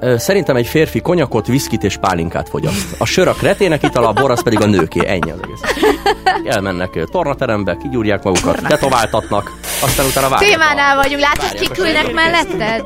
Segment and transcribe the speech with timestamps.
[0.00, 2.94] Szerintem egy férfi konyakot, viszkit és pálinkát fogyaszt.
[2.98, 5.06] A sör a kretének itala, a bor az pedig a nőké.
[5.06, 5.60] Ennyi az egész.
[6.44, 9.52] Elmennek tornaterembe, kigyúrják magukat, tetováltatnak,
[9.82, 10.50] aztán utána várják.
[10.50, 12.14] Témánál vagyunk, látod, Várják kik a ülnek segélyt.
[12.14, 12.84] melletted?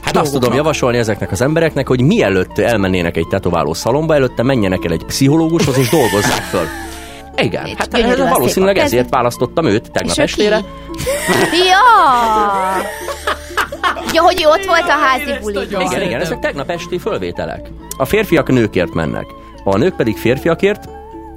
[0.00, 4.84] Hát azt tudom javasolni ezeknek az embereknek, hogy mielőtt elmennének egy tetováló szalomba, előtte menjenek
[4.84, 6.66] el egy pszichológushoz és dolgozzák föl.
[7.36, 10.64] Igen, hát lesz valószínűleg a ezért választottam őt tegnap estére.
[11.52, 13.34] Ja!
[14.12, 15.80] Ja, hogy ott volt a házi buliban.
[15.80, 17.68] Igen, igen, ezek tegnap esti fölvételek.
[17.96, 19.26] A férfiak nőkért mennek,
[19.64, 20.88] a nők pedig férfiakért,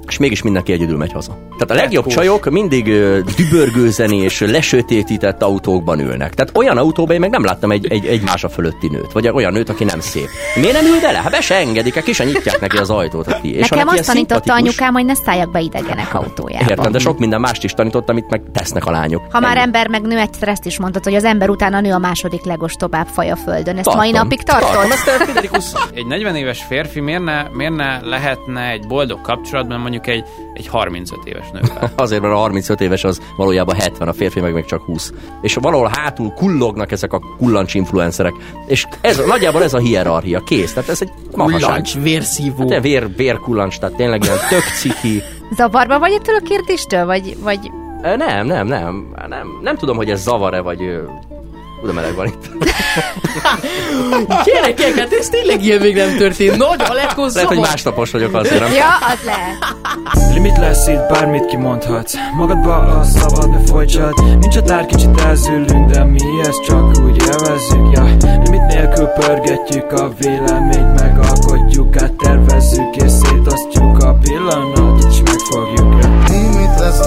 [0.06, 1.38] és mégis mindenki egyedül megy haza.
[1.58, 6.34] Tehát a legjobb csajok mindig ö, dübörgőzeni és lesötétített autókban ülnek.
[6.34, 9.52] Tehát olyan autóban én meg nem láttam egy, egy, egy mása fölötti nőt, vagy olyan
[9.52, 10.28] nőt, aki nem szép.
[10.54, 11.18] Miért nem ül bele?
[11.18, 13.26] Hát be se engedik, ki se nyitják neki az ajtót.
[13.32, 16.70] Hát, és Nekem azt tanította szimpatikus- anyukám, hogy ne szálljak be idegenek autójába.
[16.70, 19.22] Értem, de sok minden mást is tanított, amit meg tesznek a lányok.
[19.30, 19.60] Ha már Ennyi.
[19.64, 22.44] ember meg nő, egyszer ezt is mondtad, hogy az ember után a nő a második
[22.44, 23.74] legostobább faj a földön.
[23.76, 24.00] Ezt Tartom.
[24.02, 24.70] mai napig tartod?
[24.70, 30.16] Tartom, ezt Egy 40 éves férfi miért ne, miért ne lehetne egy boldog kapcsolatban mondjuk
[30.16, 30.24] egy,
[30.54, 31.92] egy 35 éves nővel?
[31.96, 35.12] Azért, mert a 35 éves az valójában 70, a férfi meg még csak 20.
[35.42, 38.34] És valahol hátul kullognak ezek a kullancs influencerek.
[38.66, 40.40] És ez, nagyjából ez a hierarchia.
[40.40, 40.72] Kész.
[40.72, 41.60] Tehát ez egy mahaság.
[41.60, 42.70] Kullancs, vérszívó.
[42.70, 45.22] Hát vér, vérkullancs, tehát tényleg ilyen tök ciki.
[45.56, 47.06] Zavarba vagy ettől a kérdéstől?
[47.06, 47.70] Vagy, vagy
[48.02, 49.58] Nem, nem, nem, nem.
[49.62, 51.00] Nem tudom, hogy ez zavar-e, vagy...
[51.86, 52.50] de meleg van itt.
[54.44, 56.56] Gyerekek, hát ez tényleg ilyen még nem történt.
[56.56, 58.72] Nagy a Lehet, hogy másnapos vagyok azért, nem?
[58.72, 60.32] Ja, az lehet.
[60.32, 66.04] Limit lesz itt, bármit kimondhatsz Magadba a szabad, ne folytsad Nincs határ, kicsit elzülünk, de
[66.04, 68.04] mi ezt csak úgy élvezzük ja.
[68.44, 74.89] Limit nélkül pörgetjük a véleményt Megalkotjuk, áttervezzük és szétosztjuk a ja.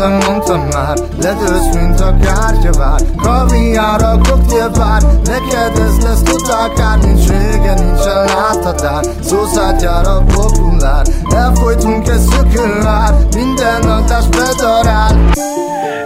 [0.04, 3.00] Nem mondtam már Ledőlsz, mint a kártyavár.
[3.22, 7.00] Kaviár a koktélbár Neked ez lesz totál kár.
[7.00, 11.06] Nincs vége, nincsen láthatár Szószátjára populár.
[11.30, 15.32] Elfolytunk egy szökőár Minden adás bedarál.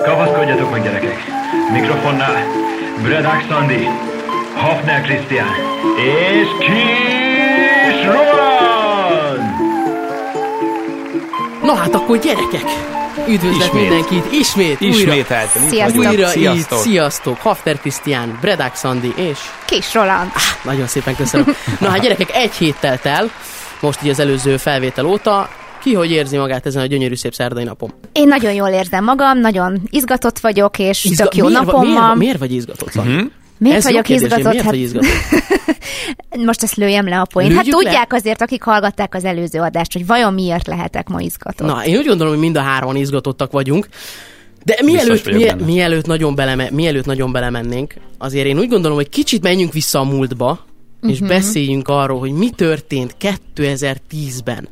[0.06, 1.18] Kapaszkodjatok meg gyerekek!
[1.72, 2.35] Mikrofonnál
[3.03, 3.88] Bredák Szandi,
[4.56, 5.53] Hafner Krisztián
[5.96, 8.38] és Kis Roland!
[11.64, 12.96] Na hát akkor gyerekek,
[13.28, 13.81] üdvözlet Ismét.
[13.81, 14.95] mindenkit, ismét, újra.
[14.95, 15.63] Ismételten.
[15.63, 16.05] itt Sziasztok.
[16.05, 16.78] Újra Sziasztok.
[16.78, 20.31] így, sziasztok, Hafter Krisztián, Bredák Szandi, és Kis Roland.
[20.63, 21.55] nagyon szépen köszönöm.
[21.79, 23.29] Na hát gyerekek, egy hét telt el,
[23.79, 25.50] most így az előző felvétel óta,
[25.81, 27.94] ki hogy érzi magát ezen a gyönyörű szép szerdai napon?
[28.11, 31.99] Én nagyon jól érzem magam, nagyon izgatott vagyok, és Izga- tök jó miért, napom miért,
[31.99, 32.17] van.
[32.17, 32.94] miért vagy izgatott?
[32.94, 33.19] Mhm.
[33.57, 34.50] Miért Ez vagyok kérdés, izgatott?
[34.51, 35.09] Miért Hát, vagy izgatott?
[36.45, 37.53] most ezt lőjem le a poént.
[37.53, 37.84] Hát Lőjük le?
[37.90, 41.67] tudják azért, akik hallgatták az előző adást, hogy vajon miért lehetek ma izgatott.
[41.67, 43.88] Na, én úgy gondolom, hogy mind a hárman izgatottak vagyunk.
[44.66, 45.56] De mielőtt, benne.
[45.66, 50.03] mielőtt, nagyon beleme, mielőtt nagyon belemennénk, azért én úgy gondolom, hogy kicsit menjünk vissza a
[50.03, 50.59] múltba,
[51.07, 51.28] és Mhm.
[51.28, 54.67] beszéljünk arról, hogy mi történt 2010-ben.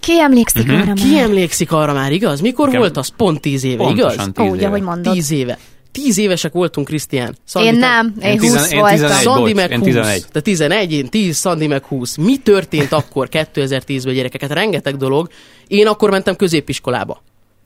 [0.00, 0.94] Ki emlékszik arra már?
[0.94, 2.40] Ki emlékszik arra már, igaz?
[2.40, 3.08] Mikor Nekem volt az?
[3.16, 4.30] Pont tíz éve, Pontosan igaz?
[4.34, 4.68] tíz ugye, éve.
[4.70, 5.12] hogy mondod.
[5.12, 5.58] Tíz éve.
[6.02, 7.36] Tíz évesek voltunk, Krisztián.
[7.54, 8.96] Én nem, én, Én 20 tizen- én voltam.
[8.98, 9.22] 11.
[9.22, 9.86] Szandi bocs, meg én 20.
[9.86, 10.24] 11.
[10.32, 12.16] Te 11, én 10, Szandi meg 20.
[12.16, 14.50] Mi történt akkor 2010-ben gyerekeket?
[14.52, 15.28] Rengeteg dolog.
[15.66, 17.22] Én akkor mentem középiskolába.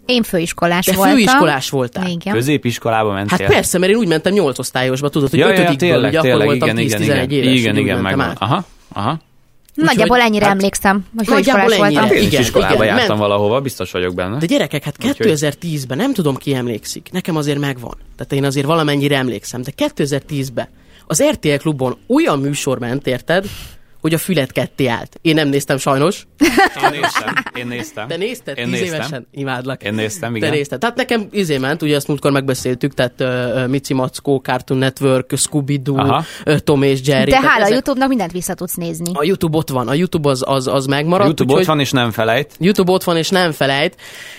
[0.06, 1.14] Én főiskolás Te voltam.
[1.16, 2.06] főiskolás voltál.
[2.08, 2.34] Igen.
[2.34, 3.38] Középiskolába mentél?
[3.38, 6.08] Hát persze, mert én úgy mentem 8 osztályosba, tudod, hogy Ja, ja, ja, ötödikből, tényleg,
[6.10, 7.58] ugye akkor tényleg, voltam igen, 10-11 igen, igen, éves.
[7.58, 8.26] igen, igen, megvan.
[8.26, 8.36] át.
[8.88, 9.18] Aha,
[9.76, 9.86] aha.
[9.86, 12.00] Nagyjából Úgyhogy- ennyire hát- emlékszem, hogy Nagyjából ennyire.
[12.00, 12.16] voltam.
[12.16, 14.38] Én is Igen, iskolába igen, jártam ment- valahova, biztos vagyok benne.
[14.38, 17.94] De gyerekek, hát Úgyhogy- 2010-ben, nem tudom ki emlékszik, nekem azért megvan.
[18.16, 20.68] Tehát én azért valamennyire emlékszem, de 2010-ben
[21.06, 23.46] az RTL klubon olyan műsor ment, érted,
[24.00, 25.18] hogy a fület ketté állt.
[25.22, 26.26] Én nem néztem sajnos.
[26.82, 28.08] Én néztem, én néztem.
[28.08, 28.58] Te nézted?
[28.58, 28.94] Én 10 néztem.
[29.00, 29.26] évesen?
[29.32, 29.82] Imádlak.
[29.82, 30.50] Én néztem, Te igen.
[30.50, 30.78] nézted.
[30.78, 36.04] Tehát nekem izé ment, ugye ezt múltkor megbeszéltük, tehát uh, Mici Mackó, Cartoon Network, Scooby-Doo,
[36.46, 37.30] uh, Tom és Jerry.
[37.30, 39.10] De hála a ezek- YouTube-nak mindent vissza tudsz nézni.
[39.14, 41.26] A YouTube ott van, a YouTube az, az, az A megmaradt.
[41.26, 42.54] YouTube ott úgyhogy- van, és nem felejt.
[42.58, 43.96] YouTube ott van, és nem felejt.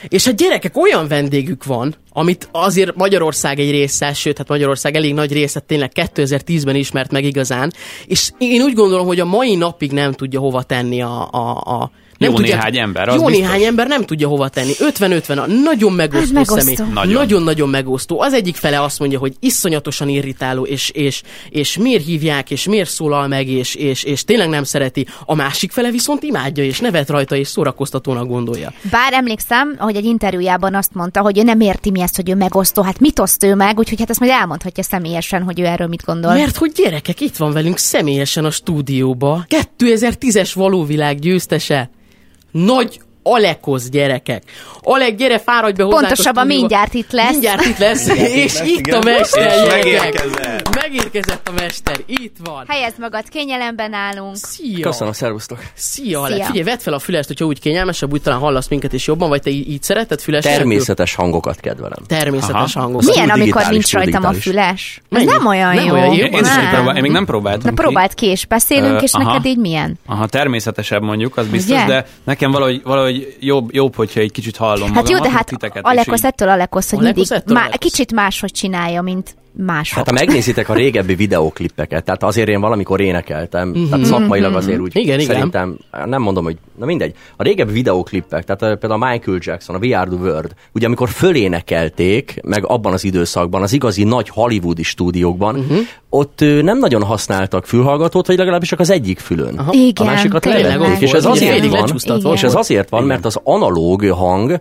[0.07, 5.13] És a gyerekek olyan vendégük van, amit azért Magyarország egy része, sőt, hát Magyarország elég
[5.13, 7.72] nagy része tényleg 2010-ben ismert meg igazán,
[8.05, 11.28] és én úgy gondolom, hogy a mai napig nem tudja hova tenni a...
[11.31, 11.91] a, a
[12.22, 13.44] nem Jó néhány ember, az Jó biztos.
[13.44, 14.72] néhány ember nem tudja hova tenni.
[14.79, 16.59] 50-50 a nagyon megosztó, Az megosztó.
[16.59, 16.94] személy.
[16.94, 17.14] Nagyon.
[17.14, 18.22] Nagyon-nagyon megosztó.
[18.22, 22.90] Az egyik fele azt mondja, hogy iszonyatosan irritáló, és, és, és miért hívják, és miért
[22.90, 25.08] szólal meg, és, és, és tényleg nem szereti.
[25.26, 28.74] A másik fele viszont imádja, és nevet rajta, és szórakoztatónak gondolja.
[28.91, 32.35] Bár emlékszem, hogy egy interjújában azt mondta, hogy ő nem érti mi ezt, hogy ő
[32.35, 32.82] megosztó.
[32.82, 36.03] Hát mit oszt ő meg, úgyhogy hát ezt majd elmondhatja személyesen, hogy ő erről mit
[36.06, 36.34] gondol.
[36.34, 39.46] Mert hogy gyerekek, itt van velünk személyesen a stúdióba.
[39.78, 41.90] 2010-es valóvilág győztese.
[42.53, 44.44] Nagy Alekosz gyerekek.
[44.82, 47.32] Alek, gyere, fáradj be hozzánk Pontosabban mindjárt itt lesz.
[47.32, 48.08] Mindjárt itt lesz,
[48.44, 49.02] és itt igen.
[49.02, 50.76] a mester, És megérkezett.
[50.76, 52.66] Megérkezett a mester, itt van.
[52.68, 54.35] Helyezd magad, kényelemben állunk.
[54.35, 54.90] Szia!
[54.90, 55.59] Köszönöm, szervusztok.
[55.73, 56.34] Szia, Alek.
[56.35, 56.46] Szia.
[56.46, 59.41] Figyelj, vedd fel a fülest, hogyha úgy kényelmesebb, úgy talán hallasz minket is jobban, vagy
[59.41, 60.44] te így, így szereted füles?
[60.44, 62.03] Természetes hangokat kedvelem.
[62.08, 62.85] Természetes Aha.
[62.85, 63.02] hangok.
[63.03, 65.02] Milyen, amikor nincs rajtam a füles?
[65.09, 65.94] Ez nem olyan Nem jó.
[65.94, 66.26] olyan jó?
[66.26, 66.41] Én,
[66.72, 66.96] Nem.
[66.96, 67.62] én még nem próbáltam.
[67.64, 67.76] Na ki.
[67.76, 70.00] próbáld ki, és beszélünk, és neked így milyen?
[70.06, 74.93] Aha, természetesebb mondjuk, az biztos, de nekem valahogy, valahogy jobb, jobb, hogyha egy kicsit hallom
[74.93, 77.78] Hát jó, magamat, de mint hát titeket, Alekosz így- ettől Alekosz, hogy Alekosz mindig má-
[77.78, 79.98] kicsit máshogy csinálja, mint mások.
[79.98, 84.96] Hát ha megnézitek a régebbi videóklippeket, tehát azért én valamikor énekeltem, tehát szakmailag azért úgy
[84.96, 85.36] Igen, igen.
[85.36, 89.76] szerintem, nem mondom, hogy, na mindegy, a régebbi videóklippek, tehát uh, például a Michael Jackson,
[89.76, 94.30] a We Are The World, ugye amikor fölénekelték, meg abban az időszakban, az igazi nagy
[94.30, 95.78] hollywoodi stúdiókban, uh-huh.
[96.09, 99.58] ott uh, nem nagyon használtak fülhallgatót, vagy legalábbis csak az egyik fülön.
[99.58, 99.74] Aha.
[99.74, 104.06] Igen, a másikat levették, és ez azért van, és ez azért van, mert az analóg
[104.06, 104.59] hang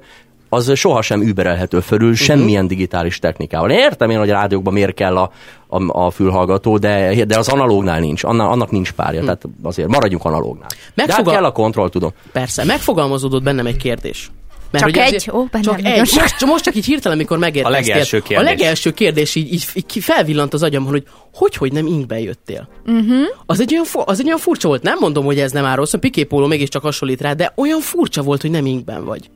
[0.53, 3.71] az sohasem überelhető fölül semmilyen digitális technikával.
[3.71, 5.31] Én értem én, hogy a rádiókban miért kell a,
[5.69, 10.25] a, a fülhallgató, de, de az analógnál nincs, annak, annak nincs párja, tehát azért maradjunk
[10.25, 10.69] analógnál.
[10.69, 12.11] De hát Megfogal- kell a kontroll, tudom.
[12.33, 14.31] Persze, megfogalmazódott bennem egy kérdés.
[14.73, 15.15] Csak ugye egy?
[15.15, 15.99] azért- Ó, csak egy.
[15.99, 17.79] Most, most csak így hirtelen, amikor megérkeztél.
[17.79, 18.47] A legelső kérdés.
[18.47, 21.05] A legelső kérdés így, így, így felvillant az agyamon, hogy
[21.35, 22.69] hogy, hogy nem inkben jöttél.
[22.87, 23.17] Uh-huh.
[23.47, 24.83] Az, egy olyan, az egy olyan furcsa volt.
[24.83, 27.81] Nem mondom, hogy ez nem áll rossz, a Piqué Póló mégiscsak hasonlít rá, de olyan
[27.81, 29.31] furcsa volt, hogy nem inkben vagy.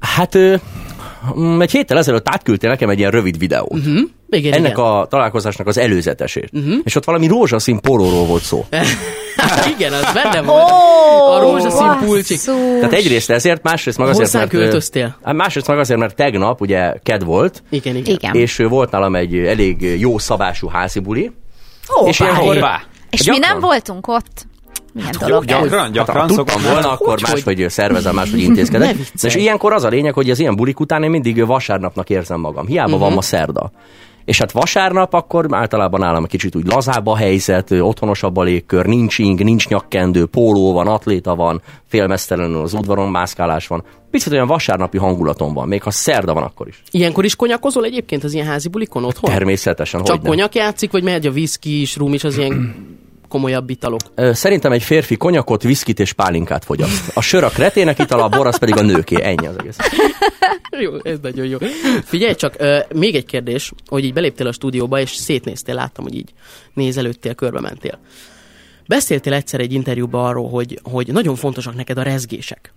[0.00, 0.38] Hát
[1.38, 3.72] mm, egy héttel ezelőtt átküldtél nekem egy ilyen rövid videót.
[3.72, 4.00] Uh-huh.
[4.30, 4.84] Igen, Ennek igen.
[4.84, 6.50] a találkozásnak az előzetesét.
[6.52, 6.74] Uh-huh.
[6.84, 8.64] És ott valami rózsaszín polóról volt szó.
[9.76, 10.70] igen, az benne volt.
[11.30, 12.40] a rózsaszín pulcsik.
[12.78, 14.64] Tehát egyrészt ezért, másrészt meg azért, Hozzánk mert...
[14.64, 15.16] költöztél?
[15.24, 18.14] hát Másrészt meg azért, mert tegnap ugye ked volt, Igen, igen.
[18.14, 18.34] Igen.
[18.34, 21.32] és volt nálam egy elég jó szabású házi buli.
[22.00, 22.82] Ó, és ilyenkor- Hoppá!
[23.10, 24.46] És mi nem voltunk ott?
[24.96, 25.48] Milyen Jó, dolog ez?
[25.48, 26.72] gyakran, Hát, gyakran ha tudtam szoktam.
[26.72, 27.64] volna, akkor hogy, hogy?
[27.68, 28.96] szervezem, máshogy intézkedek.
[29.22, 32.66] És ilyenkor az a lényeg, hogy az ilyen bulik után én mindig vasárnapnak érzem magam.
[32.66, 33.00] Hiába Mhm.
[33.00, 33.70] van ma szerda.
[34.24, 38.86] És hát vasárnap akkor általában nálam egy kicsit úgy lazább a helyzet, otthonosabb a légkör,
[38.86, 43.84] nincs ing, nincs nyakkendő, póló van, atléta van, félmeztelenül az udvaron mászkálás van.
[44.10, 46.82] Picit olyan vasárnapi hangulatom van, még ha szerda van akkor is.
[46.90, 49.30] Ilyenkor is konyakozol egyébként az ilyen házi bulikon otthon?
[49.30, 52.74] Természetesen, Csak konyak játszik, vagy megy a viszki is, rum is, az ilyen
[53.36, 54.00] komolyabb italok?
[54.32, 57.16] Szerintem egy férfi konyakot, viszkit és pálinkát fogyaszt.
[57.16, 59.22] A sör a kretének itala, a bor az pedig a nőké.
[59.22, 59.76] Ennyi az egész.
[60.84, 61.58] Jó, ez nagyon jó.
[62.04, 62.56] Figyelj csak,
[62.94, 66.32] még egy kérdés, hogy így beléptél a stúdióba, és szétnéztél, láttam, hogy így
[66.74, 67.98] nézelődtél, körbe mentél.
[68.86, 72.72] Beszéltél egyszer egy interjúban arról, hogy, hogy nagyon fontosak neked a rezgések.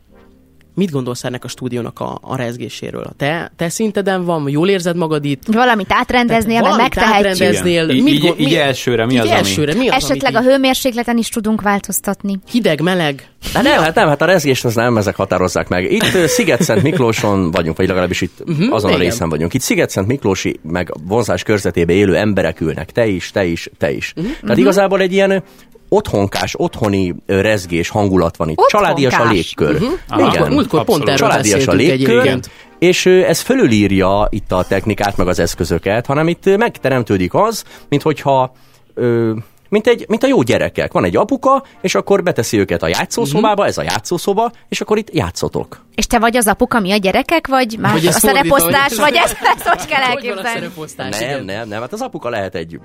[0.76, 3.04] Mit gondolsz ennek a stúdiónak a, a rezgéséről?
[3.04, 5.44] A te, te szinteden van, jól érzed magad itt?
[5.52, 7.66] Valamit átrendeznél, mert megtehetjük.
[7.66, 10.34] Így- Mit így- gond- így mi- elsőre mi így az, ami- elsőre, mi az, Esetleg
[10.34, 12.40] a amit így hőmérsékleten is tudunk változtatni.
[12.52, 13.28] hideg, meleg?
[13.54, 15.92] Hát nem, hát nem, hát a rezgést az nem ezek határozzák meg.
[15.92, 19.02] Itt Sziget-Szent Miklóson vagyunk, vagy legalábbis itt uh-huh, azon igen.
[19.02, 19.54] a részen vagyunk.
[19.54, 22.92] Itt Sziget-Szent Miklósi, meg a vonzás körzetében élő emberek ülnek.
[22.92, 24.14] Te is, te is, te is.
[24.18, 24.32] Uh-huh.
[24.42, 25.44] Tehát igazából egy ilyen
[25.90, 28.58] otthonkás, otthoni rezgés hangulat van itt.
[28.58, 28.82] Otthonkás.
[28.82, 29.74] Családias a légkör.
[29.74, 29.92] Uh-huh.
[30.08, 30.50] Aha.
[30.50, 32.50] Múltkor, pont erről Családias a légkör, egyébként.
[32.80, 38.52] és ez fölülírja itt a technikát, meg az eszközöket, hanem itt megteremtődik az, mint hogyha
[38.94, 39.34] ö,
[39.70, 40.92] mint, egy, mint a jó gyerekek.
[40.92, 45.14] Van egy apuka, és akkor beteszi őket a játszószobába, ez a játszószoba, és akkor itt
[45.14, 45.86] játszotok.
[46.00, 48.98] És te vagy az apuka, mi a gyerekek, vagy más Vagy a ez szereposztás, hogy-
[48.98, 50.50] vagy ezt, ezt hogy kell Hogy van a elképzelni?
[50.60, 51.20] szereposztás?
[51.20, 52.80] Nem, nem, nem, hát az apuka lehet egy...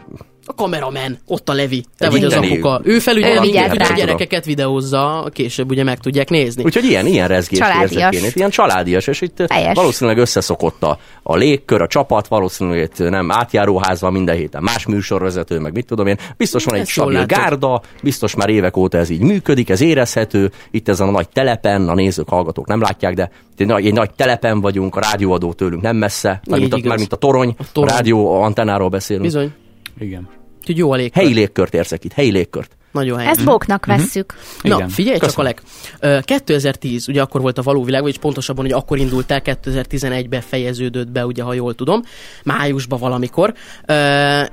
[0.47, 2.81] A kameramen, ott a Levi, te Egy vagy az apuka.
[2.85, 3.57] Ő felügyel hogy
[3.91, 6.63] a gyerekeket videózza, később ugye meg tudják nézni.
[6.65, 7.91] Úgyhogy ilyen, ilyen rezgés Családias.
[8.15, 9.75] érzek én ilyen családias, és itt Teljes.
[9.75, 14.87] valószínűleg összeszokott a, a légkör, a csapat, valószínűleg itt nem átjáróház van minden héten, más
[14.87, 16.19] műsorvezető, meg mit tudom én.
[16.37, 20.89] Biztos van egy stabil gárda, biztos már évek óta ez így működik, ez érezhető, itt
[20.89, 24.11] ezen a nagy telepen, a nézők, hallgatók nem látják, de itt egy nagy, egy nagy
[24.15, 27.65] telepen vagyunk, a rádióadó tőlünk nem messze, már mint, a, már mint a torony, a,
[27.73, 27.91] torony.
[27.91, 29.25] rádió antennáról beszélünk.
[29.25, 29.53] Bizony.
[29.99, 30.29] Igen.
[30.59, 31.23] Úgyhogy jó a légkör.
[31.23, 32.77] Helyi légkört érzek itt, helyi légkört.
[32.95, 33.37] Nagyon helyes.
[33.37, 34.35] Ezt bóknak vesszük.
[34.63, 34.89] Na, Igen.
[34.89, 35.47] figyelj csak, Köszönöm.
[35.47, 35.63] Alek.
[36.01, 40.41] Ö, 2010, ugye akkor volt a való világ, vagyis pontosabban, hogy akkor indult el, 2011-ben
[40.41, 42.03] fejeződött be, ugye, ha jól tudom,
[42.45, 43.55] májusban valamikor.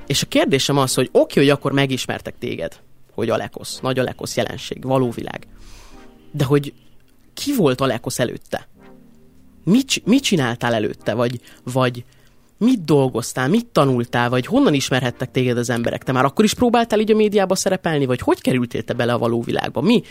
[0.06, 2.72] És a kérdésem az, hogy oké, hogy akkor megismertek téged,
[3.14, 5.46] hogy Alekosz, nagy Alekosz jelenség, való világ.
[6.30, 6.72] De hogy
[7.34, 8.68] ki volt Alekosz előtte?
[9.64, 11.14] Mit, mit csináltál előtte?
[11.14, 11.40] Vagy,
[11.72, 12.04] vagy
[12.62, 16.02] mit dolgoztál, mit tanultál, vagy honnan ismerhettek téged az emberek?
[16.02, 19.18] Te már akkor is próbáltál így a médiába szerepelni, vagy hogy kerültél te bele a
[19.18, 19.80] való világba?
[19.80, 20.02] Mi?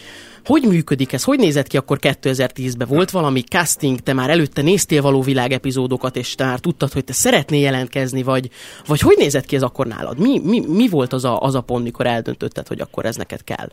[0.46, 1.24] Hogy működik ez?
[1.24, 2.88] Hogy nézett ki akkor 2010-ben?
[2.88, 7.04] Volt valami casting, te már előtte néztél való világ epizódokat, és te már tudtad, hogy
[7.04, 8.50] te szeretnél jelentkezni, vagy,
[8.86, 10.20] vagy hogy nézett ki ez akkor nálad?
[10.20, 13.44] Mi, mi, mi volt az a, az a pont, mikor eldöntötted, hogy akkor ez neked
[13.44, 13.70] kell?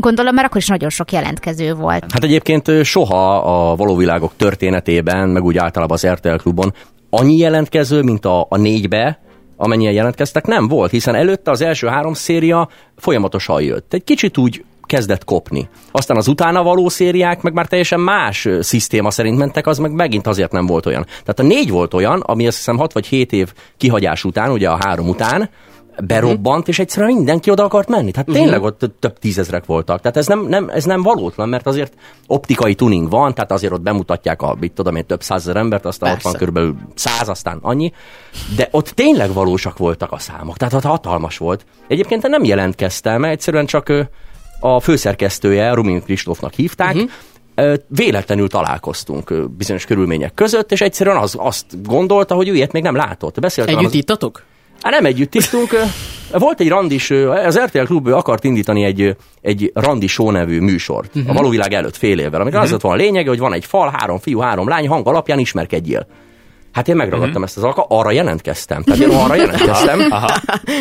[0.00, 2.04] Gondolom, mert akkor is nagyon sok jelentkező volt.
[2.12, 6.74] Hát egyébként soha a valóvilágok történetében, meg úgy általában az RTL klubon
[7.10, 9.20] annyi jelentkező, mint a, a négybe,
[9.56, 13.92] amennyien jelentkeztek, nem volt, hiszen előtte az első három széria folyamatosan jött.
[13.92, 15.68] Egy kicsit úgy kezdett kopni.
[15.90, 20.26] Aztán az utána való szériák meg már teljesen más szisztéma szerint mentek, az meg megint
[20.26, 21.04] azért nem volt olyan.
[21.04, 24.68] Tehát a négy volt olyan, ami azt hiszem 6 vagy 7 év kihagyás után, ugye
[24.68, 25.50] a három után,
[26.04, 28.10] berobbant, és egyszerűen mindenki oda akart menni.
[28.10, 30.00] Tehát tényleg ott több tízezrek voltak.
[30.00, 31.92] Tehát ez nem, nem, ez nem valótlan, mert azért
[32.26, 36.10] optikai tuning van, tehát azért ott bemutatják a, mit tudom én, több százezer embert, aztán
[36.10, 36.28] Persze.
[36.28, 37.92] ott van körülbelül száz, aztán annyi.
[38.56, 41.64] De ott tényleg valósak voltak a számok, tehát ott hatalmas volt.
[41.88, 43.92] Egyébként nem jelentkeztem, mert egyszerűen csak
[44.60, 47.74] a főszerkesztője, Rumin Kristófnak hívták, uh-huh.
[47.88, 52.96] véletlenül találkoztunk bizonyos körülmények között, és egyszerűen az, azt gondolta, hogy ő ilyet még nem
[52.96, 53.40] látott.
[53.40, 54.42] Beszéltem Együtt az, ittatok?
[54.80, 55.76] Hát nem együtt tisztunk.
[56.32, 57.10] Volt egy randis,
[57.46, 61.10] az RTL Klub akart indítani egy, egy randi show nevű műsort.
[61.14, 61.30] Uh-huh.
[61.30, 62.40] A valóvilág előtt fél évvel.
[62.40, 62.62] Amikor uh-huh.
[62.62, 65.38] az lett volna a lényege, hogy van egy fal, három fiú, három lány, hang alapján
[65.38, 66.06] ismerkedjél.
[66.72, 67.44] Hát én megragadtam uh-huh.
[67.44, 68.82] ezt az alkalmat, arra jelentkeztem.
[68.82, 70.00] Tehát én arra jelentkeztem.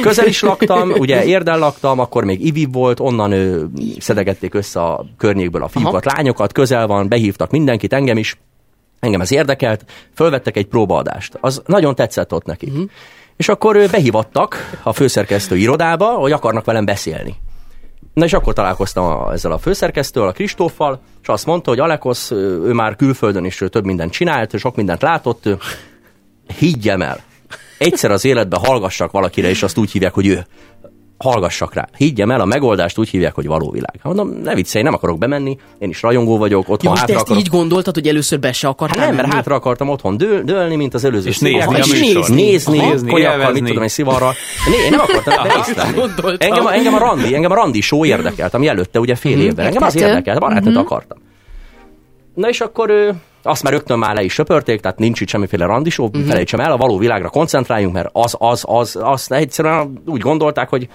[0.01, 3.63] Közel is laktam, ugye érden laktam, akkor még Ivi volt, onnan ö,
[3.99, 6.15] szedegették össze a környékből a fiúkat, Aha.
[6.15, 8.37] lányokat, közel van, behívtak mindenkit, engem is.
[8.99, 11.37] Engem ez érdekelt, fölvettek egy próbaadást.
[11.41, 12.69] Az nagyon tetszett ott nekik.
[12.69, 12.89] Uh-huh.
[13.39, 17.35] És akkor behívattak a főszerkesztő irodába, hogy akarnak velem beszélni.
[18.13, 22.31] Na és akkor találkoztam a, ezzel a főszerkesztővel, a Kristóffal, és azt mondta, hogy Alekosz,
[22.31, 25.49] ő már külföldön is több mindent csinált, sok mindent látott,
[26.57, 27.19] higgyem el,
[27.77, 30.45] egyszer az életben hallgassak valakire, és azt úgy hívják, hogy ő.
[31.23, 31.87] Hallgassak rá.
[31.97, 33.93] Higgyem el, a megoldást úgy hívják, hogy való világ.
[34.03, 37.13] Hát Mondom, ne viccelj, nem akarok bemenni, én is rajongó vagyok, Ja, otthon te hátra
[37.15, 37.41] ezt akarok.
[37.43, 40.75] így gondoltad, hogy először be se Hát akartál nem, mert hátra akartam otthon dől, dőlni,
[40.75, 41.87] mint az előző És nézni És.
[41.87, 44.33] Nézni, nézni Nézni, konyakkal, mit tudom, egy szivarral.
[44.69, 46.35] Né, én nem akartam, de néztem.
[46.37, 49.65] Engem, a- engem a randi, engem a randi show érdekelt, ami előtte ugye fél évben.
[49.65, 51.17] Engem az érdekelt, barátnőt akartam.
[52.39, 55.65] Na és akkor ő, azt már rögtön már le is söpörték, tehát nincs itt semmiféle
[55.65, 56.25] randi show, uh-huh.
[56.25, 60.87] felejtsem el, a való világra koncentráljunk, mert az, az, az, azt egyszerűen úgy gondolták, hogy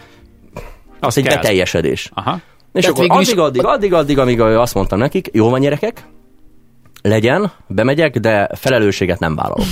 [1.00, 1.36] az egy kell.
[1.36, 2.10] beteljesedés.
[2.14, 2.40] Aha.
[2.72, 6.04] És Tehát akkor is- addig, addig, addig, addig, amíg azt mondtam nekik, jó van gyerekek,
[7.02, 9.66] legyen, bemegyek, de felelősséget nem vállalok.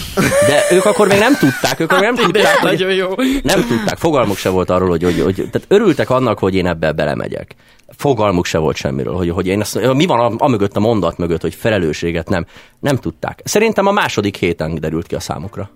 [0.49, 3.09] De ők akkor még nem tudták, ők akkor nem tudták, hogy, jó.
[3.43, 6.93] nem tudták, fogalmuk se volt arról, hogy, hogy, hogy tehát örültek annak, hogy én ebbe
[6.93, 7.55] belemegyek.
[7.97, 11.19] Fogalmuk se volt semmiről, hogy, hogy én azt, mi van a, a mögött, a mondat
[11.19, 12.47] mögött, hogy felelősséget nem,
[12.81, 13.41] nem tudták.
[13.45, 15.71] Szerintem a második héten derült ki a számukra.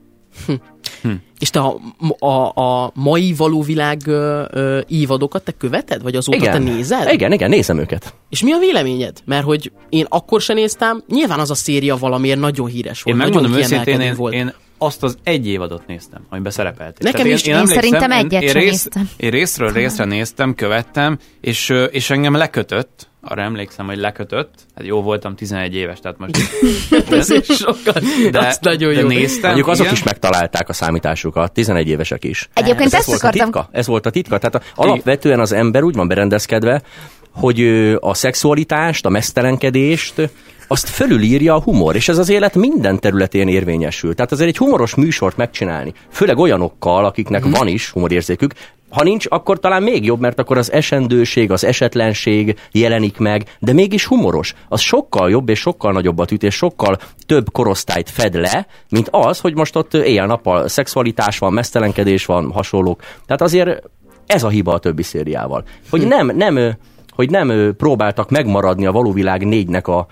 [1.38, 1.76] És te a,
[2.18, 6.02] a, a mai való világ ö, ö, évadokat te követed?
[6.02, 7.12] Vagy azóta te nézed?
[7.12, 8.14] Igen, igen, nézem őket.
[8.28, 9.20] És mi a véleményed?
[9.25, 13.18] Mert hogy én akkor se néztem, nyilván az a széria valamiért nagyon híres Én volt.
[13.26, 14.35] megmondom nagyon őszintén, én, volt.
[14.35, 17.11] én azt az egy évadot néztem, amiben szerepeltél.
[17.11, 17.45] Nekem Tehát is.
[17.47, 19.09] Én emlékszem, szerintem egyet én, sem rész, néztem.
[19.16, 25.02] én részről részre néztem, követtem, és, és engem lekötött, arra emlékszem, hogy lekötött, hát jó
[25.02, 26.37] voltam 11 éves, tehát most
[27.11, 29.06] Ez is sokkal, de, az nagyon de jó.
[29.06, 29.97] néztem, Mondjuk azok igen.
[29.97, 32.49] is megtalálták a számításukat, 11 évesek is.
[32.54, 33.68] Egyébként ez ezt volt akartam- a titka.
[33.78, 34.38] Ez volt a titka.
[34.38, 36.83] Tehát a, alapvetően az ember úgy van berendezkedve,
[37.30, 37.61] hogy
[38.00, 40.30] a szexualitást, a mesztelenkedést,
[40.68, 44.14] azt fölülírja a humor, és ez az élet minden területén érvényesül.
[44.14, 47.49] Tehát azért egy humoros műsort megcsinálni, főleg olyanokkal, akiknek Mhm.
[47.50, 47.52] mm.
[47.52, 48.52] van is humorérzékük,
[48.90, 53.73] ha nincs, akkor talán még jobb, mert akkor az esendőség, az esetlenség jelenik meg, de
[53.73, 54.54] mégis humoros.
[54.68, 59.40] Az sokkal jobb és sokkal nagyobbat üt, és sokkal több korosztályt fed le, mint az,
[59.40, 63.00] hogy most ott éjjel-nappal szexualitás van, mesztelenkedés van, hasonlók.
[63.26, 63.82] Tehát azért
[64.26, 65.64] ez a hiba a többi szériával.
[65.90, 66.08] Hogy Hm.
[66.08, 66.76] nem, nem,
[67.14, 70.06] hogy nem próbáltak megmaradni a valóvilág négynek a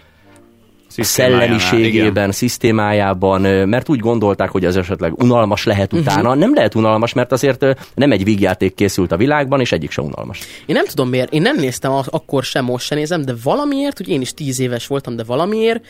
[0.95, 1.59] Szisztémájánál, igen.
[1.59, 6.01] szellemiségében, szisztémájában, mert úgy gondolták, hogy ez esetleg unalmas lehet Mhm.
[6.01, 6.35] utána.
[6.35, 10.39] Nem lehet unalmas, mert azért nem egy vígjáték készült a világban, és egyik se unalmas.
[10.67, 13.97] Én nem tudom miért, én nem néztem az, akkor sem, most sem nézem, de valamiért,
[13.97, 15.85] hogy én is tíz éves voltam, de valamiért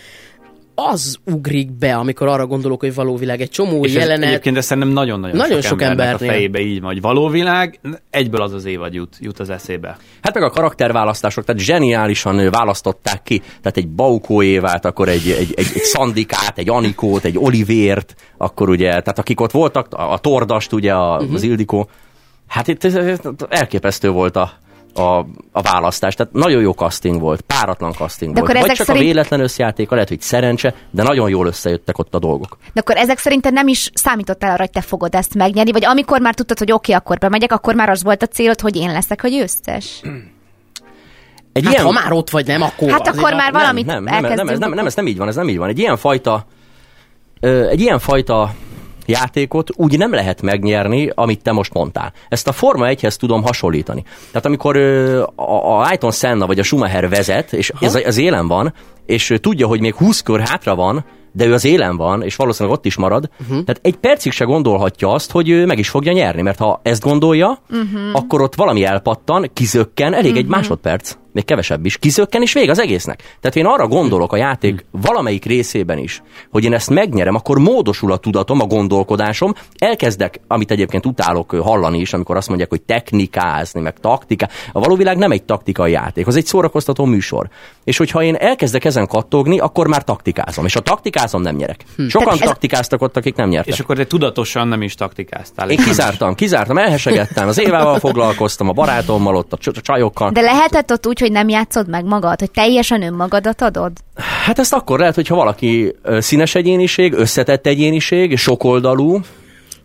[0.74, 4.28] az ugrik be, amikor arra gondolok, hogy való világ egy csomó És ez jelenet.
[4.28, 6.28] egyébként ez szerintem nagyon-nagyon Nagyon sok, sok embernek embernél.
[6.28, 9.96] a fejébe így van, hogy való világ, egyből az az évad jut, jut az eszébe.
[10.22, 15.54] Hát meg a karakterválasztások, tehát zseniálisan választották ki, tehát egy Baukó Évát, akkor egy, egy,
[15.56, 20.18] egy, egy Szandikát, egy Anikót, egy Olivért, akkor ugye, tehát akik ott voltak, a, a
[20.18, 21.34] Tordast, ugye, a, uh-huh.
[21.34, 21.88] az Ildikó,
[22.46, 22.84] hát itt
[23.48, 24.52] elképesztő volt a,
[24.94, 25.18] a,
[25.52, 26.14] a választás.
[26.14, 28.50] Tehát nagyon jó casting volt, páratlan casting De volt.
[28.52, 31.98] akkor Vagy ezek csak szerint- a véletlen összjátéka, lehet, hogy szerencse, de nagyon jól összejöttek
[31.98, 32.56] ott a dolgok.
[32.72, 36.20] De akkor ezek szerintem nem is számítottál arra, hogy te fogod ezt megnyerni, vagy amikor
[36.20, 39.24] már tudtad, hogy oké, akkor bemegyek, akkor már az volt a célod, hogy én leszek
[39.24, 40.00] a győztes.
[41.52, 44.14] Egy Hát ha már ott vagy, nem, akkor Hát akkor már nem, valamit nem, nem,
[44.14, 44.60] nem, ez elkezdünk.
[44.60, 45.68] nem, nem, ez nem így van, ez nem így van.
[45.68, 46.46] Egy ilyen fajta,
[47.40, 48.54] ö, egy ilyen fajta
[49.06, 52.12] játékot úgy nem lehet megnyerni, amit te most mondtál.
[52.28, 54.04] Ezt a Forma 1-hez tudom hasonlítani.
[54.26, 58.74] Tehát amikor a, a Ayton Senna vagy a Schumacher vezet, és ez az élen van,
[59.06, 62.78] és tudja, hogy még 20 kör hátra van, de ő az élen van, és valószínűleg
[62.78, 63.64] ott is marad, uh-huh.
[63.64, 67.02] tehát egy percig se gondolhatja azt, hogy ő meg is fogja nyerni, mert ha ezt
[67.02, 68.00] gondolja, uh-huh.
[68.12, 70.38] akkor ott valami elpattan, kizökken, elég uh-huh.
[70.38, 73.18] egy másodperc, még kevesebb is, kizökken, és vég az egésznek.
[73.40, 78.12] Tehát én arra gondolok a játék valamelyik részében is, hogy én ezt megnyerem, akkor módosul
[78.12, 83.80] a tudatom, a gondolkodásom, elkezdek, amit egyébként utálok hallani is, amikor azt mondják, hogy technikázni,
[83.80, 84.48] meg taktika.
[84.72, 87.48] A való világ nem egy taktikai játék, az egy szórakoztató műsor.
[87.84, 90.64] És hogyha én elkezdek ezen kattogni, akkor már taktikázom.
[90.64, 91.84] És ha taktikázom, nem nyerek.
[92.08, 93.72] Sokan Tehát ez- taktikáztak ott, akik nem nyertek.
[93.74, 95.70] És akkor te tudatosan nem is taktikáztál.
[95.70, 100.30] Én kizártam, kizártam, elhesegettem, az Évával foglalkoztam, a barátommal, ott a cs- csajokkal.
[100.30, 103.92] De lehetett ott úgy, hogy nem játszod meg magad, hogy teljesen önmagadat adod?
[104.44, 109.20] Hát ezt akkor lehet, hogyha valaki színes egyéniség, összetett egyéniség, sokoldalú.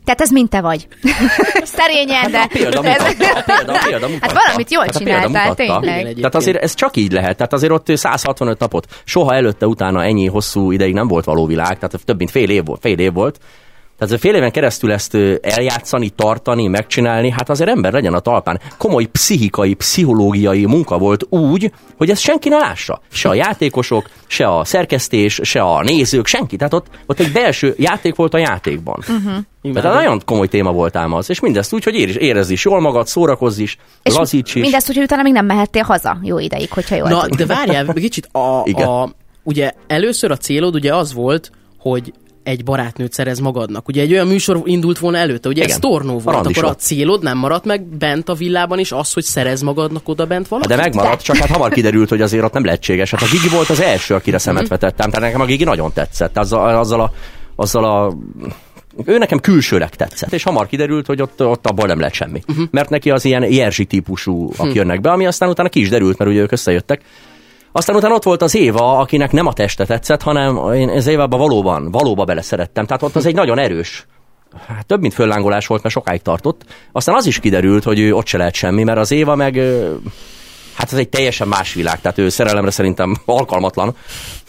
[0.04, 0.88] Tehát ez mint te vagy.
[1.78, 2.40] Szerényen, de...
[2.40, 4.26] A példa ez- mutatta, a példa, a példa mutatta.
[4.28, 6.14] Hát valamit jól Hát csináltál, tényleg.
[6.16, 7.36] Tehát azért ez csak így lehet.
[7.36, 11.80] Tehát azért ott 165 napot, soha előtte, utána ennyi hosszú ideig nem volt való világ,
[11.80, 12.82] tehát több mint fél év volt.
[12.82, 13.40] Fél év volt.
[14.00, 18.60] Tehát ez fél éven keresztül ezt eljátszani, tartani, megcsinálni, hát azért ember legyen a talpán.
[18.78, 23.02] Komoly pszichikai, pszichológiai munka volt úgy, hogy ezt senki ne lássa.
[23.12, 26.56] Se a játékosok, se a szerkesztés, se a nézők, senki.
[26.56, 29.00] Tehát ott, ott egy belső játék volt a játékban.
[29.00, 29.74] Uh-huh.
[29.74, 32.80] Tehát nagyon komoly téma volt ám az, és mindezt úgy, hogy érez, érezd is jól
[32.80, 34.62] magad, szórakozz is, És lazíts is.
[34.62, 37.38] mindezt úgy, hogy utána még nem mehettél haza jó ideig, hogyha jól Na, tudom.
[37.38, 38.88] de várjál, egy kicsit a, Igen.
[38.88, 39.10] a,
[39.44, 42.14] ugye először a célod ugye az volt, hogy
[42.44, 43.88] egy barátnőt szerez magadnak.
[43.88, 45.74] Ugye egy olyan műsor indult volna előtte, ugye Igen.
[45.74, 49.24] ez tornó volt, akkor a célod nem maradt meg bent a villában is az, hogy
[49.24, 50.70] szerez magadnak oda bent valamit?
[50.70, 53.12] De megmaradt, csak hát hamar kiderült, hogy azért ott nem lehetséges.
[53.12, 56.38] Hát a Gigi volt az első, akire szemet vetettem, tehát nekem a Gigi nagyon tetszett.
[56.38, 57.12] Azzal, azzal a,
[57.56, 58.14] azzal a
[59.06, 62.42] ő nekem külsőleg tetszett, és hamar kiderült, hogy ott, ott abból nem lett semmi.
[62.48, 62.66] Uh-huh.
[62.72, 66.18] Mert neki az ilyen Jerzsi típusú, akik jönnek be, ami aztán utána ki is derült,
[66.18, 67.02] mert ugye ők összejöttek.
[67.72, 71.40] Aztán utána ott volt az Éva, akinek nem a teste tetszett, hanem én az Évában
[71.40, 72.86] valóban, valóban beleszerettem.
[72.86, 74.06] Tehát ott az egy nagyon erős,
[74.68, 76.62] hát több mint föllángolás volt, mert sokáig tartott.
[76.92, 79.56] Aztán az is kiderült, hogy ő ott se lehet semmi, mert az Éva meg
[80.76, 83.96] hát ez egy teljesen más világ, tehát ő szerelemre szerintem alkalmatlan.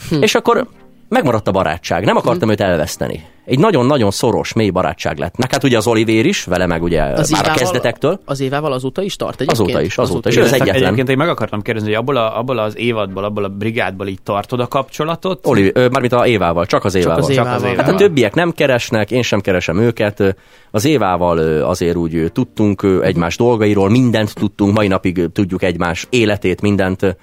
[0.09, 0.23] Hm.
[0.23, 0.69] És akkor
[1.11, 2.51] megmaradt a barátság, nem akartam Hm.
[2.55, 3.25] őt elveszteni.
[3.45, 5.37] Egy nagyon-nagyon szoros, mély barátság lett.
[5.37, 8.21] Meg hát ugye az Olivér is, vele meg ugye Az már a Évával- kezdetektől.
[8.25, 9.69] Az évával azóta is tart egyébként?
[9.69, 10.35] Azóta is, azóta is.
[10.35, 10.75] És Ő az egyetlen.
[10.83, 14.23] Egyébként én meg akartam kérdezni, hogy abból, a, abból az évadból, abból a brigádból így
[14.23, 15.47] tartod a kapcsolatot?
[15.73, 17.19] Ö, mármint a Évával, csak az Évával.
[17.23, 17.53] az Évával.
[17.53, 17.95] Hát a Évával.
[17.95, 20.37] többiek nem keresnek, én sem keresem őket.
[20.71, 27.17] Az Évával azért úgy tudtunk egymás dolgairól, mindent tudtunk, mai napig tudjuk egymás életét, mindent.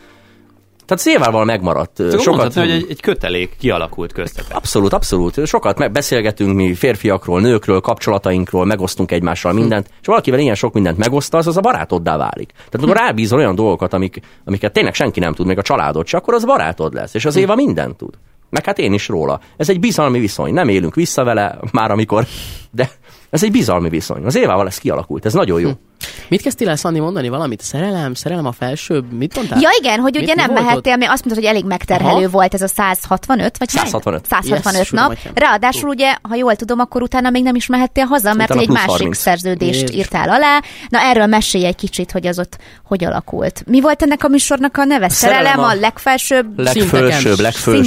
[0.88, 2.00] Tehát az Évával megmaradt.
[2.00, 2.26] ö, Sokat...
[2.26, 4.56] Mondhatni, hogy egy, egy kötelék kialakult köztetek.
[4.56, 5.46] Abszolút, abszolút.
[5.46, 11.46] Sokat beszélgetünk mi férfiakról, nőkről, kapcsolatainkról, megosztunk egymással mindent, és valakivel ilyen sok mindent megosztasz,
[11.46, 12.52] az a barátoddá válik.
[12.52, 16.18] Tehát amikor rábízol olyan dolgokat, amik, amiket tényleg senki nem tud, még a családod se,
[16.18, 18.14] akkor az barátod lesz, és az Éva mindent tud.
[18.50, 19.40] Meg hát én is róla.
[19.58, 20.54] Ez egy bizalmi viszony.
[20.54, 22.26] Nem élünk vissza vele, már amikor,
[22.72, 22.90] de
[23.30, 24.26] ez egy bizalmi viszony.
[24.26, 25.70] Az Évával ez kialakult, ez nagyon jó.
[26.30, 27.62] Mit kezdtél el, Szandi, mondani valamit?
[27.62, 28.14] Szerelem?
[28.14, 29.12] Szerelem a felsőbb?
[29.12, 29.60] Mit mondtál?
[29.62, 32.30] Ja igen, hogy Mit- ugye nem mehettél, mert azt mondtad, hogy elég megterhelő Aha.
[32.30, 33.86] volt ez a 165, vagy hány?
[33.86, 34.26] 165.
[34.26, 35.02] 165 Yes, nap.
[35.18, 35.34] Sudomatyám.
[35.36, 38.90] Ráadásul ugye, ha jól tudom, akkor utána még nem is mehettél haza, mert egy másik
[38.90, 39.18] 30.
[39.18, 39.96] szerződést Jézus.
[39.96, 40.62] írtál alá.
[40.90, 43.64] Na erről mesélj egy kicsit, hogy az ott hogy alakult.
[43.66, 45.10] Mi volt ennek a műsornak a neve?
[45.10, 46.46] Szerelem, Szerelem a a- legfelsőbb.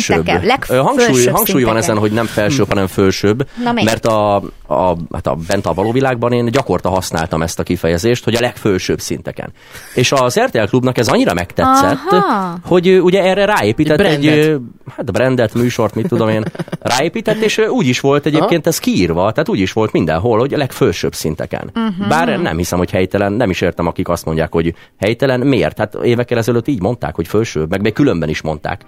[0.09, 3.49] Szinteken, legfölsőbb Ö, Hangsúly, hangsúly van ezen, hogy nem felsőbb, hanem fölsőbb.
[3.64, 3.88] Na, miért?
[3.90, 4.35] mert a,
[4.66, 8.41] a, hát a bent a való világban én gyakorta használtam ezt a kifejezést, hogy a
[8.41, 9.53] legfölsőbb szinteken.
[9.95, 12.59] És az RTL klubnak ez annyira megtetszett, Aha.
[12.65, 14.57] hogy ő ugye erre ráépített Egy egy,
[14.97, 16.45] hát brandet, műsort, mit tudom én,
[16.99, 20.57] ráépített, és úgy is volt egyébként ez kiírva, tehát úgy is volt mindenhol, hogy a
[20.57, 21.71] legfölsőbb szinteken.
[21.75, 22.09] Uh-huh.
[22.09, 25.41] Bár nem hiszem, hogy helytelen, nem is értem, akik azt mondják, hogy helytelen.
[25.41, 25.79] Miért?
[25.79, 28.81] Hát évekkel ezelőtt így mondták, hogy fölsőbb, meg még különben is mondták.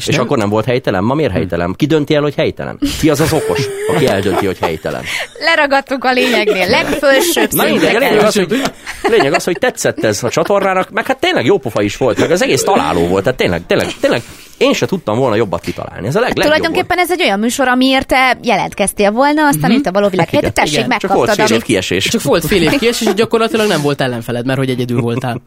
[0.00, 1.04] És, és nem- akkor nem volt helytelen?
[1.04, 1.74] Ma miért helytelen?
[1.76, 2.78] Ki dönti el, hogy helytelen?
[3.00, 5.02] Ki az az okos, aki eldönti, hogy helytelen?
[5.44, 6.68] Leragadtuk a lényegnél.
[6.68, 8.62] Legfölsőbb Na mindegy, a lényeg az, hogy,
[9.02, 12.30] lényeg az, hogy tetszett ez a csatornának, meg hát tényleg jó pofa is volt, meg
[12.30, 14.22] az egész találó volt, tehát tényleg, tényleg, tényleg
[14.60, 16.06] én se tudtam volna jobbat kitalálni.
[16.06, 19.86] Ez a leg, legjobb Tulajdonképpen ez egy olyan műsor, amiért te jelentkeztél volna, aztán itt
[19.86, 20.52] a való világ Igen.
[20.52, 21.00] tessék, Igen, volt.
[21.00, 22.04] Csak volt fél év kiesés.
[22.04, 25.40] Csak volt fél év kiesés, és gyakorlatilag nem volt ellenfeled, mert hogy egyedül voltál.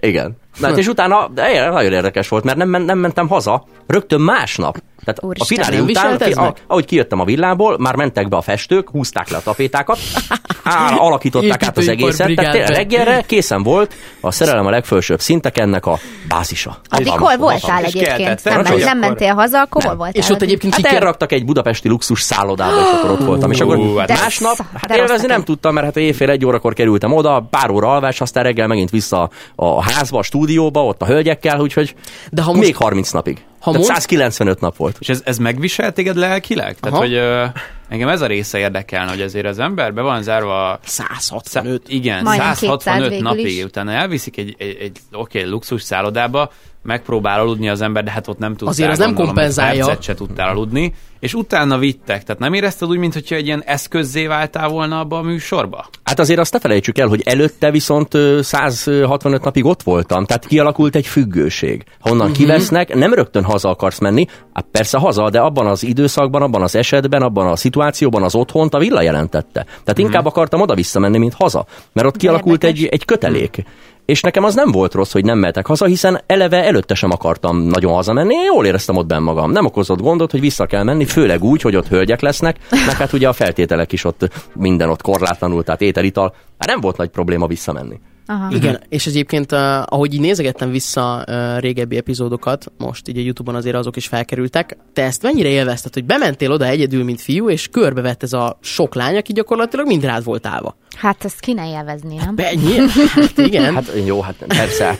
[0.00, 0.36] Igen.
[0.58, 4.78] Na, hát és utána, de nagyon érdekes volt, mert nem, nem mentem haza, rögtön másnap.
[5.04, 5.58] Tehát Úristen.
[5.58, 8.90] a finálé Nem után, ki, a, ahogy kijöttem a villából, már mentek be a festők,
[8.90, 9.98] húzták le a tapétákat,
[10.64, 15.86] á, alakították át az egészet, tehát reggelre készen volt a szerelem a legfelsőbb szintek ennek
[15.86, 16.80] a bázisa.
[16.88, 18.44] Addig hol voltál egyébként?
[18.44, 18.82] Nem, parancsolj.
[18.82, 20.22] nem mentél haza, akkor hol voltál?
[20.22, 23.50] És ott egyébként Hát elraktak egy budapesti luxus szállodába, és akkor ott voltam.
[23.50, 27.46] És akkor hát másnap, hát élvezni nem tudtam, mert hát éjfél egy órakor kerültem oda,
[27.50, 31.94] pár óra alvás, aztán reggel megint vissza a házba, a stúdióba, ott a hölgyekkel, úgyhogy
[32.30, 33.36] De ha most- még 30 napig.
[33.36, 34.96] Ha Tehát mond- 195 nap volt.
[35.00, 36.76] És ez, ez megvisel téged lelkileg?
[36.80, 37.06] Tehát, Aha.
[37.06, 37.44] hogy ö,
[37.88, 41.88] engem ez a része érdekelne, hogy azért az ember be van zárva a 165.
[41.88, 43.64] igen, Majdnem 165 200 végül napig, is.
[43.64, 46.50] utána elviszik egy, egy, egy oké, okay, luxus szállodába,
[46.84, 48.68] megpróbál aludni az ember, de hát ott nem tudtál.
[48.68, 49.72] Azért az nem kompenzálja.
[49.80, 52.22] Egy percet se tudtál aludni, és utána vittek.
[52.24, 55.86] Tehát nem érezted úgy, mintha egy ilyen eszközzé váltál volna abba a műsorba?
[56.02, 60.46] Hát azért azt ne felejtsük el, hogy előtte viszont ö, 165 napig ott voltam, tehát
[60.46, 61.84] kialakult egy függőség.
[62.00, 62.36] Ha onnan Mhm.
[62.36, 66.74] kivesznek, nem rögtön haza akarsz menni, hát persze haza, de abban az időszakban, abban az
[66.74, 69.62] esetben, abban a szituációban az otthont a villa jelentette.
[69.64, 72.84] Tehát inkább akartam oda visszamenni, mint haza, mert ott kialakult Érdekes.
[72.84, 73.64] egy, egy kötelék.
[74.04, 77.58] És nekem az nem volt rossz, hogy nem mehetek haza, hiszen eleve előtte sem akartam
[77.58, 79.50] nagyon hazamenni, én jól éreztem ott benn magam.
[79.50, 83.12] Nem okozott gondot, hogy vissza kell menni, főleg úgy, hogy ott hölgyek lesznek, meg hát
[83.12, 86.34] ugye a feltételek is ott minden ott korlátlanul, tehát ételital.
[86.58, 88.00] Hát nem volt nagy probléma visszamenni.
[88.26, 88.54] Aha.
[88.54, 93.56] Igen, és egyébként, uh, ahogy így nézegettem vissza uh, régebbi epizódokat, most így a Youtube-on
[93.56, 97.68] azért azok is felkerültek, te ezt mennyire élvezted, hogy bementél oda egyedül, mint fiú, és
[97.68, 100.76] körbevett ez a sok lány, aki gyakorlatilag mind rád volt állva.
[100.96, 102.34] Hát ezt ki ne élvezni, nem?
[102.36, 102.76] Ennyi?
[103.14, 103.74] Hát igen.
[103.74, 104.84] Hát jó, hát persze.
[104.84, 104.98] Hát,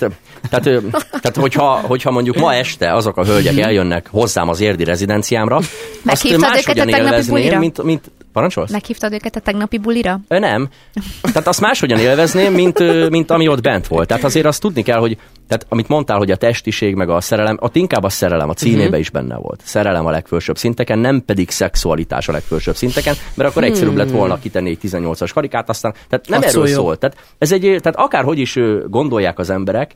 [0.51, 5.57] tehát, tehát hogyha, hogyha mondjuk ma este azok a hölgyek eljönnek hozzám az érdi rezidenciámra,
[5.57, 5.71] azt
[6.03, 7.59] Meghívtad őket a máshogyan tegnapi élvezném, bulira?
[7.59, 8.71] mint, mint parancsolsz?
[8.71, 10.21] Meghívtad őket a tegnapi bulira?
[10.29, 10.69] Ö, Nem.
[11.23, 14.09] Tehát azt máshogyan élvezném, mint, mint ami ott bent volt.
[14.09, 15.17] Tehát azért azt tudni kell, hogy
[15.49, 18.89] tehát amit mondtál, hogy a testiség meg a szerelem, ott inkább a szerelem a címében
[18.91, 18.99] Mhm.
[18.99, 19.61] is benne volt.
[19.65, 24.39] Szerelem a legfelsőbb szinteken, nem pedig szexualitás a legfelsőbb szinteken, mert akkor egyszerűbb lett volna
[24.39, 26.85] kitenni egy 18-as karikát, aztán, tehát nem Hadd erről szóljon.
[26.85, 26.97] szól.
[26.99, 29.95] Tehát, ez egy, tehát akárhogy is gondolják az emberek,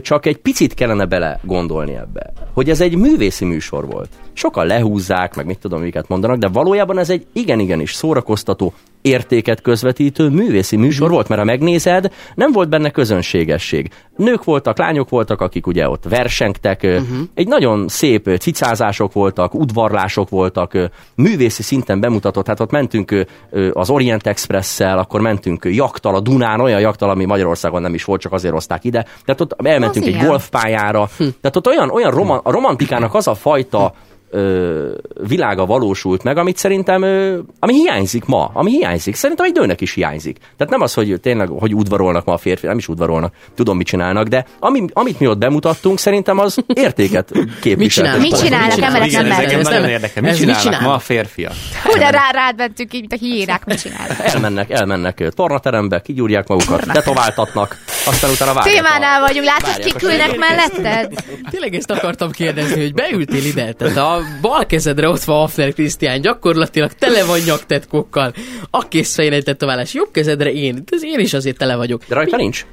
[0.00, 4.08] csak egy picit kellene bele gondolni ebbe, hogy ez egy művészi műsor volt.
[4.34, 8.72] Sokan lehúzzák, meg mit tudom, miket mondanak, de valójában ez egy igen-igen is szórakoztató,
[9.04, 13.90] értéket közvetítő művészi műsor volt, mert ha megnézed, nem volt benne közönségesség.
[14.16, 17.06] Nők voltak, lányok voltak, akik ugye ott versengtek, uh-huh.
[17.34, 23.26] egy nagyon szép cicázások voltak, udvarlások voltak, művészi szinten bemutatott, hát ott mentünk
[23.72, 28.20] az Orient Express-szel, akkor mentünk jaktal a Dunán, olyan jaktal, ami Magyarországon nem is volt,
[28.20, 29.06] csak azért hozták ide.
[29.24, 30.26] Tehát ott elmentünk Az egy ilyen.
[30.26, 31.08] golfpályára.
[31.16, 33.94] Tehát ott olyan, olyan roma, a romantikának az a fajta
[34.34, 34.92] ö,
[35.28, 39.14] világa valósult meg, amit szerintem, ö, ami hiányzik ma, ami hiányzik.
[39.14, 40.36] Szerintem egy nőnek is hiányzik.
[40.38, 43.86] Tehát nem az, hogy tényleg, hogy udvarolnak ma a férfi, nem is udvarolnak, tudom, mit
[43.86, 48.04] csinálnak, de ami, amit mi ott bemutattunk, szerintem az értéket képvisel.
[48.04, 48.22] csinálnak?
[48.30, 48.78] Mit csinálnak?
[48.78, 50.22] Emelek nem ez nagyon nem- érdekel.
[50.22, 50.88] Mit mit csinálnak csinálnak?
[50.88, 51.52] ma a férfiak?
[51.84, 54.16] Hú, de rá, rád mentünk így, mint a hiénák, mit csinálnak?
[54.20, 58.74] Elmennek, elmennek tornaterembe, kigyúrják magukat, tetováltatnak, aztán utána várják.
[58.74, 61.12] Témánál a- vagyunk, látod, kikülnek melletted?
[61.50, 66.20] Tényleg ezt akartam kérdezni, hogy beültél ide, tehát a bal kezedre ott van Hafner Krisztián,
[66.20, 68.34] gyakorlatilag tele van nyaktetkokkal,
[68.70, 72.02] a készfején egy tetoválás, jobb kezedre én, ez én is azért tele vagyok.
[72.08, 72.66] De rajta nincs.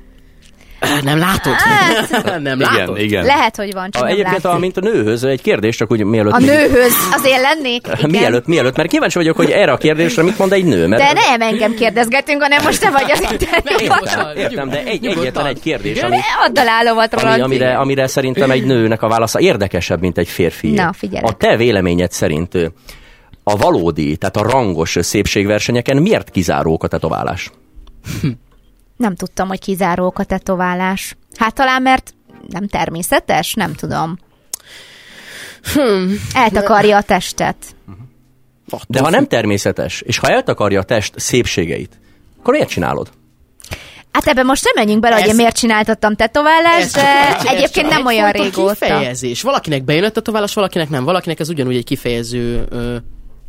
[1.04, 1.54] Nem látod?
[2.42, 3.00] nem Igen, látod?
[3.00, 3.26] igen.
[3.26, 6.04] Lehet, hogy van, csak A, nem egyébként, a, mint a nőhöz, egy kérdés, csak úgy
[6.04, 6.34] mielőtt...
[6.34, 7.88] A még- nőhöz azért lennék?
[7.98, 8.10] Igen.
[8.10, 10.88] Mielőtt, mielőtt, mert kíváncsi vagyok, hogy erre a kérdésre mit mond egy nő.
[10.88, 14.36] Mert De nem engem kérdezgetünk, hanem most te vagy az interjúban.
[14.38, 16.18] Értem, de egy, egyetlen egy kérdés, ami,
[16.48, 20.72] Add a lálovat, ami, amire, amire szerintem egy nőnek a válasza érdekesebb, mint egy férfi.
[20.72, 21.30] Na, figyelek.
[21.30, 22.54] A te véleményed szerint
[23.44, 27.50] a valódi, tehát a rangos szépségversenyeken miért kizárók a tetoválás?
[29.02, 31.16] Nem tudtam, hogy kizárók a tetoválás.
[31.36, 32.14] Hát talán, mert
[32.50, 33.54] nem természetes?
[33.54, 34.18] Nem tudom.
[35.74, 36.14] Hmm.
[36.34, 37.56] Eltakarja a testet.
[38.88, 42.00] De ha nem természetes, és ha eltakarja a test szépségeit,
[42.40, 43.10] akkor miért csinálod?
[44.12, 47.46] Hát ebben most nem menjünk bele, hogy én Ez- miért csináltattam tetoválást, Ez de ez
[47.46, 48.72] egyébként csak nem olyan régóta.
[48.72, 49.42] kifejezés.
[49.42, 51.04] Valakinek bejön a tetoválás, valakinek nem.
[51.04, 52.96] Valakinek ez ugyanúgy egy kifejező ö,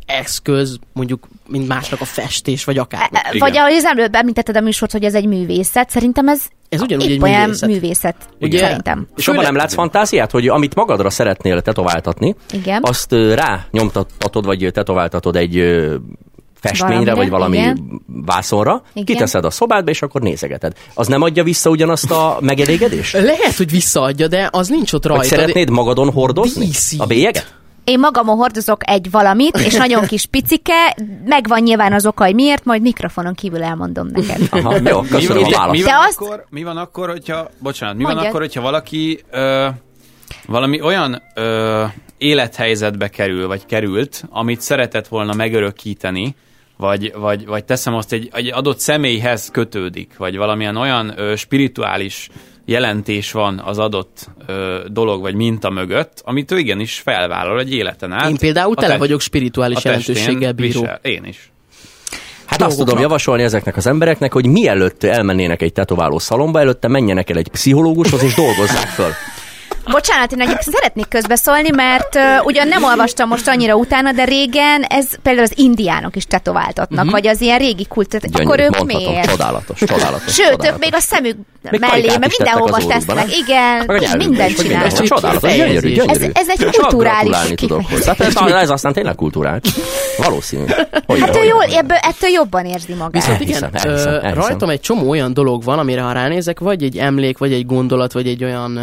[0.05, 3.09] eszköz, mondjuk, mint másnak a festés, vagy akár.
[3.11, 6.41] E- e, Vagy ahogy az előbb említetted a műsort, hogy ez egy művészet, szerintem ez,
[6.69, 7.69] Ez ugyanúgy épp egy olyan művészet.
[7.69, 8.15] művészet.
[8.41, 8.57] Ugye?
[8.59, 9.07] Szerintem.
[9.15, 12.81] És abban nem látsz fantáziát, hogy amit magadra szeretnél tetováltatni, Igen.
[12.85, 15.55] azt rá nyomtatod, vagy tetováltatod egy
[16.59, 18.01] festményre, Valamire, vagy valami igen.
[18.25, 19.05] vászonra, Igen.
[19.05, 20.73] kiteszed a szobádba, és akkor nézegeted.
[20.93, 23.13] Az nem adja vissza ugyanazt a megelégedést?
[23.13, 25.27] Lehet, hogy visszaadja, de az nincs ott Vagy rajta.
[25.35, 26.99] szeretnéd magadon hordozni Díszít.
[26.99, 27.55] a bélyeget?
[27.83, 32.65] Én magamon hordozok egy valamit, és nagyon kis picike, megvan nyilván az oka, hogy miért,
[32.65, 34.41] majd mikrofonon kívül elmondom neked.
[34.49, 35.71] Aha, jó, Mi, köszönöm mi, a választ.
[35.71, 38.21] mi, De van azt- akkor, mi van akkor, hogyha, bocsánat, mi Mondjad.
[38.23, 39.67] van akkor, hogyha valaki ö,
[40.47, 41.83] valami olyan ö,
[42.17, 46.35] élethelyzetbe kerül, vagy került, amit szeretett volna megörökíteni,
[46.77, 52.29] vagy, vagy, vagy teszem azt, egy, egy adott személyhez kötődik, vagy valamilyen olyan ö, spirituális
[52.65, 58.11] jelentés van az adott ö, dolog, vagy minta mögött, amit ő igenis felvállal egy életen
[58.11, 58.29] át.
[58.29, 60.79] Én például tele test- vagyok spirituális jelentőséggel bíró.
[60.79, 60.99] visel.
[61.01, 61.51] Én is.
[62.45, 67.29] Hát azt tudom javasolni ezeknek az embereknek, hogy mielőtt elmennének egy tetováló szalomba, előtte menjenek
[67.29, 69.11] el egy pszichológushoz és dolgozzák föl.
[69.91, 74.81] Bocsánat, én egyébként szeretnék közbeszólni, mert uh, ugyan nem olvastam most annyira utána, de régen
[74.81, 77.11] ez például az indiánok is tetováltatnak, uh-huh.
[77.11, 79.29] vagy az ilyen régi kult, tehát Gyönyörű, akkor ők mondhatom, miért?
[79.29, 80.33] Csodálatos, csodálatos.
[80.33, 80.67] Sőt, csodálatos.
[80.67, 81.37] ők még a szemük
[81.71, 83.37] Még mellé, mert mindenhova tesznek.
[83.37, 84.91] Igen, nyelvükben mindent csinálnak.
[84.91, 85.05] minden.
[85.05, 86.25] Csodálatos, gyönyörű, gyönyörű.
[86.25, 87.87] Ez- ez egy kulturális tudok.
[87.99, 89.69] Tehát ez, ez aztán tényleg kulturális.
[90.17, 90.63] Valószínű.
[91.05, 93.37] Hogy, Hát ő hogy- jól, ebből, ettől jobban érzi magát.
[93.37, 97.53] Viszont igen, rajtam egy csomó olyan dolog van, amire ha ránézek, vagy egy emlék, vagy
[97.53, 98.79] egy gondolat, vagy egy olyan,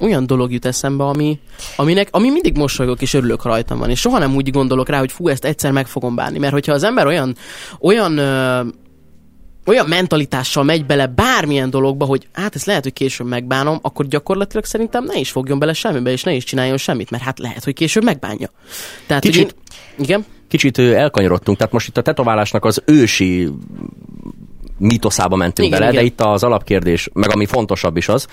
[0.00, 1.38] olyan dolog jut eszembe, ami,
[1.76, 3.90] aminek, ami mindig mosolygok és örülök rajtam van.
[3.90, 6.38] És soha nem úgy gondolok rá, hogy fú, ezt egyszer meg fogom bánni.
[6.38, 7.36] Mert hogyha az ember olyan,
[7.80, 8.60] olyan ö,
[9.66, 14.64] olyan mentalitással megy bele bármilyen dologba, hogy hát ezt lehet, hogy később megbánom, akkor gyakorlatilag
[14.64, 17.74] szerintem ne is fogjon bele semmibe, és ne is csináljon semmit, mert hát lehet, hogy
[17.74, 18.50] később megbánja.
[19.06, 19.56] Tehát, hogy Kicsit-
[19.98, 20.24] én, igen?
[20.48, 23.48] Kicsit elkanyarodtunk, tehát most itt a tetoválásnak az ősi
[24.78, 26.02] mítoszába mentünk Igen, bele, igen.
[26.04, 28.26] de itt az alapkérdés, meg ami fontosabb is az,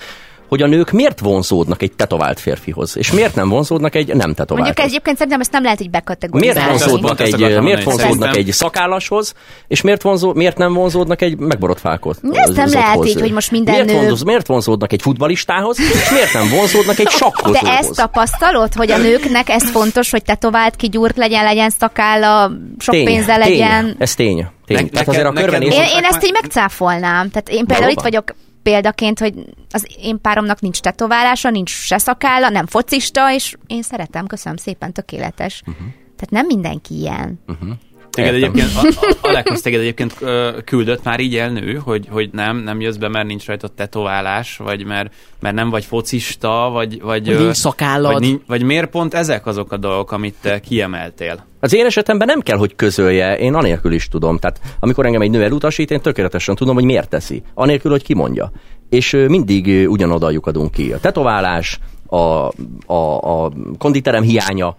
[0.48, 4.36] hogy a nők miért vonzódnak egy tetovált férfihoz, és miért nem vonzódnak egy nem Mondjuk
[4.36, 4.84] tetoválthoz.
[4.86, 6.60] egyébként szerintem ezt nem lehet így bekategorizálni.
[6.60, 9.34] Miért vonzódnak, egy, miért mondani, vonzódnak egy szakállashoz,
[9.68, 12.18] és miért, vonzó, miért nem vonzódnak egy megborotfálkot?
[12.22, 16.10] De ezt nem lehet így, hogy most minden miért, nő- miért vonzódnak egy futbalistához, és
[16.10, 17.60] miért nem vonzódnak egy sakkozóhoz?
[17.68, 22.94] De ezt tapasztalod, hogy a nőknek ez fontos, hogy tetovált kigyúrt legyen, legyen szakálla, sok
[22.94, 23.94] tény, pénze tény, legyen.
[23.98, 24.46] Ez tény.
[24.66, 24.76] tény.
[24.76, 25.78] Ne- Tehát neked- azért a neked körbenézés...
[25.78, 27.30] Én, én ezt így megcáfolnám.
[27.30, 28.34] Tehát én például itt vagyok
[28.68, 29.34] példaként, hogy
[29.70, 34.92] az én páromnak nincs tetoválása, nincs se szakálla, nem focista, és én szeretem, köszönöm szépen,
[34.92, 35.62] tökéletes.
[35.64, 35.76] Mhm.
[36.16, 37.40] Tehát nem mindenki ilyen.
[38.10, 38.50] Téged Értem.
[38.52, 42.80] egyébként, a, a, Alekhoz téged egyébként ö, küldött már így elnő, hogy, hogy nem, nem
[42.80, 47.00] jössz be, mert nincs rajta tetoválás, vagy mert, mert nem vagy focista, vagy...
[47.00, 48.12] Vagy, Vagy ö, nincs szakállad.
[48.12, 51.46] Vagy, nincs, vagy miért pont ezek azok a dolgok, amit te kiemeltél?
[51.60, 54.38] Az én esetemben nem kell, hogy közölje, én anélkül is tudom.
[54.38, 57.42] Tehát amikor engem egy nő elutasít, én tökéletesen tudom, hogy miért teszi.
[57.54, 58.50] Anélkül, hogy kimondja.
[58.88, 60.92] És mindig ugyanoda lyukadunk ki.
[60.92, 62.16] A tetoválás, a,
[62.86, 64.76] a, a konditerem hiánya,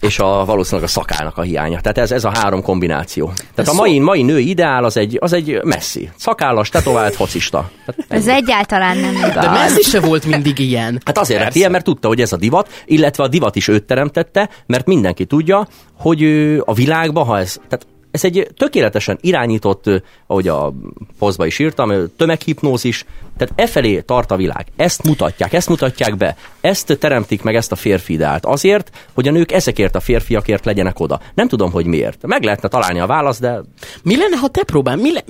[0.00, 1.80] és a, valószínűleg a szakának a hiánya.
[1.80, 3.32] Tehát ez, ez a három kombináció.
[3.54, 6.10] Tehát a mai, mai női ideál az egy, az egy messzi.
[6.16, 7.70] Szakállas, tetovált, focista.
[7.86, 9.34] Tehát Ez egyáltalán nem igaz.
[9.34, 11.00] De Messi se volt mindig ilyen.
[11.04, 13.84] Hát azért lett ilyen, mert tudta, hogy ez a divat, illetve a divat is őt
[13.84, 16.24] teremtette, mert mindenki tudja, hogy
[16.64, 19.84] a világban, ha ez, tehát ez egy tökéletesen irányított,
[20.26, 20.72] ahogy a
[21.18, 23.04] posztba is írtam, tömeghipnózis,
[23.36, 24.66] tehát e felé tart a világ.
[24.76, 28.46] Ezt mutatják, ezt mutatják be, ezt teremtik meg ezt a férfi ideált.
[28.46, 31.20] Azért, hogy a nők ezekért a férfiakért legyenek oda.
[31.34, 32.26] Nem tudom, hogy miért.
[32.26, 33.60] Meg lehetne találni a választ, de
[34.02, 34.96] Mi lenne, ha te próbál?
[34.96, 35.24] Mi le...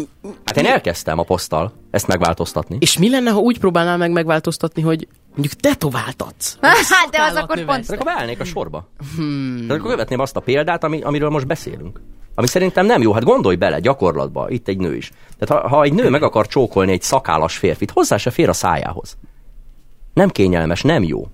[0.44, 2.76] hát én elkezdtem a poszttal ezt megváltoztatni.
[2.80, 6.56] És mi lenne, ha úgy próbálnál meg megváltoztatni, hogy mondjuk tetováltatsz?
[6.90, 7.74] Hát, de az akkor növesz.
[7.74, 7.90] pont...
[7.90, 8.88] Akkor beállnék a sorba.
[9.16, 9.56] Hmm.
[9.56, 12.00] Tehát akkor követném azt a példát, ami, amiről most beszélünk.
[12.40, 13.12] Ami szerintem nem jó.
[13.12, 15.10] Hát gondolj bele gyakorlatba, itt egy nő is.
[15.38, 18.52] Tehát ha, ha egy nő meg akar csókolni egy szakállas férfit, hozzá se fér a
[18.52, 19.16] szájához.
[20.14, 21.28] Nem kényelmes, nem jó.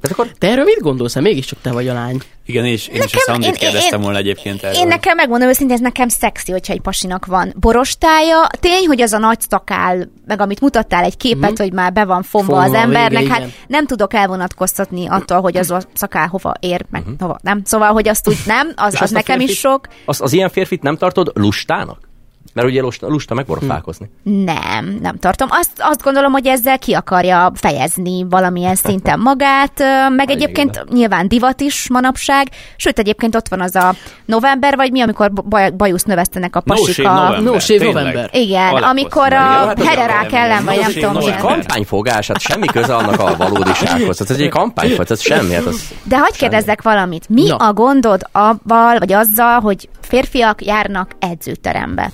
[0.00, 1.14] Tehát akkor Te erről mit gondolsz?
[1.14, 2.18] Hát Mégiscsak te vagy a lány.
[2.46, 4.80] Igen, és én is Nekem- a Szandit kérdeztem én- volna egyébként erről.
[4.80, 8.46] Én nekem megmondom őszintén, ez nekem szexi, hogyha egy pasinak van borostája.
[8.60, 12.22] Tény, hogy az a nagy szakál, meg amit mutattál egy képet, hogy már be van
[12.22, 13.52] fonva, Fonva az embernek, vége, hát igen.
[13.66, 17.60] nem tudok elvonatkoztatni attól, hogy az a szakál hova ér, meg hova nem.
[17.64, 19.88] Szóval, hogy azt úgy nem, az, az azt a nekem is férfit- sok.
[20.04, 22.08] az, az ilyen férfit nem tartod lustának?
[22.52, 24.10] Mert ugye lusta, lusta megborofálkozni.
[24.22, 25.48] Nem, nem tartom.
[25.50, 29.82] Azt, azt gondolom, hogy ezzel ki akarja fejezni valamilyen szinten magát,
[30.16, 35.00] meg egyébként nyilván divat is manapság, sőt egyébként ott van az a november, vagy mi,
[35.00, 37.14] amikor baj, bajusz növesztenek a No pasik Shave a...
[37.14, 37.84] November, No Shave.
[37.84, 38.30] November.
[38.32, 38.82] Igen, Alekhoz.
[38.90, 41.12] amikor a hererák ellen, vagy nem tudom.
[41.12, 41.40] November.
[41.40, 44.18] kampányfogás, hát semmi köze annak a valódisághoz.
[44.18, 45.54] Hát ez egy kampányfogás, ez semmi.
[45.54, 45.88] Hát az...
[46.04, 47.28] De hagyd kérdezzek valamit.
[47.28, 47.56] Mi Na.
[47.56, 52.10] a gondod abban, vagy azzal, hogy férfiak járnak edzőterembe?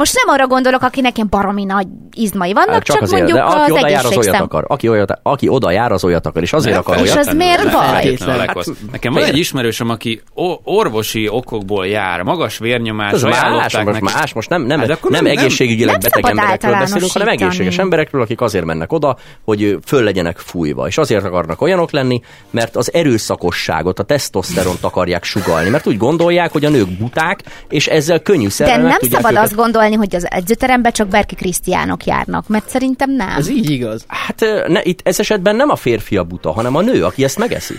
[0.00, 3.38] Most nem arra gondolok, akinek ilyen baromi nagy izmai vannak, Hát csak, csak azért, mondjuk
[3.38, 4.64] de aki az oda jár, az olyat akar.
[4.66, 7.16] Aki, olyat, aki oda jár, az olyat akar, és azért akar És olyat.
[7.16, 8.16] az miért baj?
[8.26, 8.64] Hát.
[8.92, 10.22] Nekem van egy ismerősöm, aki
[10.64, 15.10] orvosi okokból jár, magas vérnyomás, Ez más, most más, most nem, nem, Hát de akkor
[15.10, 19.16] nem, nem- nem- egészségügyileg nem beteg emberekről beszélünk, hanem egészséges emberekről, akik azért mennek oda,
[19.44, 20.86] hogy föl legyenek fújva.
[20.86, 26.52] És azért akarnak olyanok lenni, mert az erőszakosságot, a tesztoszteront akarják sugalni, mert úgy gondolják,
[26.52, 30.14] hogy a nők buták, és ezzel könnyű De szerrel meg nem szabad azt gondolni, hogy
[30.14, 33.36] az edzőteremben csak Berki Krisztiánok járnak, mert szerintem nem.
[33.36, 34.04] Ez így igaz.
[34.06, 37.38] Hát ne, itt ez esetben nem a férfi a buta, hanem a nő, aki ezt
[37.38, 37.74] megeszi.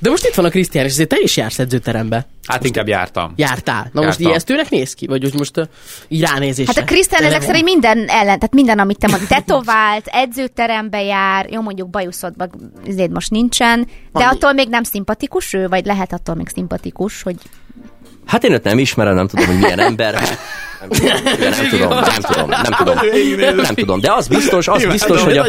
[0.00, 2.26] De most itt van a Krisztián, és azért te is jársz edzőterembe.
[2.46, 3.32] Hát inkább jártam.
[3.36, 3.90] Jártál.
[3.92, 4.26] Na most Jártam.
[4.26, 5.06] ijesztőnek néz ki?
[5.06, 5.64] Vagy úgy most uh,
[6.08, 6.72] így ránézésre?
[6.74, 11.50] Hát a Krisztián ezek szerint minden ellen, tehát minden, amit te mondod, tetovált, edzőterembe jár,
[11.50, 14.24] jó mondjuk bajuszodban ezért most nincsen, de Annyi.
[14.24, 17.36] attól még nem szimpatikus ő, vagy lehet attól még szimpatikus, hogy
[18.28, 20.14] Hát én őt nem ismerem, nem tudom, hogy milyen ember.
[20.80, 23.04] Nem tudom, nem tudom, nem tudom, nem
[23.36, 25.46] tudom, nem tudom, de az biztos, az biztos, hogy a,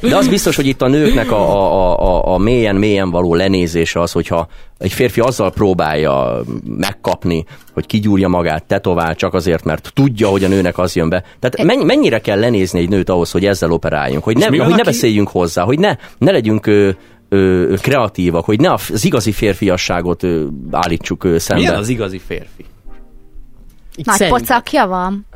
[0.00, 4.00] de az biztos, hogy itt a nőknek a, a, a, a mélyen, mélyen való lenézése
[4.00, 10.28] az, hogyha egy férfi azzal próbálja megkapni, hogy kigyúrja magát, tetovál csak azért, mert tudja,
[10.28, 11.24] hogy a nőnek az jön be.
[11.40, 14.82] Tehát mennyi, mennyire kell lenézni egy nőt ahhoz, hogy ezzel operáljunk, hogy, ne, hogy ne
[14.82, 16.70] beszéljünk hozzá, hogy ne, ne legyünk
[17.28, 21.62] ö, kreatívak, hogy ne az igazi férfiasságot ö, állítsuk ö, szembe.
[21.62, 22.64] Milyen az igazi férfi?
[23.96, 24.36] Így nagy szerint.
[24.38, 25.26] pocakja van.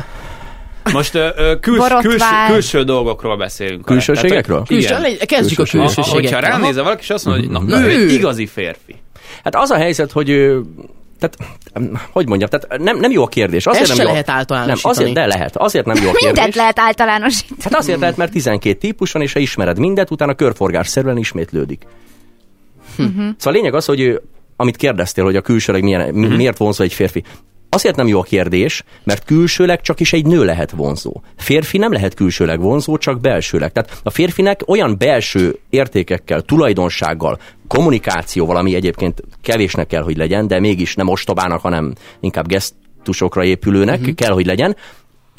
[0.92, 2.50] Most ö, ö, küls, Borotvál.
[2.50, 3.84] külső, dolgokról beszélünk.
[3.84, 4.62] Külsőségekről?
[4.66, 4.94] Külső,
[5.26, 6.04] kezdjük a Külsőség.
[6.04, 6.10] Ha-.
[6.10, 8.08] Hogyha ránézel valaki, és azt mondja, hogy na, ő ő.
[8.10, 8.94] igazi férfi.
[9.44, 10.28] Hát az a helyzet, hogy
[11.28, 11.56] tehát,
[12.12, 13.66] hogy mondjam, tehát nem, nem jó a kérdés.
[13.66, 14.94] Azért Ezt nem jó, lehet Nem, általánosítani.
[14.94, 15.56] azért, de lehet.
[15.56, 16.24] Azért nem jó a kérdés.
[16.24, 17.60] Mindent lehet általánosítani.
[17.62, 21.86] Hát azért lehet, mert 12 típus van, és ha ismered mindet, utána körforgás szerűen ismétlődik.
[22.96, 23.08] Mhm.
[23.10, 24.20] Szóval a lényeg az, hogy
[24.56, 27.22] amit kérdeztél, hogy a külsőleg milyen, mi, miért vonzó egy férfi.
[27.68, 31.20] Azért nem jó a kérdés, mert külsőleg csak is egy nő lehet vonzó.
[31.36, 33.72] Férfi nem lehet külsőleg vonzó, csak belsőleg.
[33.72, 37.38] Tehát a férfinek olyan belső értékekkel, tulajdonsággal,
[37.72, 44.00] kommunikációval, ami egyébként kevésnek kell, hogy legyen, de mégis nem ostobának, hanem inkább gesztusokra épülőnek
[44.00, 44.14] uh-huh.
[44.14, 44.76] kell, hogy legyen,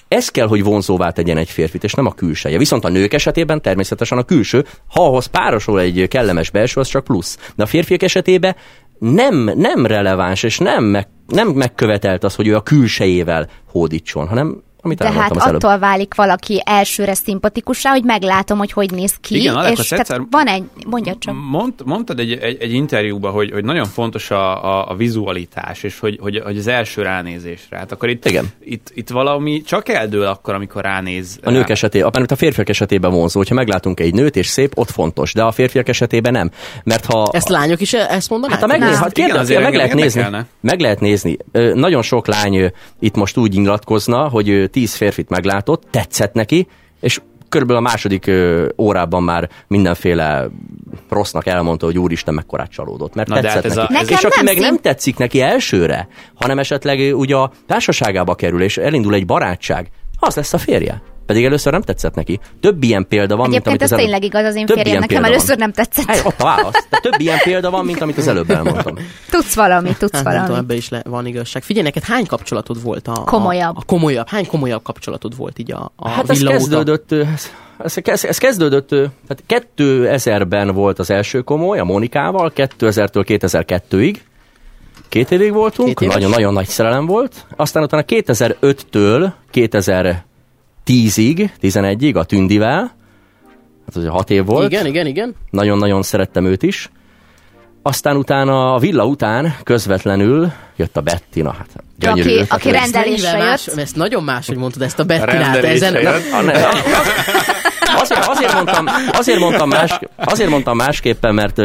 [0.08, 2.58] ez kell, hogy vonzóvá tegyen egy férfit, és nem a külseje.
[2.58, 7.04] Viszont a nők esetében természetesen a külső, ha ahhoz párosul egy kellemes belső, az csak
[7.04, 7.38] plusz.
[7.56, 8.56] De a férfiak esetében
[9.00, 14.64] nem, nem releváns, és nem, meg, nem megkövetelt az, hogy ő a külsejével hódítson, hanem
[14.86, 15.64] amit De hát elmondtam az előbb.
[15.64, 20.10] attól válik valaki elsőre szimpatikussá, hogy meglátom, hogy hogy néz ki, Igen, Alek, és tehát
[20.10, 21.36] egyszer- van egy, mondja csak.
[21.50, 26.00] Mond, mondtad egy, egy, egy interjúban, hogy, hogy nagyon fontos a, a, a vizualitás, és
[26.00, 27.78] hogy, hogy, hogy az első ránézésre.
[27.78, 28.46] Hát akkor itt, Igen.
[28.64, 31.40] itt, itt valami csak eldől akkor, amikor ránéz.
[31.44, 34.92] A nők esetében, a, a férfiak esetében vonzó, hogyha meglátunk egy nőt és szép, ott
[34.92, 36.52] fontos, de a férfiak esetében nem.
[36.84, 38.60] Mert ha Ezt lányok is e- ezt mondanák?
[38.60, 40.26] Hát, ha megnéz, hát Igen, kérdez, azért meg, lehet nézni,
[40.62, 41.38] meg lehet nézni.
[41.52, 42.68] Ö, nagyon sok lány ö,
[43.00, 46.68] itt most úgy nyilatkozna, hogy tíz férfit meglátott, tetszett neki,
[47.02, 50.48] és körülbelül a második ö, órában már mindenféle
[51.10, 53.94] rossznak elmondta, hogy úristen, mekkorát csalódott, mert Na, de tetszett hát ez neki.
[53.94, 57.36] a- ez- és aki Nekem meg nem nem szín- tetszik neki elsőre, hanem esetleg ugye
[57.36, 61.02] a társaságába kerül, és elindul egy barátság, az lesz a férje.
[61.26, 62.40] Pedig először nem tetszett neki.
[62.60, 64.78] Több ilyen példa van, mint Egyébként amit ez az előbb- tényleg igaz az én Több
[64.78, 66.06] férjem, nekem először nem tetszett.
[66.06, 66.88] Hely, ott a válasz.
[67.02, 68.96] Több ilyen példa van, mint amit az előbb elmondtam.
[69.30, 71.64] Tudsz valamit, tudsz Hát, nem tudom, ebbe is le, van igazság.
[71.64, 73.08] Figyelj, neked hány kapcsolatod volt?
[73.08, 73.76] A, Komolyabb.
[73.76, 74.28] A, a komolyabb.
[74.28, 78.88] Hány komolyabb kapcsolatod volt így a, a Hát ez kezdődött, ez, ez, ez, ez kezdődött,
[78.88, 84.16] tehát 2000-ben volt az első komoly, a Monikával, 2000-től 2002-ig.
[85.10, 87.46] Két évig voltunk, nagyon-nagyon nagy szerelem volt.
[87.56, 89.32] Aztán utána 2005-től
[90.86, 92.96] 2010-ig, 11-ig a Tündivel,
[93.86, 94.72] hát az hat év volt.
[94.72, 95.36] Igen, igen, igen.
[95.50, 96.90] Nagyon-nagyon szerettem őt is.
[97.86, 101.68] Aztán utána a villa után közvetlenül jött a Bettina, hát
[102.00, 102.38] gyönyörű.
[102.38, 103.48] Aki- aki rendelésre jött.
[103.48, 105.56] Más, ezt nagyon más, hogy mondtad ezt a Bettinát.
[105.64, 106.32] Ezen, jött.
[106.32, 106.68] A- ne-
[107.96, 111.58] Azért, azért, mondtam, azért, mondtam más, azért mondtam másképpen, mert,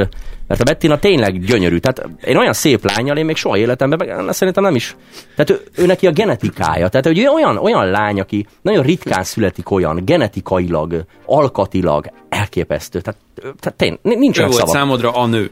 [0.46, 1.76] mert a Bettina tényleg gyönyörű.
[1.78, 4.96] Tehát én olyan szép lányjal, én még soha életemben, meg szerintem nem is.
[5.36, 6.88] Tehát ő, ő neki a genetikája.
[6.88, 13.00] Tehát hogy ő olyan, olyan lány, aki nagyon ritkán születik olyan, genetikailag, alkatilag elképesztő.
[13.00, 13.20] Tehát,
[13.60, 14.70] tehát tény, Ő nincs volt szava.
[14.70, 15.50] számodra a nő.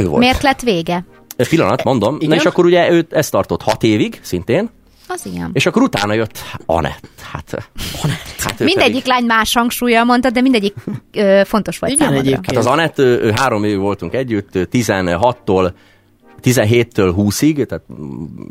[0.00, 0.18] Ő volt.
[0.18, 1.04] Miért lett vége?
[1.36, 2.16] Egy pillanat, mondom.
[2.16, 2.28] Igen?
[2.28, 4.70] Na és akkor ugye őt ezt tartott hat évig, szintén,
[5.08, 5.50] Az ilyen.
[5.52, 7.08] és akkor utána jött Anett.
[7.32, 7.70] Hát,
[8.02, 8.34] Anett.
[8.38, 10.74] Hát Mindegyik lány más hangsúlyjal mondta, de mindegyik
[11.12, 12.28] ö, fontos volt Igen, számodra.
[12.28, 12.56] egyébként.
[12.56, 15.72] Hát az Anett, ő, ő három évig voltunk együtt, 16-tól
[16.42, 17.84] 17-től 20-ig, tehát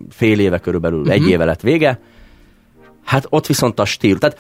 [0.10, 1.14] fél éve körülbelül, uh-huh.
[1.14, 2.00] egy éve lett vége.
[3.06, 4.18] Hát ott viszont a stíl.
[4.18, 4.38] Tehát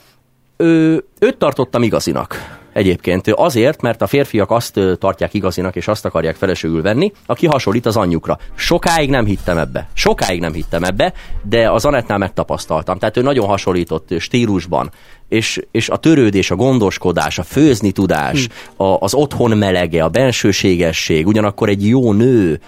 [0.57, 2.58] ő, őt tartottam igazinak.
[2.79, 3.27] Egyébként.
[3.27, 7.97] Azért, mert a férfiak azt tartják igazinak, és azt akarják feleségül venni, aki hasonlít az
[7.97, 8.37] anyjukra.
[8.55, 9.87] Sokáig nem hittem ebbe.
[9.93, 11.13] Sokáig nem hittem ebbe,
[11.43, 12.97] de az Anettnál megtapasztaltam.
[12.97, 14.91] Tehát ő nagyon hasonlított stílusban.
[15.27, 21.27] És, és a törődés, a gondoskodás, a főzni tudás, a, az otthon melege, a bensőségesség,
[21.27, 22.59] ugyanakkor egy jó nő,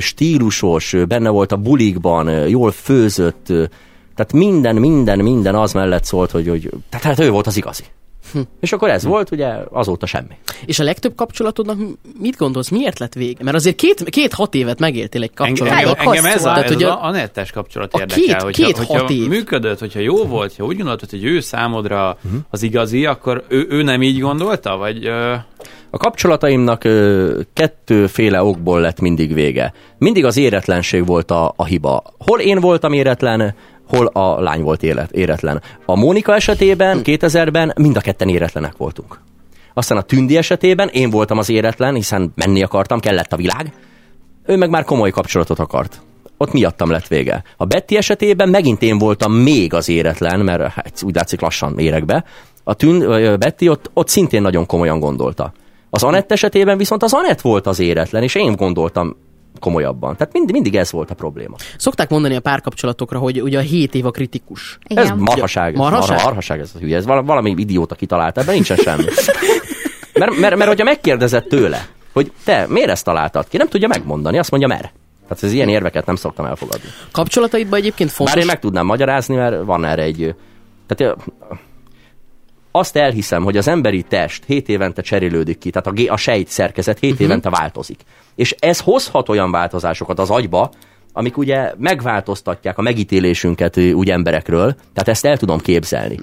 [0.00, 3.44] stílusos, benne volt a bulikban, jól főzött,
[4.14, 7.84] tehát minden, minden, minden az mellett szólt, hogy, hogy tehát hát ő volt az igazi.
[8.60, 10.36] És akkor ez volt, ugye azóta semmi.
[10.66, 11.78] És a legtöbb kapcsolatodnak
[12.18, 13.44] mit gondolsz, miért lett vége?
[13.44, 15.94] Mert azért két, két hat évet megéltél egy Engem, kapcsolatban.
[15.96, 18.22] engem, engem ez, a, Tehát, ez hogy a, a- nettes kapcsolat a érdekel.
[18.24, 19.28] két- hogyha, két hogyha hat év.
[19.28, 22.18] működött, hogyha jó volt, ha úgy gondoltad, hogy ő számodra
[22.50, 24.76] az igazi, akkor ő, ő nem így gondolta?
[24.76, 25.34] Vagy ö,
[25.90, 29.72] A kapcsolataimnak ö, kettőféle okból lett mindig vége.
[29.98, 32.02] Mindig az éretlenség volt a, a hiba.
[32.18, 33.54] Hol én voltam éretlen,
[33.96, 35.62] hol a lány volt élet, éretlen.
[35.86, 39.20] A Mónika esetében 2000-ben mind a ketten éretlenek voltunk.
[39.74, 43.72] Aztán a Tündi esetében én voltam az éretlen, hiszen menni akartam, kellett a világ.
[44.46, 46.00] Ő meg már komoly kapcsolatot akart.
[46.36, 47.42] Ott miattam lett vége.
[47.56, 52.04] A Betty esetében megint én voltam még az éretlen, mert hát, úgy látszik lassan érek
[52.04, 52.24] be.
[52.64, 55.52] A tűn, ö, Betty ott, ott szintén nagyon komolyan gondolta.
[55.90, 59.16] Az Anett esetében viszont az Anett volt az éretlen, és én gondoltam
[59.62, 60.16] komolyabban.
[60.16, 61.56] Tehát mind, mindig ez volt a probléma.
[61.76, 64.78] Szokták mondani a párkapcsolatokra, hogy ugye a 7 év a kritikus.
[64.82, 65.18] Ez Igen.
[65.18, 65.76] marhaság.
[65.76, 66.08] Marhaság?
[66.08, 66.96] Marha, marhaság ez a hülye.
[66.96, 69.04] Ez vala- valami idióta kitalálta, ebben nincsen semmi.
[70.14, 74.38] Mert, mert, mert hogyha megkérdezett tőle, hogy te miért ezt találtad ki, nem tudja megmondani,
[74.38, 74.92] azt mondja mer.
[75.28, 76.88] Tehát ez ilyen érveket nem szoktam elfogadni.
[77.12, 78.34] Kapcsolataidban egyébként fontos...
[78.34, 80.34] Bár én meg tudnám magyarázni, mert van erre egy...
[80.86, 81.16] Tehát
[82.72, 86.98] azt elhiszem, hogy az emberi test 7 évente cserélődik ki, tehát a, a sejt szerkezet
[86.98, 87.26] 7 uh-huh.
[87.26, 88.00] évente változik.
[88.34, 90.70] És ez hozhat olyan változásokat az agyba,
[91.12, 96.18] amik ugye megváltoztatják a megítélésünket úgy emberekről, tehát ezt el tudom képzelni.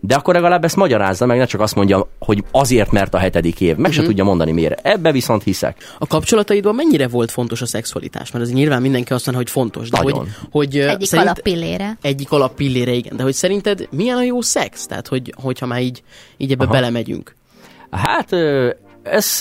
[0.00, 3.60] De akkor legalább ezt magyarázza meg, ne csak azt mondja, hogy azért, mert a hetedik
[3.60, 3.76] év.
[3.76, 3.94] Meg uh-huh.
[3.94, 4.86] se tudja mondani miért.
[4.86, 5.94] Ebbe viszont hiszek.
[5.98, 8.30] A kapcsolataidban mennyire volt fontos a szexualitás?
[8.30, 9.90] Mert ez nyilván mindenki azt mondja, hogy fontos.
[9.90, 10.18] De Nagyon.
[10.18, 11.98] hogy, hogy Egyik alappillére.
[12.00, 13.16] Egyik alappillére, igen.
[13.16, 14.86] De hogy szerinted milyen a jó szex?
[14.86, 16.02] Tehát, hogy, hogyha már így,
[16.36, 16.72] így ebbe Aha.
[16.72, 17.34] belemegyünk.
[17.90, 18.32] Hát
[19.02, 19.38] ez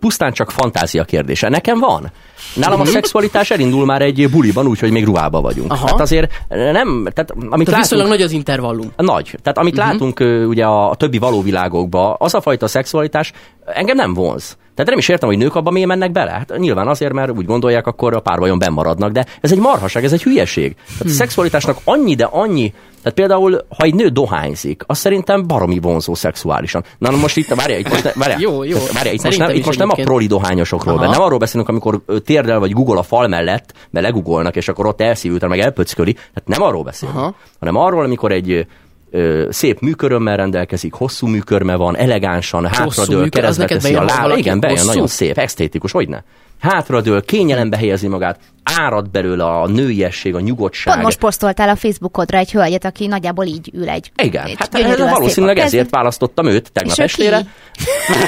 [0.00, 1.48] pusztán csak fantázia kérdése.
[1.48, 2.12] Nekem van.
[2.54, 5.72] Nálam a szexualitás elindul már egy buliban, úgyhogy még ruhába vagyunk.
[5.72, 5.86] Aha.
[5.86, 8.92] Hát azért nem, tehát amit Tehát látunk, viszonylag nagy az intervallum.
[8.96, 9.34] nagy.
[9.42, 9.90] Tehát amit uh-huh.
[9.90, 13.32] látunk ugye a, a többi való világokban, az a fajta szexualitás
[13.64, 14.56] engem nem vonz.
[14.78, 16.30] Tehát nem is értem, hogy nők abban miért mennek bele.
[16.30, 20.12] Hát nyilván azért, mert úgy gondolják, akkor a párvajon bennmaradnak, de ez egy marhaság, ez
[20.12, 20.74] egy hülyeség.
[20.74, 22.72] Tehát a szexualitásnak annyi, de annyi,
[23.02, 26.84] tehát például, ha egy nő dohányzik, az szerintem baromi vonzó szexuálisan.
[26.98, 28.78] Na, most itt, várja, itt most, várja, Jó, jó.
[28.92, 31.10] várja, itt most nem, itt most nem a proli dohányosokról, Aha.
[31.10, 35.00] nem arról beszélünk, amikor térdel vagy Google a fal mellett, mert legugolnak, és akkor ott
[35.00, 36.12] elszívülten, meg elpöcköli.
[36.12, 37.34] Tehát nem arról beszélünk, Aha.
[37.58, 38.66] hanem arról, amikor egy
[39.10, 44.36] ö, szép műkörömmel rendelkezik, hosszú műkörme van, elegánsan, hátradől, keresztbe teszi a láb.
[44.38, 44.88] Igen, bejön, Hosszú?
[44.88, 46.22] nagyon szép, esztétikus, hogy ne?
[46.60, 50.92] Hátradől, kényelembe helyezi magát, árad belőle a nőiesség, a nyugodtság.
[50.92, 54.10] Pont most posztoltál a Facebookodra egy hölgyet, aki nagyjából így ül egy.
[54.22, 55.90] Igen, egy hát valószínűleg ezért kezed.
[55.90, 57.36] választottam őt tegnap estére.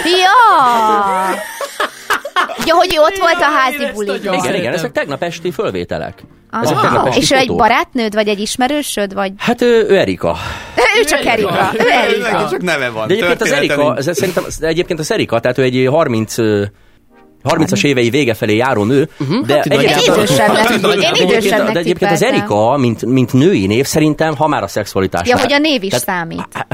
[0.05, 0.39] Ja!
[2.67, 4.35] Ja, hogy ő ott volt a házi buliban.
[4.35, 6.23] Igen, igen, ezek tegnap esti fölvételek.
[6.51, 6.81] Aha.
[6.81, 9.33] Tegnap esti És ő egy barátnőd, vagy egy ismerősöd, vagy...
[9.37, 10.37] Hát ő, ő Erika.
[11.01, 11.71] Ő csak Erika.
[11.73, 12.49] Ő Erika.
[12.51, 13.07] Csak neve van.
[13.07, 16.65] De egyébként az Erika, ez, szerintem de egyébként az Erika, tehát ő egy 30 ö,
[17.45, 21.31] 30-as évei vége felé járó nő, uh-huh, de hát Én egyébként, idősebbnek, de én egyébként,
[21.31, 22.23] idősebbnek de egyébként az.
[22.23, 25.29] Erika, mint, mint női név, szerintem, ha már a szexualitás.
[25.29, 26.67] Ja, hogy a név is számít.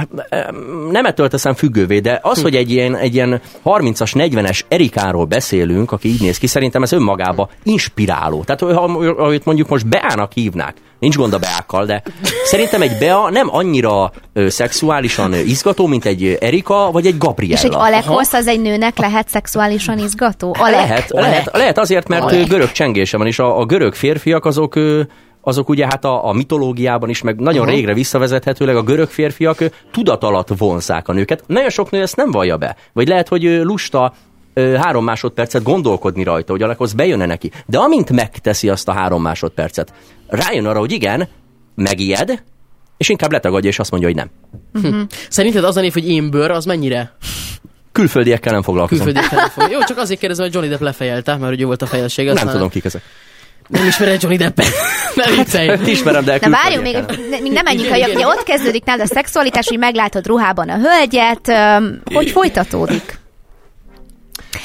[0.90, 5.92] Nem ettől teszem függővé, de az, hogy egy ilyen, egy ilyen 30-as, 40-es Erikáról beszélünk,
[5.92, 8.44] aki így néz ki, szerintem ez önmagába inspiráló.
[8.44, 8.84] Tehát, ha,
[9.16, 12.02] ahogy mondjuk most Beának hívnák, nincs gond a Beákkal, de
[12.44, 17.54] szerintem egy Bea nem annyira ö, szexuálisan izgató, mint egy Erika, vagy egy Gabriella.
[17.54, 20.54] És egy Alekos az egy nőnek lehet szexuálisan izgató?
[20.58, 20.72] Alek.
[20.72, 22.34] Lehet, lehet, lehet azért, mert Alek.
[22.34, 22.48] Alek.
[22.48, 25.02] görög csengése van, és a, a görög férfiak azok ö,
[25.40, 29.66] azok ugye hát a, a mitológiában is, meg nagyon régre visszavezethetőleg a görög férfiak ö,
[29.92, 31.42] tudat alatt vonzák a nőket.
[31.46, 32.76] Nagyon sok nő ezt nem vallja be.
[32.92, 34.12] Vagy lehet, hogy ö, lusta
[34.56, 37.50] három másodpercet gondolkodni rajta, hogy Alekhoz bejönne neki.
[37.66, 39.92] De amint megteszi azt a három másodpercet,
[40.28, 41.28] rájön arra, hogy igen,
[41.74, 42.42] megijed,
[42.96, 44.30] és inkább letagadja, és azt mondja, hogy nem.
[45.28, 47.16] Szerinted az a név, hogy én bőr, az mennyire
[47.92, 49.04] Külföldiekkel nem foglalkozom.
[49.04, 49.70] külföldi telefon?
[49.74, 52.30] Jó, csak azért kérdezem, hogy Johnny Depp lefejelte, mert ugye volt a fejelség.
[52.30, 53.02] Nem tudom, kik ezek.
[53.68, 54.66] Nem ismered Johnny Deppet.
[55.24, 55.90] nem viccelj.
[55.90, 57.40] Ismerem, de Na várjunk még, külföldiekkel.
[57.40, 58.10] még nem menjünk el.
[58.10, 61.52] Ugye ott kezdődik nálad a szexualitás, hogy meglátod ruhában a hölgyet.
[62.04, 63.18] Hogy folytatódik?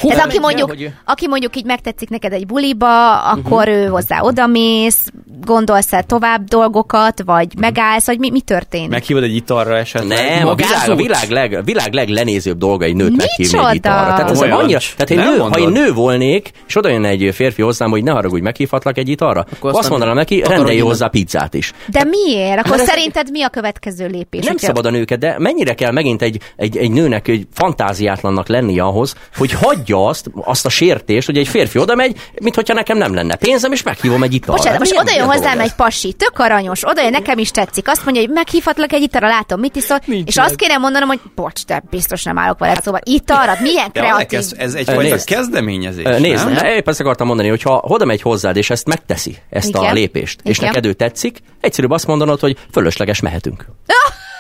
[0.01, 5.07] Tehát aki mondjuk, hogy- aki mondjuk így megtetszik neked egy buliba, akkor ő hozzá odamész,
[5.45, 8.89] gondolsz el tovább dolgokat, vagy megállsz, vagy mi, mi történik?
[8.89, 10.17] Meghívod egy italra esetleg?
[10.37, 13.25] Nem, a világ, a világ, leg, a világ leglenézőbb dolga egy nőt Micsoda?
[13.37, 14.13] meghívni egy italra.
[14.13, 17.29] Tehát, ez annyira, tehát egy Nem nő, ha én nő volnék, és oda jön egy
[17.33, 21.53] férfi hozzám, hogy ne haragudj, meghívhatlak egy italra, akkor azt, mondanám neki, rendelj hozzá pizzát
[21.53, 21.71] is.
[21.87, 22.57] De miért?
[22.57, 24.45] Akkor Mert ez- szerinted mi a következő lépés?
[24.45, 28.83] Nem szabad a nőket, de mennyire kell megint egy, egy, egy nőnek egy fantáziátlannak lennie
[28.83, 29.51] ahhoz, hogy
[29.81, 33.35] hagyja azt, azt a sértést, hogy egy férfi oda megy, mint hogyha nekem nem lenne
[33.35, 34.55] pénzem, és meghívom egy italra.
[34.57, 37.87] Bocsánat, most oda jön hozzám egy pasi, tök aranyos, oda jön, nekem is tetszik.
[37.87, 41.65] Azt mondja, hogy meghívhatlak egy italra, látom, mit iszol, és azt kéne mondanom, hogy bocs,
[41.65, 42.79] de biztos nem állok vele.
[42.83, 44.39] Szóval italra, milyen Ja, kreatív.
[44.39, 45.25] ez, ez egyfajta nézd.
[45.27, 46.65] kezdeményezés, Nézd, nem?
[46.65, 49.93] épp ezt akartam mondani, hogy ha oda megy hozzád, és ezt megteszi, ezt a Igen.
[49.93, 50.69] lépést, és Igen.
[50.69, 53.65] neked ő tetszik, egyszerűbb azt mondanod, hogy fölösleges mehetünk.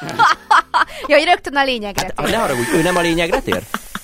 [1.07, 2.11] Ja, hogy rögtön a lényegre.
[2.15, 3.61] Hát, Ne haragudj, ő nem a lényegre tér?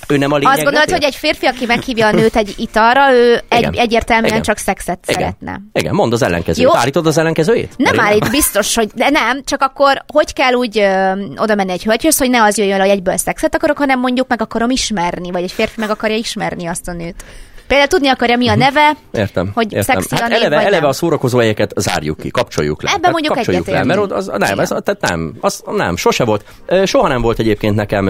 [0.08, 0.96] Ő nem a lényegre Azt gondolod, tér?
[0.98, 4.42] hogy egy férfi, aki meghívja a nőt egy italra, ő egy, egyértelműen Igen.
[4.42, 5.20] csak szexet Igen.
[5.20, 5.62] szeretne.
[5.74, 6.64] Igen, mondd az ellenkezőt.
[6.64, 6.76] Jó.
[6.76, 7.74] Állítod az ellenkezőjét?
[7.78, 11.72] Nem én állít biztos, hogy de nem, csak akkor hogy kell úgy ö, oda menni
[11.72, 15.32] egy hölgyhöz, hogy ne az jöjjön, hogy egyből szexet akarok, hanem mondjuk meg akarom ismerni,
[15.32, 17.24] vagy egy férfi meg akarja ismerni azt a nőt.
[17.68, 19.52] Például tudni akarja, mi a neve, Értem.
[19.54, 19.96] hogy értem.
[19.96, 20.90] szexi a hát név, eleve, vagy eleve nem.
[20.90, 22.90] a szórakozó helyeket zárjuk ki, kapcsoljuk le.
[22.90, 26.46] Ebben Tehát mondjuk kapcsoljuk le, mert az, nem, ez, tehát nem, az, nem, sose volt.
[26.86, 28.10] Soha nem volt egyébként nekem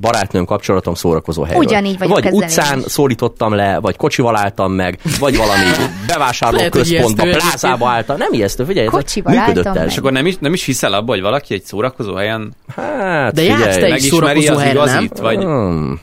[0.00, 1.64] barátnőm kapcsolatom szórakozó helyről.
[1.64, 2.84] Ugyanígy vagyok Vagy ezzel utcán is.
[2.84, 5.64] szólítottam le, vagy kocsival álltam meg, vagy valami
[6.12, 8.16] bevásárlóközpontba, plázába álltam.
[8.16, 9.90] Nem ijesztő, figyelj, ez Kocsival működött ez.
[9.90, 13.40] És akkor nem is, nem is hiszel abba, hogy valaki egy szórakozó helyen Hát, De
[13.40, 15.08] figyelj, te is szórakozó az helyre, nem?
[15.20, 16.00] Vagy Hmm.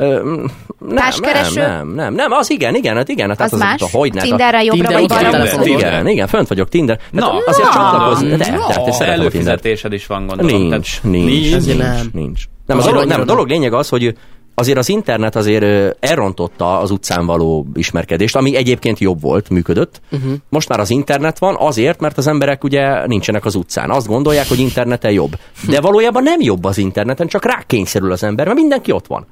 [0.00, 0.34] Ö,
[0.78, 1.60] nem, Társkereső?
[1.60, 3.82] nem, nem, nem, nem, az igen, igen, hát igen, hát Az más?
[3.92, 5.62] hogy ne, Tinderre jobbra Tinder, vagy igen, balra?
[5.62, 5.88] Tinder.
[5.88, 6.98] igen, igen, fönt vagyok Tinder.
[7.10, 9.08] Na, hát azért na, csatlakozni, de, na, de, Tinder.
[9.08, 10.60] előfizetésed is van, gondolom.
[10.60, 12.08] Nincs, Tehát- nincs, nincs, nem.
[12.12, 12.42] nincs.
[12.66, 14.14] Nem, a Azért dolog, nem, a dolog lényeg az, hogy
[14.54, 20.00] azért az internet azért elrontotta az utcán való ismerkedést, ami egyébként jobb volt, működött.
[20.10, 20.32] Uh-huh.
[20.48, 23.90] Most már az internet van azért, mert az emberek ugye nincsenek az utcán.
[23.90, 25.36] Azt gondolják, hogy interneten jobb.
[25.68, 29.26] De valójában nem jobb az interneten, csak rákényszerül az ember, mert mindenki ott van.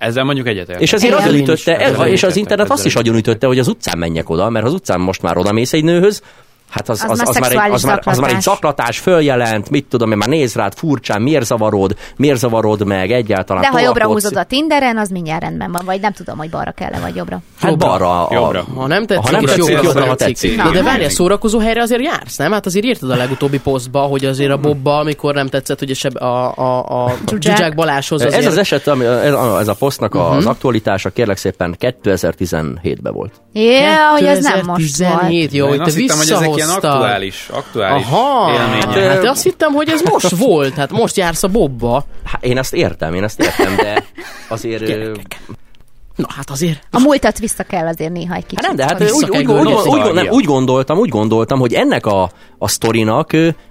[0.00, 0.80] Ezzel mondjuk egyetért.
[0.80, 1.40] És Én is.
[1.40, 5.00] ütötte, és az internet azt is agyonütötte, hogy az utcán menjek oda, mert az utcán
[5.00, 6.22] most már oda mész egy nőhöz,
[6.70, 8.98] Hát az, Az az, már az, már egy, az, már, az már egy zaklatás.
[8.98, 13.62] följelent, mit tudom én, már néz rád furcsán, miért zavarod, miért zavarod meg egyáltalán.
[13.62, 16.70] De ha jobbra húzod a Tinderen, az mindjárt rendben van, vagy nem tudom, hogy balra
[16.70, 17.38] kell-e, vagy jobbra.
[17.60, 17.88] Hát Jobbra.
[17.88, 18.26] balra.
[18.28, 18.64] A, Jobbra.
[18.74, 20.34] Ha nem tetszik, ha nem tetszik, jobbra jobbra, ha tetszik.
[20.50, 20.56] tetszik.
[20.56, 22.52] Na, de várj, a szórakozó helyre azért jársz, nem?
[22.52, 25.94] Hát azért írtad a legutóbbi posztba, hogy azért a Bobba, amikor nem tetszett, hogy a,
[25.94, 27.74] seb- a, a, a Zsuzsák.
[27.74, 28.46] Balázshoz Ez azért...
[28.46, 30.22] az eset, ami, ez, ez a posztnak Mhm.
[30.22, 33.32] az aktualitása kérlek szépen 2017-ben volt.
[33.52, 35.10] Ja, hogy ez nem most volt.
[35.10, 39.12] 2017, jó, hogy te ezek ilyen aktuális, aktuális Aha, élmények.
[39.12, 42.04] hát azt hittem, hogy ez most volt, hát most jársz a Bobba.
[42.24, 44.04] Hát én ezt értem, én ezt értem, de
[44.48, 44.84] azért...
[44.84, 45.40] Gyerekek.
[46.16, 46.86] Na hát azért.
[46.90, 48.64] A múltat vissza kell azért néha egy kicsit.
[48.64, 52.06] Hát nem, de hát úgy, úgy, úgy, úgy, nem, úgy, gondoltam, úgy gondoltam, hogy ennek
[52.06, 53.30] a, a sztorinak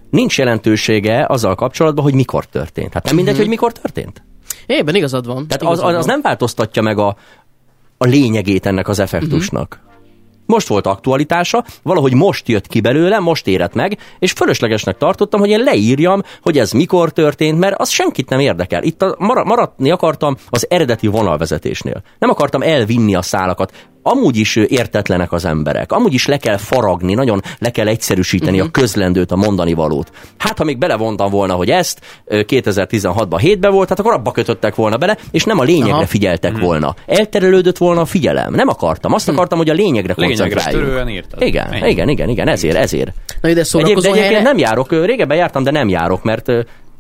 [0.10, 2.94] nincs jelentősége azzal kapcsolatban, hogy mikor történt.
[2.94, 4.24] Hát nem mindegy, hogy mikor történt.
[4.66, 5.48] Ében igazad van.
[5.48, 6.14] Tehát az, igazad az van.
[6.14, 7.16] nem változtatja meg a,
[7.98, 9.80] a lényegét ennek az effektusnak.
[10.50, 15.50] Most volt aktualitása, valahogy most jött ki belőle, most érett meg, és fölöslegesnek tartottam, hogy
[15.50, 18.84] én leírjam, hogy ez mikor történt, mert az senkit nem érdekel.
[18.84, 22.02] Itt a, mara- maradni akartam az eredeti vonalvezetésnél.
[22.20, 23.90] Nem akartam elvinni a szálakat.
[24.10, 25.92] Amúgy is értetlenek az emberek.
[25.92, 28.68] Amúgy is le kell faragni, nagyon le kell egyszerűsíteni uh-huh.
[28.68, 30.12] a közlendőt, a mondani valót.
[30.38, 34.76] Hát, ha még belevontam volna, hogy ezt ö, 2016-ban hétbe volt, hát akkor abba kötöttek
[34.76, 36.06] volna bele, és nem a lényegre Aha.
[36.06, 36.96] figyeltek volna.
[37.06, 38.54] Elterelődött volna a figyelem.
[38.54, 39.14] Nem akartam.
[39.14, 41.12] Azt akartam, hogy a lényegre Lényegre koncentráljunk.
[41.12, 41.42] írtad.
[41.42, 41.90] Igen, Ennyi.
[41.90, 43.12] igen, igen, igen, ezért, ezért.
[43.42, 44.42] Na, ide Egyéb, szórakozó de egyébként helyre...
[44.42, 46.52] nem járok, régebben jártam, de nem járok, mert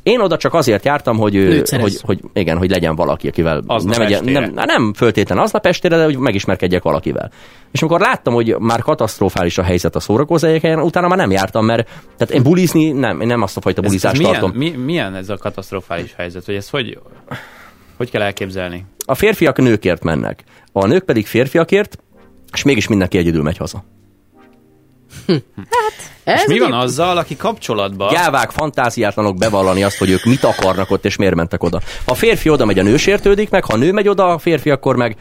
[0.09, 1.83] én oda csak azért jártam, hogy, ö, Nőt szerez.
[2.01, 4.39] hogy, hogy igen, hogy legyen valaki, akivel Aznap nem, estére.
[4.39, 7.31] nem, nem föltétlen aznap estére, de hogy megismerkedjek valakivel.
[7.71, 11.87] És amikor láttam, hogy már katasztrofális a helyzet a szórakozóhelyen, utána már nem jártam, mert
[12.17, 14.57] tehát én bulizni, nem, én nem azt a fajta Ez, ez bulizást milyen, tartom.
[14.57, 16.45] mi, milyen ez a katasztrofális helyzet?
[16.45, 16.99] Hogy ez hogy,
[17.97, 18.85] hogy kell elképzelni?
[19.05, 21.97] A férfiak nőkért mennek, a nők pedig férfiakért,
[22.53, 23.83] és mégis mindenki egyedül megy haza.
[26.29, 28.13] Ez És mi van azzal, aki kapcsolatban...
[28.13, 31.79] Gyávák, fantáziátlanok bevallani azt, hogy ők mit akarnak ott, és miért mentek oda.
[32.05, 34.37] Ha a férfi oda megy, a nő sértődik meg, ha a nő megy oda, a
[34.37, 35.15] férfi akkor meg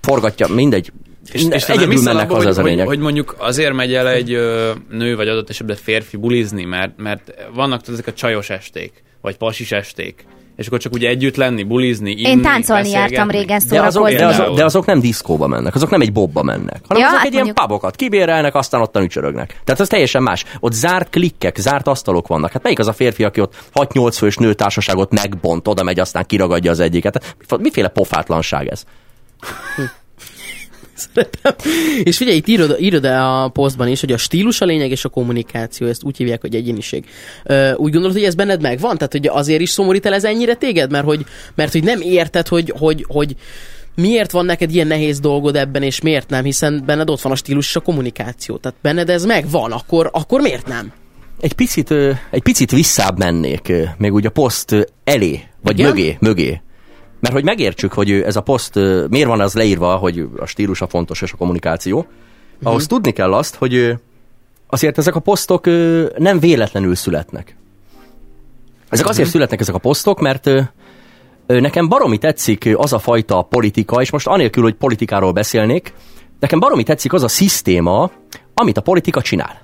[0.00, 0.92] forgatja, mindegy.
[1.32, 2.86] És, és Egyedül mennek haza, hogy, ez a hogy, lényeg.
[2.86, 7.34] hogy mondjuk azért megy el egy ö, nő, vagy adott esetben férfi bulizni, mert, mert
[7.54, 10.24] vannak ezek a csajos esték, vagy pasis esték,
[10.56, 14.18] És akkor csak ugye együtt lenni, bulizni, inni, Én táncolni jártam régen De azok, szórakozni.
[14.18, 17.18] de, azok, de azok nem diszkóba mennek, azok nem egy bobba mennek, hanem Ja, azok
[17.18, 19.60] hát egy ilyen mondjuk- pubokat kibérelnek, aztán ottan ücsörögnek.
[19.64, 20.44] Tehát ez teljesen más.
[20.60, 22.52] Ott zárt klikkek, zárt asztalok vannak.
[22.52, 26.70] Hát melyik az a férfi, aki ott 6-8 fős nőtársaságot megbont, oda megy, aztán kiragadja
[26.70, 27.34] az egyiket.
[27.48, 28.84] Hát miféle pofátlanság ez?
[32.02, 35.08] És figyelj, itt írod, írod a posztban is, hogy a stílus a lényeg és a
[35.08, 37.04] kommunikáció, ezt úgy hívják, hogy egyéniség.
[37.76, 38.96] Úgy gondolod, hogy ez benned megvan?
[38.96, 40.90] Tehát, hogy azért is szomorít el ez ennyire téged?
[40.90, 41.24] Mert hogy,
[41.54, 43.36] mert hogy nem érted, hogy, hogy, hogy
[43.94, 47.36] miért van neked ilyen nehéz dolgod ebben, és miért nem, hiszen benned ott van a
[47.36, 48.56] stílus és a kommunikáció.
[48.56, 50.92] Tehát benned ez megvan, akkor, akkor miért nem?
[51.40, 51.90] Egy picit,
[52.30, 55.90] egy picit visszább mennék, még úgy a poszt elé, vagy Igen?
[55.90, 56.60] mögé, mögé.
[57.22, 58.74] Mert hogy megértsük, hogy ez a poszt
[59.08, 62.06] miért van az leírva, hogy a stílus a fontos és a kommunikáció,
[62.62, 63.94] ahhoz tudni kell azt, hogy
[64.66, 65.66] azért ezek a posztok
[66.16, 67.56] nem véletlenül születnek.
[68.88, 70.50] Ezek azért születnek ezek a posztok, mert
[71.46, 75.92] nekem baromi tetszik az a fajta politika, és most anélkül, hogy politikáról beszélnék,
[76.40, 78.10] nekem baromi tetszik az a szisztéma,
[78.54, 79.60] amit a politika csinál.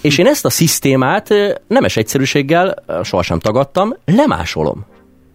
[0.00, 1.28] És én ezt a szisztémát
[1.66, 4.86] nemes egyszerűséggel, sohasem tagadtam, lemásolom.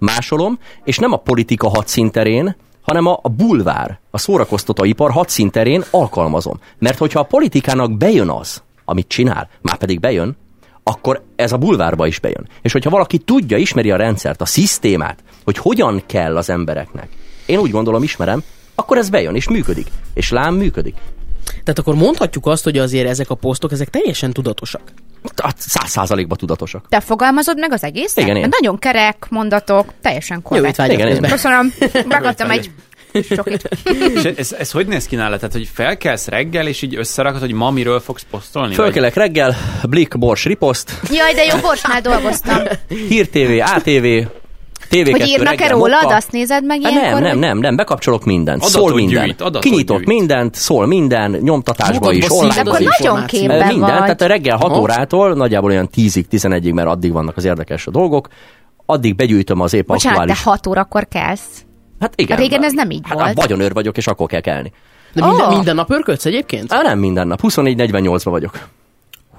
[0.02, 6.60] Másolom, és nem a politika hadszínterén, hanem a, a bulvár, a szórakoztatóipar hadszínterén alkalmazom.
[6.80, 10.38] Mert hogyha a politikának bejön az, amit csinál, már pedig bejön,
[10.84, 12.47] akkor ez a bulvárba is bejön.
[12.62, 17.10] És hogyha valaki tudja, ismeri a rendszert, a szisztémát, hogy hogyan kell az embereknek,
[17.45, 18.43] én úgy gondolom, ismerem,
[18.76, 19.88] akkor ez bejön, és működik.
[20.14, 20.95] És lám működik.
[21.45, 24.93] Tehát akkor mondhatjuk azt, hogy azért ezek a posztok, ezek teljesen tudatosak.
[25.43, 26.86] Hát Száz százalékban tudatosak.
[26.89, 28.17] Te fogalmazod meg az egész?
[28.17, 28.47] Igen, én.
[28.59, 30.76] Nagyon kerek mondatok, teljesen Jó, korrekt.
[30.76, 31.30] vágyok Igen, közben.
[31.30, 31.74] Köszönöm,
[32.07, 32.72] megadtam egy
[33.30, 33.69] csokit.
[34.15, 35.39] És ez, ez hogy néz ki nálad?
[35.39, 38.67] Tehát, hogy felkelsz reggel, és így összerakod, hogy ma miről fogsz posztolni?
[38.76, 39.55] Vagy- Fölkelek reggel,
[39.89, 42.63] Blik, Bors, Riposzt, Jaj, de jó, Borsnál dolgoztam.
[42.88, 44.05] Hír TV, ATV,
[44.92, 46.16] TV2 Hogy írnak-e rólad, mokka.
[46.16, 47.22] azt nézed meg Hát ilyenkor?
[47.22, 49.26] nem, nem, nem, nem, bekapcsolok mindent, Adatot szól minden.
[49.26, 50.08] gyűjt, Kinyitok gyűjt.
[50.08, 54.00] mindent, szól minden, nyomtatásba is, online Akkor nagyon képben Minden, vagy.
[54.00, 54.80] tehát a reggel 6 Aha.
[54.80, 58.28] órától, nagyjából olyan 10-ig, 11-ig, mert addig vannak az érdekes dolgok,
[58.86, 60.44] addig begyűjtöm az épp Bocsánat, te aktuális.
[60.44, 61.66] hat órakor kelsz.
[62.00, 62.38] Hát igen.
[62.38, 63.34] Régen ez nem így hát, volt.
[63.34, 64.72] vagyonőr vagyok, és akkor kell kelni.
[65.14, 65.56] De minden, Ó.
[65.56, 66.74] minden nap örködsz egyébként?
[66.74, 68.60] Á, nem minden nap, 24-48-ban vagyok.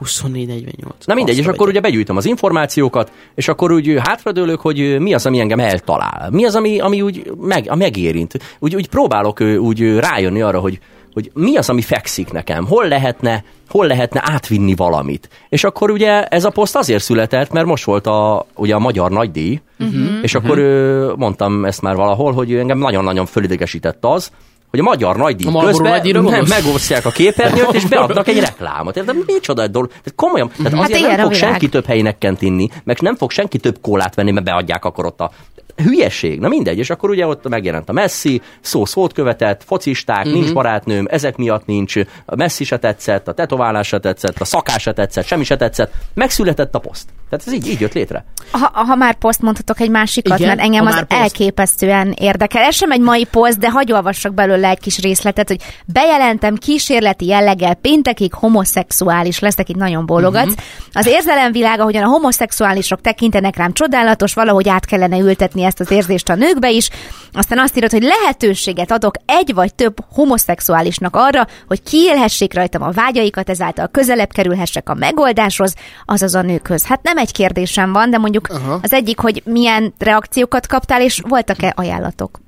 [0.04, 1.04] 24-48.
[1.04, 4.98] Na mindegy, és Azt a akkor ugye begyűjtöm az információkat, és akkor úgy hátradőlök, hogy
[4.98, 6.30] mi az, ami engem eltalál.
[6.30, 8.38] Mi az, ami, ami úgy meg, a megérint.
[8.58, 10.78] Úgy, úgy próbálok úgy rájönni arra, hogy,
[11.12, 12.66] hogy mi az, ami fekszik nekem.
[12.66, 15.28] Hol lehetne, hol lehetne átvinni valamit.
[15.48, 19.10] És akkor ugye ez a poszt azért született, mert most volt a, ugye a magyar
[19.10, 20.22] nagydíj, uh-huh.
[20.22, 24.30] és akkor ö, mondtam ezt már valahol, hogy engem nagyon-nagyon fölidegesített az,
[24.72, 28.96] hogy a magyar nagydíj A közben nagydíjra nem, megosztják a képernyőt, és beadnak egy reklámot.
[28.96, 29.16] Érted?
[29.26, 29.88] Micsoda egy dolog.
[29.88, 31.34] Tehát komolyan, tehát Hát azért nem fog világ.
[31.50, 35.06] senki több helyi nekkent inni, meg nem fog senki több kólát venni, mert beadják akkor
[35.06, 35.30] ott a
[35.76, 36.38] hülyeség.
[36.40, 40.26] Na mindegy, és akkor ugye ott megjelent a Messi, szó szót követett, focisták, Mhm.
[40.26, 40.42] uh-huh.
[40.42, 41.94] nincs barátnőm, ezek miatt nincs,
[42.26, 45.92] a Messi se tetszett, a tetoválás se tetszett, a szakás se tetszett, semmi se tetszett,
[46.14, 47.08] megszületett a poszt.
[47.30, 48.24] Tehát ez így, így jött létre.
[48.50, 51.12] Ha, ha már poszt mondhatok egy másikat, Igen, mert engem az poszt.
[51.12, 52.62] elképesztően érdekel.
[52.62, 57.26] Ez sem egy mai poszt, de hagy olvassak belőle egy kis részletet, hogy bejelentem kísérleti
[57.26, 60.44] jelleggel péntekig homoszexuális leszek, itt nagyon bólogatsz.
[60.44, 60.52] Mhm.
[60.52, 60.66] Uh-huh.
[60.92, 66.28] Az érzelemvilág, ahogyan a homoszexuálisok tekintenek rám csodálatos, valahogy át kellene ültetni ezt az érzést
[66.28, 66.88] a nőkbe is.
[67.32, 72.90] Aztán azt írod, hogy lehetőséget adok egy vagy több homoszexuálisnak arra, hogy kiélhessék rajtam a
[72.90, 76.84] vágyaikat, ezáltal közelebb kerülhessek a megoldáshoz, azaz a nőkhöz.
[76.84, 78.78] Hát nem egy kérdésem van, de mondjuk Aha.
[78.82, 82.40] az egyik, hogy milyen reakciókat kaptál, és voltak-e ajánlatok?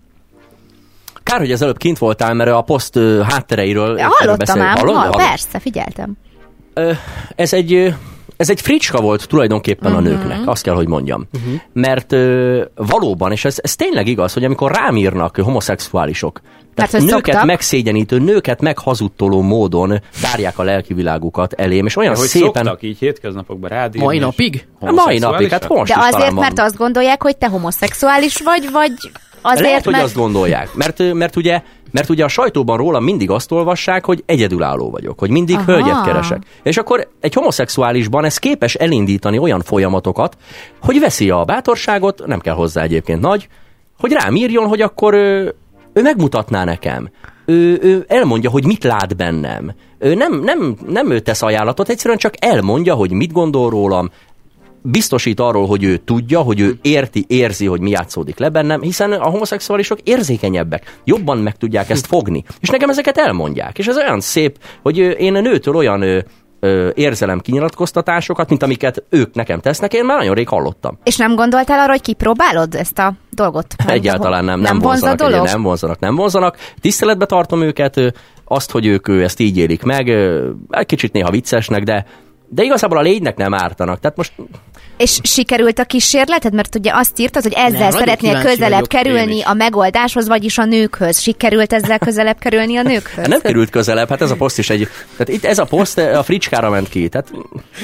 [1.24, 2.98] Kár, hogy az előbb kint voltál, mert a poszt
[3.28, 6.16] háttereiről Hallottam ám, hall, persze, figyeltem.
[7.36, 7.94] Ez egy
[8.36, 10.00] ez egy fricska volt tulajdonképpen Mhm.
[10.00, 10.20] uh-huh.
[10.20, 11.26] a nőknek, azt kell, hogy mondjam.
[11.34, 11.60] Uh-huh.
[11.72, 16.40] Mert ö, valóban, és ez, ez tényleg igaz, hogy amikor rám írnak homoszexuálisok,
[16.74, 17.44] tehát hogy nőket szoktak.
[17.44, 22.52] megszégyenítő, nőket meghazudtoló módon tárják a lelki világukat elém, és olyan De hogy szépen...
[22.64, 24.66] szoktak így hétköznapokban rád Mai napig?
[24.80, 26.34] A mai napig, hát most De azért, van.
[26.34, 28.92] mert azt gondolják, hogy te homoszexuális vagy, vagy
[29.42, 30.04] azért, Lehet, hogy mert...
[30.04, 31.62] azt gondolják, mert, mert ugye
[31.94, 35.56] mert ugye a sajtóban rólam mindig azt olvassák, hogy egyedülálló vagyok, hogy mindig.
[35.56, 35.64] Aha.
[35.64, 36.42] hölgyet keresek.
[36.62, 40.36] És akkor egy homoszexuálisban ez képes elindítani olyan folyamatokat,
[40.80, 43.48] hogy veszi a bátorságot, nem kell hozzá egyébként nagy,
[43.98, 45.54] hogy rám írjon, hogy akkor ő,
[45.92, 47.10] ő megmutatná nekem.
[47.44, 49.74] Ő, ő elmondja, hogy mit lát bennem.
[49.98, 54.10] Ő nem, nem, nem ő tesz ajánlatot, egyszerűen csak elmondja, hogy mit gondol rólam,
[54.86, 59.12] biztosít arról, hogy ő tudja, hogy ő érti, érzi, hogy mi játszódik le bennem, hiszen
[59.12, 62.44] a homoszexuálisok érzékenyebbek, jobban meg tudják ezt fogni.
[62.60, 63.78] És nekem ezeket elmondják.
[63.78, 66.24] És ez olyan szép, hogy én a nőtől olyan
[66.94, 70.98] érzelem kinyilatkoztatásokat, mint amiket ők nekem tesznek, én már nagyon rég hallottam.
[71.04, 73.66] És nem gondoltál arra, hogy kipróbálod ezt a dolgot?
[73.86, 75.40] Egyáltalán nem, nem, nem vonzanak, dolog?
[75.40, 76.56] ugye, nem vonzanak, nem vonzanak.
[76.80, 78.00] Tiszteletbe tartom őket,
[78.44, 80.08] azt, hogy ők ezt így élik meg,
[80.70, 82.06] egy kicsit néha viccesnek, de
[82.48, 84.00] de igazából a lénynek nem ártanak.
[84.00, 84.32] Tehát most
[84.96, 86.54] És sikerült a kísérleted?
[86.54, 91.18] Mert ugye azt írtad, hogy ezzel nagyon szeretnél közelebb kerülni a megoldáshoz, vagyis a nőkhöz.
[91.18, 93.14] Sikerült ezzel közelebb kerülni a nőkhöz?
[93.14, 94.88] Hát nem került közelebb, hát ez a poszt is egy...
[95.16, 97.08] Tehát itt ez a poszt a fricskára ment ki.
[97.08, 97.30] Tehát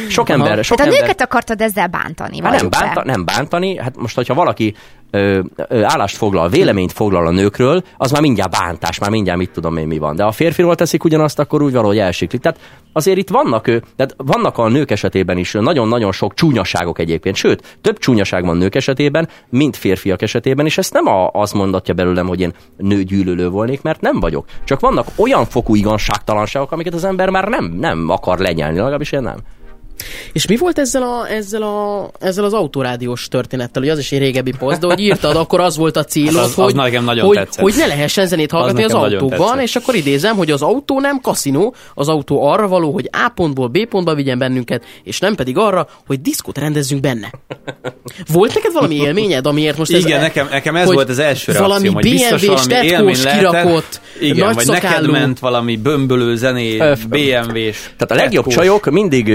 [0.08, 0.64] sok ember...
[0.64, 4.14] Sok Tehát a ember, nőket akartad ezzel bántani, Hát nem, bánta, nem bántani, hát most,
[4.14, 4.74] hogyha valaki
[5.10, 9.50] ö, ö, állást foglal, véleményt foglal a nőkről, az már mindjárt bántás, már mindjárt mit
[9.50, 10.16] tudom én mi van.
[10.16, 12.40] De a férfiról teszik ugyanazt, akkor úgy valahogy elsiklik.
[12.40, 12.58] Tehát
[12.92, 17.78] azért itt vannak, ö, tehát vannak a nők esetében is nagyon-nagyon sok csúnyaságok egyébként, sőt,
[17.80, 22.26] több csúnyaság van nők esetében, mint férfiak esetében, és ezt nem a, az mondatja belőlem,
[22.26, 24.44] hogy én nőgyűlölő volnék, mert nem vagyok.
[24.64, 29.22] Csak vannak olyan fokú igazságtalanságok, amiket az ember már nem, nem akar lenyelni, legalábbis én
[29.22, 29.36] nem.
[30.32, 34.18] És mi volt ezzel, a, ezzel, a, ezzel az autorádiós történettel, hogy az is egy
[34.18, 37.26] régebbi poszt, de hogy írtad, akkor az volt a célod, Az- az hogy, nekem nagyon
[37.26, 37.62] hogy, tetszett.
[37.62, 41.20] hogy ne lehessen zenét hallgatni az, nagyon autóban, és akkor idézem, hogy az autó nem
[41.20, 45.56] kaszinó, az autó arra való, hogy A pontból B pontba vigyen bennünket, és nem pedig
[45.58, 47.30] arra, hogy diszkot rendezzünk benne.
[48.32, 50.04] Volt neked valami élményed, amiért most ez...
[50.04, 54.36] Igen, nekem, nekem ez volt az első valami reakcióm, hogy biztos valami élmény kirakott, Igen,
[54.54, 56.76] vagy neked nagyszakálú- ment valami bömbölő zené,
[57.08, 57.78] BMW-s.
[57.96, 59.28] Tehát a legjobb csajok mindig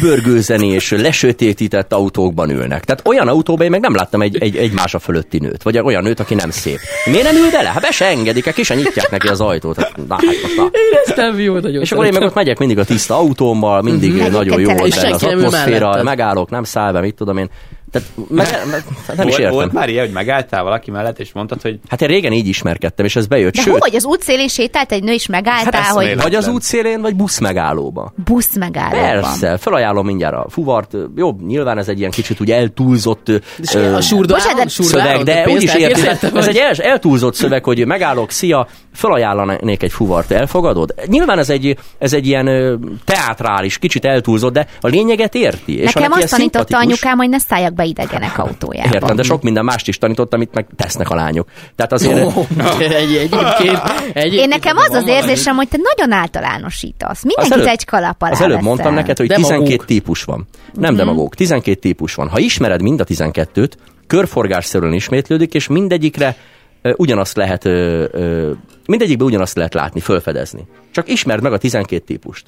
[0.00, 2.84] dübörgőzeni és lesötétített autókban ülnek.
[2.84, 6.02] Tehát olyan autóban én meg nem láttam egy, egy, egy mása fölötti nőt, vagy olyan
[6.02, 6.78] nőt, aki nem szép.
[7.04, 7.68] Miért nem ül bele?
[7.68, 9.76] Hát be se engedik, ki se nyitják neki az ajtót.
[9.76, 10.70] Hát, na, hát most na.
[10.72, 14.32] Éreztem, jó, nagyon És akkor én meg ott megyek mindig a tiszta autómmal, mindig Mhm.
[14.32, 17.50] nagyon jó volt az atmoszféra, megállok, nem száll be, mit tudom én.
[17.90, 18.84] Tehát meg, meg,
[19.16, 19.78] nem is Volt, volt értem.
[19.80, 23.16] már ilyen, hogy megálltál valaki mellett, és mondtad, hogy Hát én régen így ismerkedtem, és
[23.16, 23.54] ez bejött.
[23.54, 27.00] De Sőt, hogy az útszélén sétált egy nő, és megálltál, Hát hogy vagy az útszélén,
[27.00, 28.12] vagy busz megállóba.
[28.24, 29.00] busz megállóban.
[29.22, 30.96] Persze, felajánlom mindjárt a fuvart.
[31.16, 33.28] Jó, nyilván ez egy ilyen kicsit úgy eltúlzott
[33.58, 36.46] És ö, a surda Bocsánat, áron, de- surda szöveg, de úgy is érted, elképzelted, ez
[36.46, 40.94] egy el, eltúlzott szöveg, hogy megállok, szia, felajánlanék egy fuvart, elfogadod?
[41.06, 45.78] Nyilván ez egy, ez egy ilyen teátrális, kicsit eltúlzott, de a lényeget érti.
[45.78, 48.94] És Nekem neki azt tanította anyukám, hogy ne szálljak be idegenek autójába.
[48.94, 51.48] Értem, de sok minden mást is tanított, amit meg tesznek a lányok.
[51.76, 52.24] Tehát azért...
[52.24, 52.30] Ó,
[52.80, 57.22] egy, egyébként, egyébként Én nekem az az érzésem, hogy te nagyon általánosítasz.
[57.22, 59.50] Mindenkit előbb- egy kalap alá Az előbb mondtam neked, hogy Demagóg.
[59.58, 60.46] 12 típus van.
[60.72, 62.28] Nem demagóg, 12 típus van.
[62.28, 63.70] Ha ismered mind a 12-t,
[64.06, 66.36] körforgásszerűen ismétlődik, és mindegyikre
[66.82, 68.50] ugyanazt lehet, ö, ö,
[68.86, 70.66] mindegyikbe ugyanazt lehet látni, fölfedezni.
[70.90, 72.46] Csak ismerd meg a 12 típust.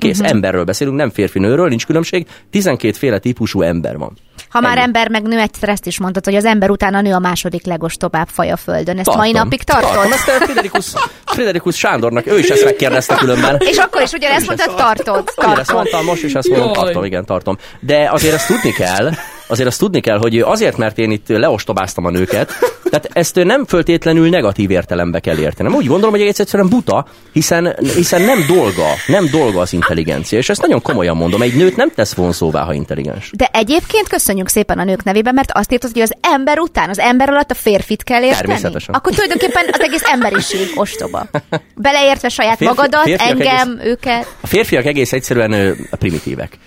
[0.00, 0.34] Kész, uh-huh.
[0.34, 4.12] emberről beszélünk, nem férfi-nőről, nincs különbség, 12 féle típusú ember van.
[4.48, 4.84] Ha már Ennyi.
[4.84, 7.66] ember meg nő, egyszer ezt is mondtad, hogy az ember után a nő a második
[7.66, 8.96] legostobább faj a földön.
[8.96, 9.22] Ezt Tartom.
[9.22, 9.92] mai napig tartod?
[9.92, 10.86] Tartom, ezt a Friderikus,
[11.24, 13.56] Friderikus Sándornak, ő is ezt megkérdezte különben.
[13.58, 15.32] És akkor is ugyanezt mondtad, tartod.
[15.36, 15.74] Igen, ezt tartod.
[15.74, 17.56] mondtam most, és ezt mondom, tartom, igen, tartom.
[17.80, 19.10] De azért azt tudni kell,
[19.50, 22.52] azért azt tudni kell, hogy azért, mert én itt leostobáztam a nőket,
[22.90, 25.68] tehát ezt nem föltétlenül negatív értelembe kell érteni.
[25.68, 30.38] Nem úgy gondolom, hogy egész egyszerűen buta, hiszen, hiszen nem dolga, nem dolga az intelligencia,
[30.38, 33.30] és ezt nagyon komolyan mondom, egy nőt nem tesz vonzóvá, ha intelligens.
[33.36, 36.98] De egyébként köszönjük szépen a nők nevében, mert azt írtad, hogy az ember után, az
[36.98, 38.40] ember alatt a férfit kell érteni.
[38.40, 38.94] Természetesen.
[38.94, 41.26] Akkor tulajdonképpen az egész emberiség ostoba.
[41.74, 44.26] Beleértve saját Férfi- magadat, engem, őket.
[44.40, 46.58] A férfiak egész egyszerűen primitívek.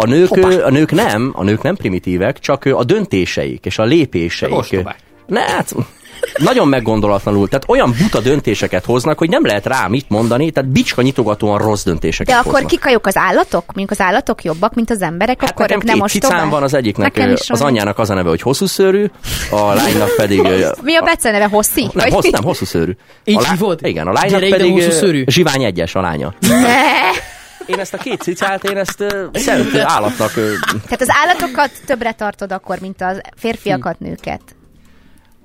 [0.00, 0.30] A nők,
[0.64, 4.54] a nők nem, a nők nem primitívek, csak a döntéseik és a lépéseik.
[4.54, 4.96] Ostobák.
[5.26, 5.74] Ne, hát,
[6.36, 7.48] nagyon meggondolatlanul.
[7.48, 11.84] Tehát olyan buta döntéseket hoznak, hogy nem lehet rá mit mondani, tehát bicska nyitogatóan rossz
[11.84, 12.70] döntéseket De akkor hoznak.
[12.70, 13.64] kikajok az állatok?
[13.66, 16.30] Mondjuk az állatok jobbak, mint az emberek, Hát akkor nekem nem ostobák?
[16.30, 19.04] cicám van, az egyiknek Nekem is az anyjának az a neve, hogy hosszú szőrű,
[19.50, 20.40] a lánynak pedig...
[20.82, 21.44] Mi a beceneve?
[21.44, 21.88] Hosszi?
[21.92, 22.92] Nem, hossz, nem, hosszú szőrű.
[23.24, 23.78] Így a lá- hívod?
[23.82, 25.24] Igen, a lánynak Gyere ide, pedig szőrű.
[25.26, 26.34] zsivány egyes a lánya.
[26.40, 26.56] Ne!
[27.68, 30.52] Én ezt a két cicát, én ezt szent állatnak ö,
[30.84, 34.40] Tehát az állatokat többre tartod akkor, mint a férfiakat, nőket.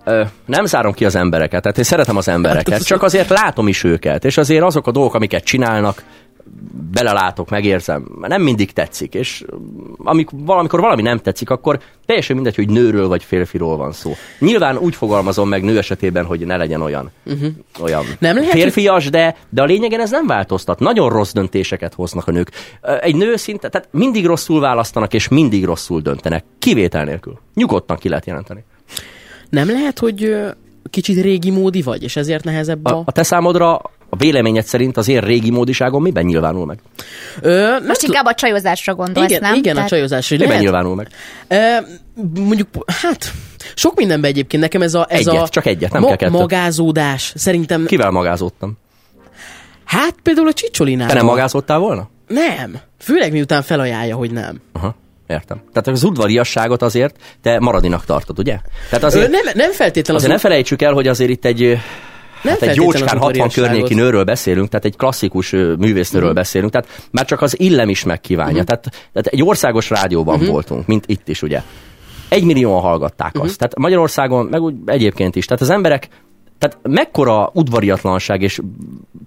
[0.03, 3.83] Ö, nem zárom ki az embereket, tehát én szeretem az embereket, csak azért látom is
[3.83, 6.03] őket, és azért azok a dolgok, amiket csinálnak,
[6.91, 9.45] belelátok, megérzem, nem mindig tetszik, és
[9.97, 14.13] amik, valamikor valami nem tetszik, akkor teljesen mindegy, hogy nőről vagy férfiról van szó.
[14.39, 17.49] Nyilván úgy fogalmazom meg nő esetében, hogy ne legyen olyan, uh-huh.
[17.81, 20.79] olyan Nem lehet, férfias, de, de a lényegen ez nem változtat.
[20.79, 22.51] Nagyon rossz döntéseket hoznak a nők.
[23.01, 26.43] Egy nő szinte, tehát mindig rosszul választanak, és mindig rosszul döntenek.
[26.59, 27.39] Kivétel nélkül.
[27.53, 28.63] Nyugodtan ki lehet jelenteni.
[29.49, 30.35] Nem lehet, hogy
[30.89, 32.95] kicsit régi módi vagy, és ezért nehezebb a...
[32.95, 33.81] A, a te számodra
[34.13, 36.79] a véleményed szerint az én régi módiságom miben nyilvánul meg?
[37.41, 39.53] Ö, Most tud- inkább a csajozásra gondolsz, igen, nem?
[39.55, 40.29] igen a Tehát- csajozás.
[40.29, 41.07] Hogy Miben lehet, nyilvánul meg?
[41.47, 41.55] Ö,
[42.41, 42.67] mondjuk,
[43.01, 43.31] hát,
[43.75, 45.05] sok mindenben egyébként nekem ez a...
[45.09, 46.39] Ez Egyet, a csak egyet, nem kell kettőt.
[46.39, 47.85] Magázódás, szerintem...
[47.85, 48.77] Kivel magázottam?
[49.83, 51.07] Hát például a Csicsolinál.
[51.07, 52.09] Te nem magázottál volna?
[52.27, 52.75] Nem.
[52.99, 54.61] Főleg miután felajánlja, hogy nem.
[54.73, 54.95] Aha,
[55.27, 55.57] értem.
[55.57, 58.57] Tehát az udvariasságot azért te maradinak tartod, ugye?
[58.89, 61.77] Tehát Ö, azért, nem, nem feltétlenül azért ne felejtsük el, hogy azért itt egy,
[62.43, 63.69] nem hát egy jócskán az 60 udvariasságot.
[63.71, 66.37] környéki nőről beszélünk, tehát egy klasszikus művésznőről Mhm.
[66.37, 68.63] beszélünk, tehát már csak az illem is megkívánja.
[68.63, 70.49] Tehát, tehát egy országos rádióban Mhm.
[70.49, 71.61] voltunk, mint itt is, ugye.
[72.29, 73.57] Egy millióan hallgatták azt.
[73.57, 75.45] Tehát Magyarországon, meg úgy egyébként is.
[75.45, 76.07] Tehát az emberek
[76.57, 78.61] tehát mekkora udvariatlanság és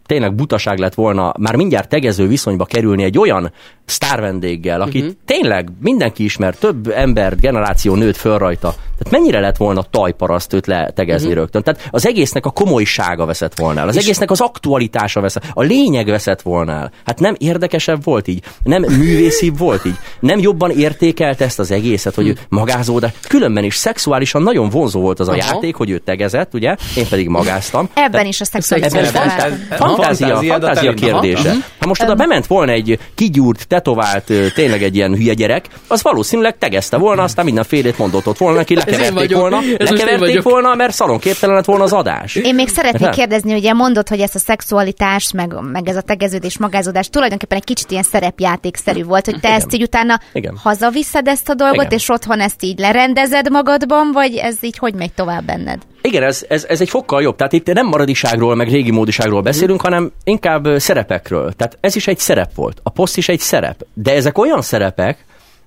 [0.06, 3.52] tényleg butaság lett volna már mindjárt tegező viszonyba kerülni egy olyan
[3.84, 5.16] sztárvendéggel, akit uh-huh.
[5.24, 8.74] tényleg mindenki ismer, több ember, generáció nőtt föl rajta.
[8.98, 11.40] Tehát mennyire lett volna tajparaszt őt letegezni uh-huh.
[11.42, 11.62] rögtön?
[11.62, 16.06] Tehát az egésznek a komolysága veszett volna el, az egésznek az aktualitása veszett, a lényeg
[16.06, 16.90] veszett volna el.
[17.04, 22.14] Hát nem érdekesebb volt így, nem művészibb volt így, nem jobban értékelt ezt az egészet,
[22.14, 25.40] hogy ő magázó, de különben is szexuálisan nagyon vonzó volt az a Aha.
[25.52, 27.88] játék, hogy ő tegezett, ugye, én pedig magáztam.
[27.94, 30.90] Ebben is a Ebben fantá- Aha, fantázia, fantázia.
[30.90, 31.20] Aha.
[31.20, 31.52] kérdése.
[31.78, 36.58] Ha most oda bement volna egy kigyúrt, tetovált, tényleg egy ilyen hülye gyerek, az valószínűleg
[36.58, 39.40] tegezte volna, aztán mindenfélét mondott ott volna neki, lekeverték vagyok.
[39.40, 42.34] volna, Ez lekeverték volna, mert szalonképtelen lett volna az adás.
[42.34, 46.58] Én még szeretnék kérdezni, ugye mondod, hogy ezt a szexualitást, meg, meg ez a tegeződés,
[46.58, 50.56] magázódás tulajdonképpen egy kicsit ilyen szerepjátékszerű volt, hogy te ezt így utána Igen.
[50.62, 51.98] hazaviszed ezt a dolgot, Igen.
[51.98, 55.82] és otthon ezt így lerendezed magadban, vagy ez így hogy megy tovább benned?
[56.02, 57.36] Igen, ez, ez, ez egy fokkal jobb.
[57.36, 61.52] Tehát itt nem maradiságról, meg régi módiságról beszélünk, hanem inkább szerepekről.
[61.52, 62.80] Tehát ez is egy szerep volt.
[62.82, 63.82] A poszt is egy szerep.
[63.94, 65.24] De ezek olyan szerepek,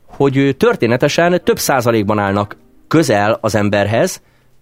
[0.08, 2.58] hogy történetesen több százalékban állnak
[2.90, 4.22] közel az emberhez,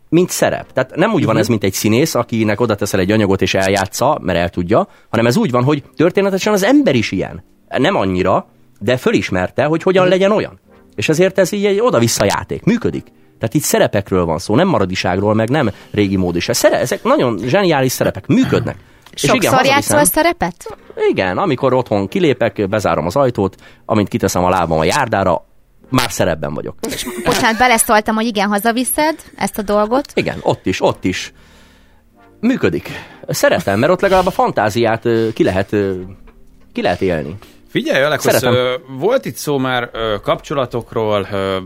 [0.10, 0.74] mint szerep.
[0.74, 4.20] Tehát nem úgy van ez, mint egy színész, akinek oda teszel egy anyagot és eljátsza,
[4.22, 7.44] mert el tudja, hanem ez úgy van, hogy történetesen az ember is ilyen.
[7.78, 8.48] Nem annyira,
[8.80, 10.60] de fölismerte, hogy hogyan legyen olyan.
[10.96, 12.64] És ezért ez így egy oda-vissza játék.
[12.64, 13.06] Működik.
[13.40, 16.50] Tehát itt szerepekről van szó, nem maradiságról, meg nem régi mód is.
[16.52, 18.76] Szere- ezek nagyon zseniális szerepek, működnek.
[19.14, 20.78] Sokszor játszol a szerepet?
[21.10, 23.56] Igen, amikor otthon kilépek, bezárom az ajtót,
[23.86, 25.47] amint kiteszem a lábam a járdára,
[25.90, 26.76] már szerepben vagyok.
[27.24, 30.12] Bocsánat, beleszóltam, hogy igen, hazaviszed ezt a dolgot.
[30.14, 31.34] Igen, ott is, ott is.
[32.40, 32.90] Működik.
[33.28, 35.76] Szeretem, mert ott legalább a fantáziát ki lehet,
[36.74, 37.36] ki lehet élni.
[37.70, 39.92] Figyelj, ö, volt itt szó már
[40.24, 41.58] kapcsolatokról, ö,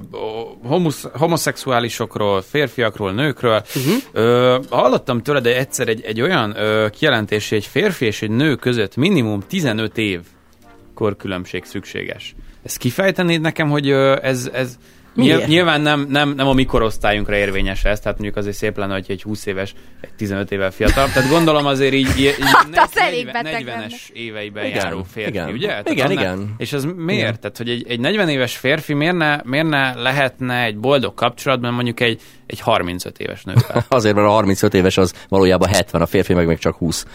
[0.64, 3.64] homosz, homoszexuálisokról, férfiakról, nőkről.
[3.76, 4.66] Uh-huh.
[4.70, 6.56] Hallottam tőled egyszer egy, egy olyan
[6.92, 10.20] kijelentés, hogy egy férfi és egy nő között minimum 15 év
[10.94, 12.36] korkülönbség szükséges.
[12.64, 13.90] Ezt kifejtenéd nekem, hogy
[14.22, 14.78] ez, ez
[15.16, 15.36] Miért?
[15.38, 18.94] Nyilv- Nyilván nem, nem, nem a mi korosztályunkra érvényes ez, tehát mondjuk azért szép lenne,
[18.94, 21.08] hogy egy 20 éves, egy 15 évvel fiatal.
[21.08, 22.36] Tehát gondolom azért így, így, így
[22.76, 25.50] Hát az elég beteg 40-es éveiben Igen, járó férfi, igen.
[25.50, 25.68] ugye?
[25.68, 26.54] Tehát Igen, annál- igen.
[26.58, 27.40] És ez miért?
[27.40, 31.74] Tehát, hogy egy, egy 40 éves férfi miért ne, miért ne lehetne egy boldog kapcsolatban
[31.74, 33.86] mondjuk egy, egy 35 éves nővel?
[33.90, 37.06] Azért, mert a 35 éves az valójában 70, a férfi meg még csak 20.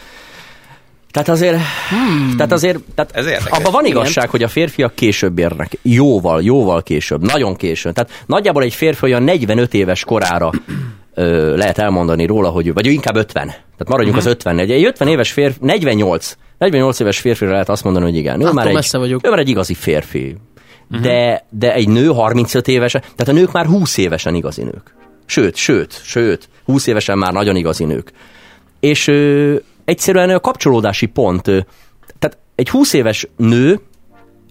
[1.17, 1.59] Tehát azért,
[1.89, 2.37] hmm.
[2.37, 3.59] tehát azért, tehát Ez érdekes.
[3.59, 5.79] abban van igazság, hogy a férfiak később érnek.
[5.83, 7.95] Jóval, jóval később, nagyon későn.
[7.95, 10.51] Tehát nagyjából egy férfi olyan 45 éves korára
[11.15, 13.47] ö, lehet elmondani róla, hogy, vagy inkább 50.
[13.47, 14.27] Tehát maradjunk Mhm.
[14.27, 14.59] az 50.
[14.59, 16.37] Egy, egy 50 éves férfi, 48.
[16.59, 18.41] 48 éves férfire lehet azt mondani, hogy igen.
[18.41, 19.27] Ő Attól már, egy, vagyok.
[19.27, 20.37] ő már egy igazi férfi.
[20.89, 21.03] Mhm.
[21.03, 24.95] De, de egy nő 35 éves, tehát a nők már 20 évesen igazi nők.
[25.27, 28.13] Sőt, sőt, sőt, 20 évesen már nagyon igazi nők.
[28.81, 29.55] És ö,
[29.87, 31.43] egyszerűen a kapcsolódási pont,
[32.19, 33.81] tehát egy 20 éves nő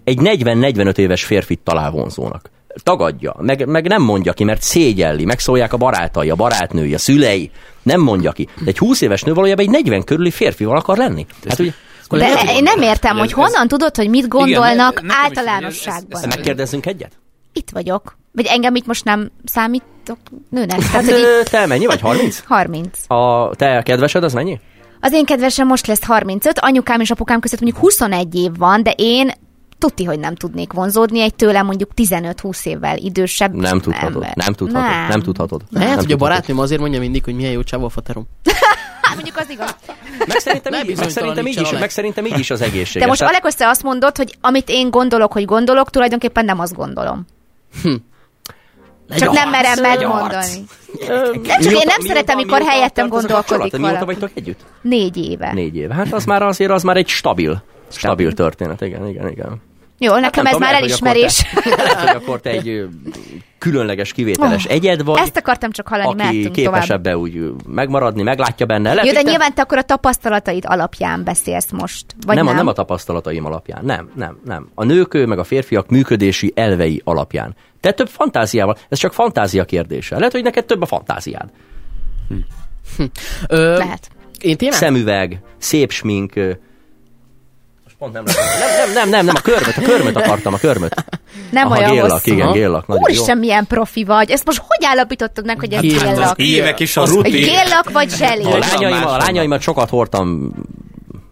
[0.03, 2.49] egy 40-45 éves férfit talál vonzónak.
[2.83, 7.51] Tagadja, meg, meg nem mondja ki, mert szégyelli, megszólják a barátai, a barátnői, a szülei,
[7.83, 8.47] nem mondja ki.
[8.63, 11.25] De egy 20 éves nő valójában egy 40 körüli férfival akar lenni.
[11.47, 11.71] Hát ugye,
[12.09, 16.19] De én nem értem, Ez- hogy ez- honnan tudod, hogy mit gondolnak Igen, általánosságban.
[16.21, 17.11] ez- ez- megkérdezzünk egyet?
[17.53, 18.17] Itt vagyok.
[18.31, 20.17] Vagy engem itt most nem számítok
[20.49, 20.81] nőnek?
[20.81, 21.99] Hát ö, te mennyi vagy?
[22.01, 22.43] 30?
[22.45, 22.99] 30.
[23.07, 24.59] A te kedvesed az mennyi?
[25.05, 28.93] Az én kedvesem most lesz 35, anyukám és apukám között mondjuk 21 év van, de
[28.97, 29.31] én
[29.77, 34.13] tuti, hogy nem tudnék vonzódni egy tőlem mondjuk 15-20 évvel idősebb Nem tudhatod.
[34.13, 34.35] ember.
[34.35, 34.89] Nem tudhatod.
[34.89, 35.61] Nem, nem tudhatod.
[35.69, 38.27] Lehet, nem hogy a barátnőm azért mondja mindig, hogy milyen jó csávó a faterom.
[39.01, 39.75] Hát mondjuk az igaz.
[40.27, 43.01] Meg szerintem, így, meg, szerintem így is, meg szerintem így is az egészséges.
[43.01, 46.75] De most Alek, te azt mondod, hogy amit én gondolok, hogy gondolok, tulajdonképpen nem azt
[46.75, 47.25] gondolom.
[49.09, 50.63] Csak nem merem megmondani.
[51.43, 54.05] Nem csak én nem szeretem, mikor helyettem gondolkodik valaki.
[54.05, 54.59] vagytok együtt?
[54.81, 55.53] Négy éve.
[55.53, 55.93] Négy éve.
[55.93, 58.81] Hát az már azért az már egy stabil, stabil történet.
[58.81, 59.61] Igen, igen, igen.
[59.99, 61.63] Jó, nekem Hát ez nem már tudom, lehet, hogy akkor elismerés.
[61.63, 62.87] te- Lehet, hogy akkor te egy
[63.57, 66.89] különleges, kivételes Oh, egyed vagy, Ezt akartam csak hallani, aki képes tovább.
[66.89, 68.89] ebbe úgy megmaradni, meglátja benne.
[68.93, 72.53] Lehet, Jó, de te- nyilván te akkor a tapasztalataid alapján beszélsz most, vagy nem, nem?
[72.53, 74.69] A, nem a tapasztalataim alapján, nem, nem, nem.
[74.75, 77.55] A nők meg a férfiak működési elvei alapján.
[77.85, 80.17] Te több fantáziával, ez csak fantázia kérdése.
[80.17, 81.49] Lehet, hogy neked több a fantáziád.
[83.47, 84.09] Ö, Lehet.
[84.41, 84.75] Én témát?
[84.75, 86.51] Szemüveg, szép smink, ö,
[87.97, 88.35] Pont nem, nem,
[88.77, 91.05] nem, nem, nem, nem, a körmöt, a körmöt akartam, a körmöt.
[91.51, 92.31] Nem Aha, olyan géllak, hosszú.
[92.31, 94.31] igen, géllak, nagyon Úristen, milyen profi vagy.
[94.31, 96.39] Ezt most hogy állapítottad meg, hogy ez Hát, géllak?
[96.39, 97.31] Évek is a Egy rutin.
[97.31, 98.43] géllak vagy zseli?
[98.43, 98.49] jó.
[98.49, 100.51] A Van lányaim, a lányaimat sokat hordtam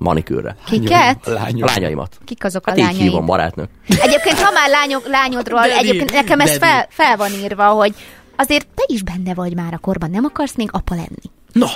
[0.04, 0.56] manikűrre.
[0.66, 1.28] Kiket?
[1.28, 2.18] A lányaimat.
[2.26, 3.70] Kik azok a Hát így hívom, barátnők.
[3.88, 7.94] Egyébként, ha már lányok, lányodról, Daddy, egyébként nekem ez fel, fel van írva, hogy
[8.36, 11.32] azért te is benne vagy már a korban, nem akarsz még apa lenni.
[11.52, 11.70] Na,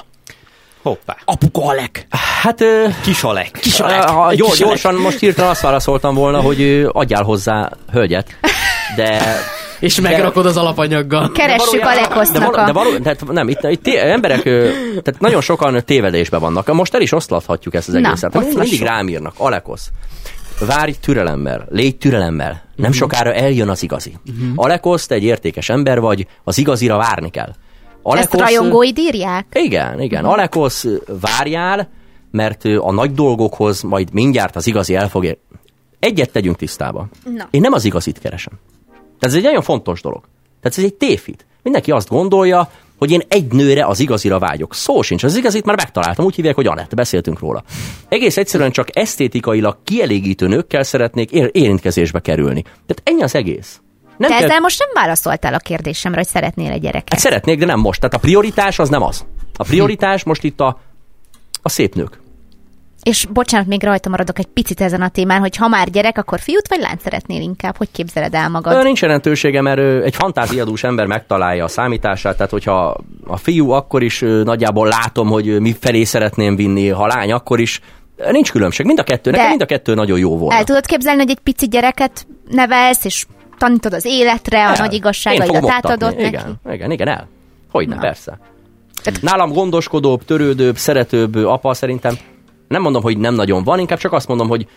[0.82, 1.18] Hoppá.
[1.26, 2.08] apuka Alek.
[2.42, 3.52] Hát ö, Kis Alek.
[3.52, 4.10] Kis Alek.
[4.10, 8.40] ha gyorsan most hirtelen azt válaszoltam volna, hogy adjál hozzá hölgyet,
[8.96, 9.36] de...
[9.80, 11.32] És megrakod az alapanyaggal.
[11.32, 12.74] Keressük a de, lekosznak való, de a...
[12.74, 16.74] való, tehát nem, itt, itt té, emberek, tehát nagyon sokan tévedésben vannak.
[16.74, 18.34] Most el is oszlathatjuk ezt az Na, egészet.
[18.34, 19.90] Na, mindig rám írnak, Alekosz,
[20.60, 22.98] várj türelemmel, légy türelemmel, nem Mhm.
[23.00, 24.14] sokára eljön az igazi.
[24.56, 27.50] Alekosz, te egy értékes ember vagy, az igazira várni kell.
[27.50, 27.56] Ezt
[28.04, 29.46] a Alekosz- rajongóid írják?
[29.54, 30.26] igen, igen.
[30.26, 30.86] Alekosz,
[31.22, 31.90] várjál,
[32.32, 35.38] mert a nagy dolgokhoz majd mindjárt az igazi el fog ér...
[36.00, 37.08] Egyet tegyünk tisztába.
[37.38, 37.48] Na.
[37.52, 38.54] Én nem az igazit keresem.
[39.20, 40.24] Tehát ez egy nagyon fontos dolog.
[40.62, 41.46] Tehát ez egy tévhit.
[41.64, 44.74] Mindenki azt gondolja, hogy én egy nőre az igazira vágyok.
[44.74, 47.64] Szó sincs, az igazit már megtaláltam, úgy hívják, hogy Anett, beszéltünk róla.
[48.10, 52.62] Egész egyszerűen csak esztétikailag kielégítő nőkkel szeretnék ér- érintkezésbe kerülni.
[52.62, 53.82] Tehát ennyi az egész.
[54.18, 57.10] Nem De kell- ezzel most nem válaszoltál a kérdésemre, hogy szeretnél egy gyereket.
[57.12, 58.00] Hát szeretnék, de nem most.
[58.00, 59.26] Tehát a prioritás az nem az.
[59.54, 60.80] A prioritás most itt a,
[61.62, 62.20] a szép nők.
[63.08, 66.40] És bocsánat, még rajta maradok egy picit ezen a témán, hogy ha már gyerek, akkor
[66.40, 67.78] fiút vagy lányt szeretnél inkább?
[67.78, 68.74] Hogy képzeled el magad?
[68.74, 73.70] Ö, Nincs jelentősége, mert ö, egy fantáziadús ember megtalálja a számítását, tehát hogyha a fiú,
[73.70, 77.82] akkor is ö, nagyjából látom, hogy mi felé szeretném vinni, ha lány, akkor is.
[78.32, 80.54] Nincs különbség, mind a kettő, nekem De- mind a kettő nagyon jó volt.
[80.54, 83.26] El tudod képzelni, hogy egy pici gyereket nevelsz, és
[83.58, 86.28] tanítod az életre, a nagy igazságaidat átadod neki?
[86.28, 87.28] Igen, igen, igen, el.
[87.72, 88.02] Hogyne, Na.
[88.02, 88.40] persze.
[89.22, 92.18] Nálam gondoskodóbb, törődőbb, szeretőbb apa szerintem
[92.68, 94.68] nem mondom, hogy nem nagyon van, inkább csak azt mondom, hogy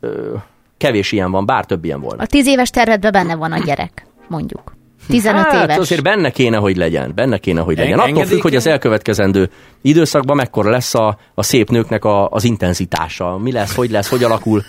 [0.00, 0.34] ö,
[0.76, 2.22] kevés ilyen van, bár több ilyen volna.
[2.22, 4.78] A tíz éves tervedben benne van a gyerek, mondjuk.
[5.08, 5.76] 15 hát, éves.
[5.76, 7.12] azért benne kéne, hogy legyen.
[7.14, 8.00] Benne kéne, hogy legyen.
[8.00, 9.50] En- Attól függ, hogy az elkövetkezendő
[9.82, 13.38] időszakban mekkora lesz a, a szép nőknek a, az intenzitása.
[13.38, 14.62] Mi lesz, hogy lesz, hogy alakul.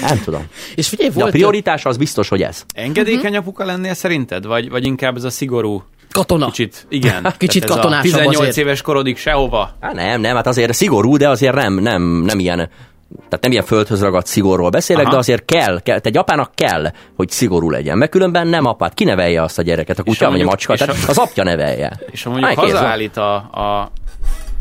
[0.00, 0.46] Nem tudom.
[0.74, 2.64] És figyelj, De a volt prioritás az biztos, hogy ez.
[2.74, 4.46] Engedékeny apuka lennél szerinted?
[4.46, 5.82] Vagy, vagy inkább ez a szigorú
[6.18, 6.46] katona.
[6.46, 7.32] Kicsit, igen.
[7.38, 8.56] Kicsit Tehát a katonásabb 18 azért.
[8.56, 9.70] éves korodig sehova.
[9.80, 12.70] Hát nem, nem, hát azért szigorú, de azért nem, nem, nem ilyen
[13.16, 15.12] tehát nem ilyen földhöz ragadt szigorról beszélek, Aha.
[15.12, 19.04] de azért kell, kell, egy apának kell, hogy szigorú legyen, mert különben nem apát, ki
[19.04, 21.92] nevelje azt a gyereket, a kutya vagy a macska, és tehát ha- az apja nevelje.
[22.10, 23.90] És ha mondjuk Hány hazaállít a, a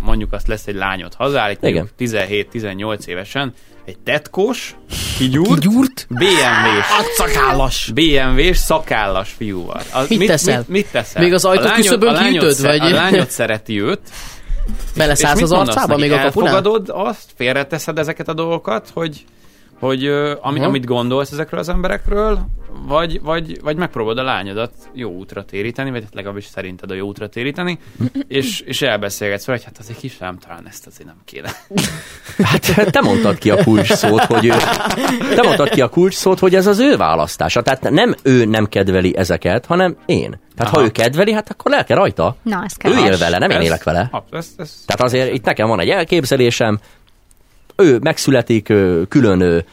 [0.01, 1.89] mondjuk azt lesz egy lányot, hazaállít Igen.
[1.99, 3.53] mondjuk 17-18 évesen,
[3.87, 4.75] egy tetkós,
[5.17, 6.07] kigyúrt, Kigyúrt?
[6.09, 7.91] BMW-s, Szakállas.
[7.93, 9.81] BMW-s szakállas fiúval.
[9.91, 10.57] Az, Mit teszel?
[10.57, 11.21] Mit, mit teszel?
[11.21, 12.79] Még az ajtó küszöbön kiütöd, vagy?
[12.79, 13.99] A lányod szereti őt.
[14.95, 16.55] Beleszállsz az mit arcába még a kapunál?
[16.55, 19.25] Elfogadod azt, félreteszed ezeket a dolgokat, hogy,
[19.79, 20.05] hogy
[20.41, 22.39] ami, amit gondolsz ezekről az emberekről,
[22.87, 27.07] vagy, vagy, vagy megpróbálod a lányodat jó útra téríteni, vagy hát legalábbis szerinted a jó
[27.07, 27.79] útra téríteni,
[28.27, 31.51] és, és elbeszélgetsz vele, hogy hát azért kislám, talán ezt azért nem kéne.
[32.43, 34.53] Hát te mondtad ki a kulcs szót, hogy ő,
[35.35, 37.61] te mondtad ki a kulcs szót, hogy ez az ő választása.
[37.61, 40.39] Tehát nem ő nem kedveli ezeket, hanem én.
[40.55, 40.81] Tehát Aha.
[40.81, 42.35] ha ő kedveli, hát akkor lelke rajta.
[42.41, 42.91] Na, ez kell.
[42.91, 44.09] Ő él vele, nem én élek vele.
[44.11, 46.79] ha, Ez, ez, Tehát azért itt nekem van egy elképzelésem,
[47.77, 48.73] ő megszületik
[49.09, 49.65] külön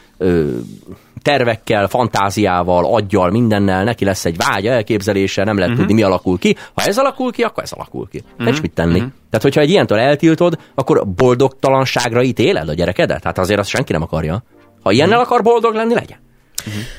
[1.21, 6.55] tervekkel, fantáziával, aggyal, mindennel, neki lesz egy vágya, elképzelése, nem lehet tudni, mi alakul ki.
[6.73, 8.21] Ha ez alakul ki, akkor ez alakul ki.
[8.25, 8.45] Uh-huh.
[8.45, 8.97] Nincs mit tenni.
[8.99, 13.23] Tehát, hogyha egy ilyentől eltiltod, akkor boldogtalanságra ítéled a gyerekedet?
[13.23, 14.43] Hát azért azt senki nem akarja.
[14.81, 16.17] Ha ilyennel akar boldog lenni, legyen.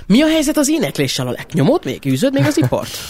[0.06, 1.52] Mi a helyzet az énekléssel, Alek?
[1.52, 2.06] Nyomod még?
[2.06, 2.98] Űzöd még az ipart?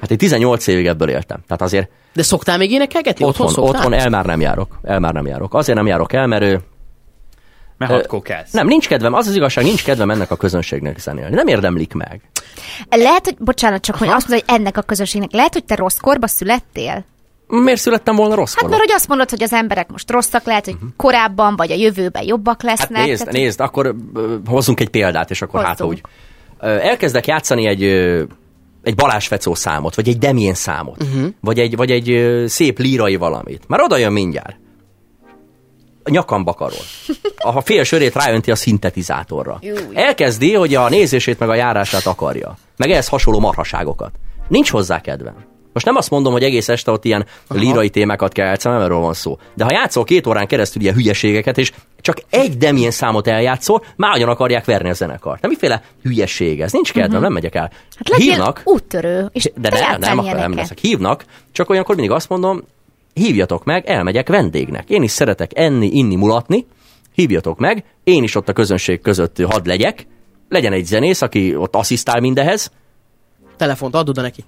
[0.00, 1.40] Hát én 18 évig ebből éltem.
[1.46, 3.24] Tehát azért De szoktál még énekelgetni?
[3.24, 4.78] Otthon, otthon, otthon el már nem járok.
[4.82, 5.54] El már nem járok.
[5.54, 6.62] Azért nem járok el, mert
[7.76, 11.34] mert hat nem, nincs kedvem, az az igazság, nincs kedvem ennek a közönségnek zenélni.
[11.34, 12.20] Nem érdemlik meg.
[12.90, 15.96] Lehet, hogy, bocsánat, csak hogy azt mondod, hogy ennek a közösségnek, lehet, hogy te rossz
[15.96, 17.04] korba születtél?
[17.46, 20.64] Miért születtem volna rossz Hát mert hogy azt mondod, hogy az emberek most rosszak, lehet,
[20.64, 23.04] hogy korábban vagy a jövőben jobbak Hát lesznek.
[23.04, 23.94] nézd, tehát- nézd, akkor
[24.46, 26.00] hozzunk egy példát, és akkor hát úgy.
[26.60, 27.82] Elkezdek játszani egy,
[28.82, 31.28] egy Balázs Fecó számot, vagy egy Demien számot, uh-huh.
[31.40, 33.62] vagy egy, vagy egy szép lírai valamit.
[33.68, 34.56] Már oda jön mindjárt.
[36.04, 36.84] A nyakamba karol.
[37.36, 39.60] A fél sörét ráönti a szintetizátorra.
[39.94, 42.56] Elkezdi, hogy a nézését meg a járását akarja.
[42.76, 44.12] Meg ehhez hasonló marhaságokat.
[44.48, 45.34] Nincs hozzá kedvem.
[45.74, 47.60] Most nem azt mondom, hogy egész este ott ilyen Aha.
[47.60, 49.38] lírai témákat kell játszani, nem erről van szó.
[49.54, 54.10] De ha játszol két órán keresztül ilyen hülyeségeket, és csak egy demien számot eljátszol, már
[54.12, 55.42] nagyon akarják verni a zenekart.
[55.42, 56.72] Nem miféle hülyeség ez?
[56.72, 57.22] Nincs kedvem, uh-huh.
[57.22, 57.70] nem megyek el.
[57.96, 60.78] Hát Hívnak, úttörő, és de te nem, nem, nem leszek.
[60.78, 62.62] Hívnak, csak olyankor mindig azt mondom,
[63.14, 64.90] hívjatok meg, elmegyek vendégnek.
[64.90, 66.66] Én is szeretek enni, inni, mulatni,
[67.14, 70.06] hívjatok meg, én is ott a közönség között hadd legyek,
[70.48, 72.70] legyen egy zenész, aki ott asszisztál mindehez,
[73.56, 74.44] Telefont adod neki.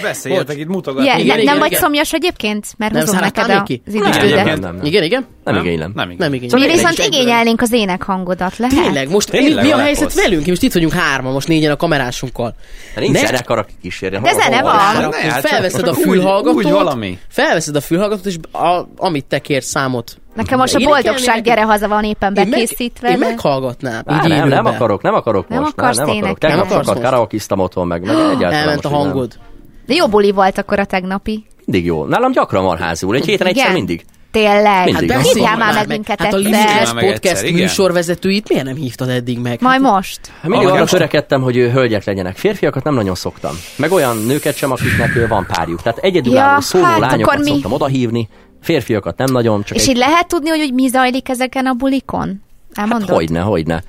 [0.00, 1.06] Ha beszéljetek itt mutogatni.
[1.06, 1.80] Yeah, Igen, ne, igen, nem vagy igen.
[1.82, 2.66] szomjas egyébként?
[2.76, 3.82] Mert Nem hozom neked a, neki?
[3.86, 4.44] az Nem, idődet.
[4.44, 4.84] nem, nem, nem.
[4.84, 5.26] Igen, igen?
[5.44, 5.64] Nem, Nem?
[5.64, 5.92] igénylem.
[5.94, 6.16] Nem, igen.
[6.18, 6.48] Nem igény.
[6.52, 8.82] Mi Szóval viszont igényelnénk az énekhangodat, lehet?
[8.82, 10.46] Tényleg, most mi, Tényleg mi a van helyzet velünk?
[10.46, 12.54] Most itt vagyunk hárman, most négyen a kamerásunkkal.
[12.94, 14.22] Hát nincs Ne- zenekar, aki kísérjen.
[14.22, 14.78] De zene van.
[15.12, 17.18] hát felveszed a fülhallgatót, úgy valami.
[17.28, 20.18] felveszed a fülhallgatót, és a, amit te kérsz számot.
[20.34, 21.44] Nekem most a boldogság neked?
[21.44, 23.10] gyere haza van éppen Én, meg, bekészítve.
[23.10, 24.02] én de- meghallgatnám.
[24.06, 25.72] Á, így nem, nem akarok, nem akarok Nem most.
[25.76, 26.38] akarsz nem, nem akarok.
[26.38, 28.98] Tegnap Nem sokat karaokiztam otthon, meg, meg egyáltalán Elment a nem.
[29.88, 31.44] De jó buli volt akkor a tegnapi.
[31.64, 32.04] Mindig jó.
[32.04, 33.16] Nálam gyakran van házul.
[33.16, 34.04] Egy héten egyszer mindig.
[34.30, 34.84] Tényleg.
[34.84, 35.10] Mindig.
[35.10, 35.88] Hát Hát hívjál már meg meg.
[35.88, 36.38] minket Hát a
[36.94, 39.60] meg Podcast egyszer, műsorvezetőit miért nem hívtad eddig meg?
[39.60, 40.20] Majd most.
[40.40, 42.36] Hát Mindig arra törekedtem, hogy ő hölgyek legyenek.
[42.36, 43.52] Férfiakat nem nagyon szoktam.
[43.76, 45.82] Meg olyan nőket sem, akiknek van párjuk.
[45.82, 47.50] Tehát egyedülálló Ja, szóló hát lányokat mi?
[47.50, 48.28] szoktam odahívni.
[48.62, 49.88] Férfiakat nem nagyon, csak És egy...
[49.88, 52.42] így lehet tudni, hogy, hogy mi zajlik ezeken a bulikon?
[52.74, 53.08] Elmondod?
[53.08, 53.82] Hát hogyne, hogyne.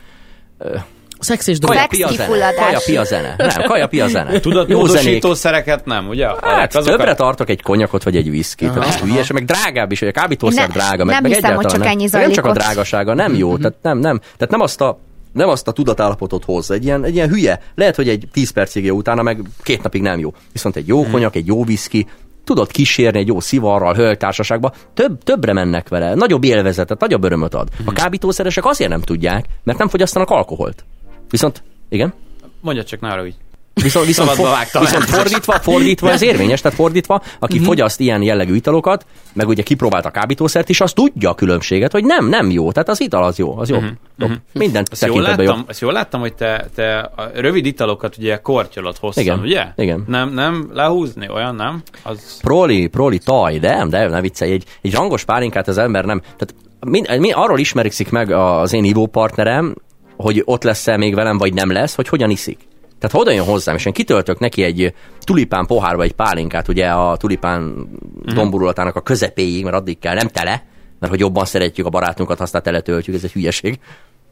[1.20, 1.58] Szex és.
[1.62, 2.66] Szex kifulladás.
[2.66, 3.36] Kaja pia zene.
[3.38, 4.40] Nem, kaja pia zene.
[4.40, 4.96] Tudod, Jó zenék.
[4.96, 6.28] módosítószereket nem, ugye?
[6.42, 8.76] Hát, Azokat- többre tartok egy konyakot vagy egy viszkit.
[8.76, 11.04] Ez hülyes, meg drágább is, hogy a kábítószer Ne- drága.
[11.04, 13.58] Meg, nem meg hiszem, hogy csak ennyi Meg Nem zajlik csak a drágasága, nem jó.
[13.58, 14.20] Tehát nem, nem.
[14.20, 15.00] Tehát nem azt a
[15.32, 17.62] nem azt a tudatállapotot hoz, egy ilyen, egy ilyen hülye.
[17.76, 20.34] Lehet, hogy egy 10 percig jó utána, meg két napig nem jó.
[20.52, 22.08] Viszont egy jó konyak, egy jó viszki,
[22.44, 27.68] tudod kísérni egy jó szivarral, hölgytársaságba, több, többre mennek vele, nagyobb élvezetet, nagyobb örömöt ad.
[27.86, 30.84] A kábítószeresek azért nem tudják, mert nem fogyasztanak alkoholt.
[31.30, 32.14] Viszont, igen?
[32.62, 33.36] Mondja csak, ne arra úgy.
[33.74, 34.48] Viszont, viszont, for,
[34.80, 37.66] viszont fordítva, fordítva ez érvényes, tehát fordítva, aki Mhm.
[37.66, 42.04] fogyaszt ilyen jellegű italokat, meg ugye kipróbált a kábítószert is, az tudja a különbséget, hogy
[42.04, 42.72] nem, nem jó.
[42.72, 43.76] Tehát az ital az jó, az jó.
[44.18, 44.38] jobb.
[44.54, 44.92] Mindent Mhm.
[44.92, 45.70] Ezt jól, tekintetben láttam, jobb.
[45.70, 49.66] ezt jól láttam, hogy te, te a rövid italokat ugye kortyolod hosszan, Igen, ugye?
[49.76, 50.04] igen.
[50.08, 51.82] Nem, nem lehúzni, olyan nem?
[52.04, 52.40] Az...
[52.42, 56.20] Proli, proli, taj, de nem, de ne viccelj, egy, egy rangos pálinkát az ember nem.
[56.22, 59.76] Tehát mi, mi, arról ismerik meg az én ivópartnerem,
[60.24, 62.58] hogy ott lesz-e még velem, vagy nem lesz, hogy hogyan iszik.
[63.00, 66.88] Tehát ha oda jön hozzám, és én kitöltök neki egy tulipán pohárba egy pálinkát, ugye
[66.88, 68.36] a tulipán Mhm.
[68.36, 70.64] domborulatának a közepéig, mert addig kell, nem tele,
[71.00, 73.80] mert hogy jobban szeretjük a barátunkat, aztán teletöltjük, ez egy hülyeség.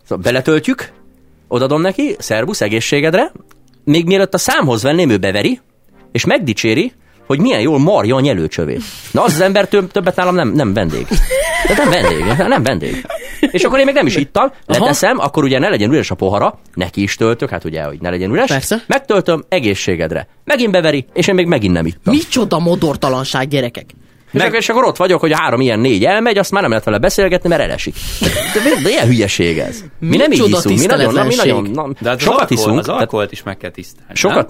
[0.04, 0.92] Szóval beletöltjük,
[1.48, 3.32] odadom neki, szervusz, egészségedre,
[3.84, 5.60] még mielőtt a számhoz venném, ő beveri,
[6.12, 6.92] és megdicséri,
[7.28, 8.82] hogy milyen jól marja a nyelőcsövét.
[9.12, 11.08] Na az az ember több, többet nálam nem, nem vendég.
[11.68, 13.06] De nem vendég, nem vendég.
[13.40, 16.60] És akkor én még nem is ittam, leteszem, akkor ugye ne legyen üres a pohara,
[16.74, 18.50] neki is töltök, hát ugye, hogy ne legyen üres.
[18.50, 18.84] Persze.
[18.88, 20.28] Megtöltöm egészségedre.
[20.44, 22.14] Megint beveri, és én még megint nem ittam.
[22.14, 23.86] Micsoda modortalanság, gyerekek.
[24.32, 26.86] És, akkor, és akkor ott vagyok, hogy három ilyen négy elmegy, azt már nem lehet
[26.86, 27.96] vele beszélgetni, mert elesik.
[28.20, 28.28] De,
[28.64, 29.84] de, de ilyen hülyeség ez.
[30.00, 32.58] Mi nem így iszunk, mi nagyon, na, mi nagyon na, De hát az sokat alkohol,
[32.58, 32.80] iszunk.
[32.80, 34.16] Az alkoholt is meg kell tisztálni.
[34.16, 34.50] Sokat,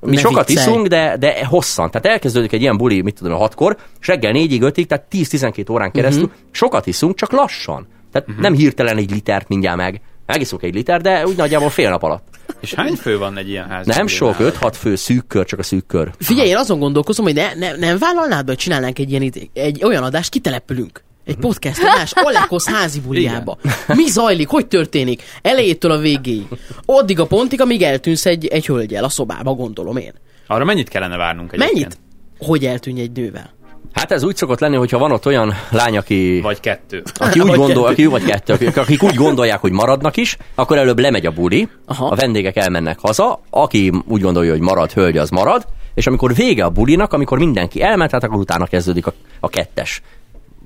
[0.00, 0.66] mi Ne sokat viccelj.
[0.68, 1.90] iszunk, de, de hosszan.
[1.90, 5.90] Tehát elkezdődik egy ilyen buli, mit tudom, hatkor, és reggel négyig, ötig, tehát 10-12 órán
[5.90, 6.32] keresztül Mhm.
[6.50, 7.86] sokat iszunk, csak lassan.
[8.12, 10.00] Tehát nem hirtelen egy litert mindjárt meg.
[10.26, 12.29] Megiszunk egy liter, de úgy nagyjából fél nap alatt.
[12.60, 13.86] És hány fő van egy ilyen ház?
[13.86, 16.10] Nem sok, 5-6 fő, szűk kör, csak a szűk kör.
[16.18, 19.84] Figyelj, én azon gondolkozom, hogy ne, ne, nem vállalnád be, hogy csinálnánk egy, ilyen, egy
[19.84, 21.02] olyan adást, kitelepülünk.
[21.24, 23.58] Egy podcast adás Alekosz házi buliába.
[23.96, 25.22] Mi zajlik, hogy történik?
[25.42, 26.46] Elejétől a végéig.
[26.84, 30.12] Addig a pontig, amíg eltűnsz egy, egy hölgyel a szobába, gondolom én.
[30.46, 31.74] Arra mennyit kellene várnunk egyébként?
[31.74, 31.98] Mennyit?
[32.38, 33.50] Hogy eltűnj egy nővel?
[33.92, 37.02] Hát ez úgy szokott lenni, hogyha van ott olyan lány, aki, Vagy kettő.
[37.14, 37.92] aki úgy Vagy gondol, kettő.
[37.92, 41.68] aki, vagy kettő, akik, akik úgy gondolják, hogy maradnak is, akkor előbb lemegy a buli,
[41.86, 42.06] Aha.
[42.06, 46.64] a vendégek elmennek haza, aki úgy gondolja, hogy marad, hölgy, az marad, és amikor vége
[46.64, 50.02] a bulinak, amikor mindenki elment, hát akkor utána kezdődik a, a kettes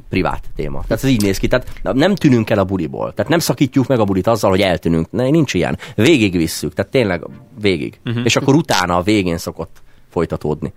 [0.09, 0.83] privát téma.
[0.89, 1.47] Tehát ez így néz ki.
[1.47, 3.13] Tehát nem tűnünk el a buliból.
[3.15, 5.11] Tehát nem szakítjuk meg a bulit azzal, hogy eltűnünk.
[5.11, 5.79] Ne, nincs ilyen.
[5.95, 6.75] Végig visszük.
[6.75, 7.23] Tehát tényleg
[7.61, 8.01] végig.
[8.05, 8.25] Uh-huh.
[8.25, 10.73] És akkor utána a végén szokott folytatódni.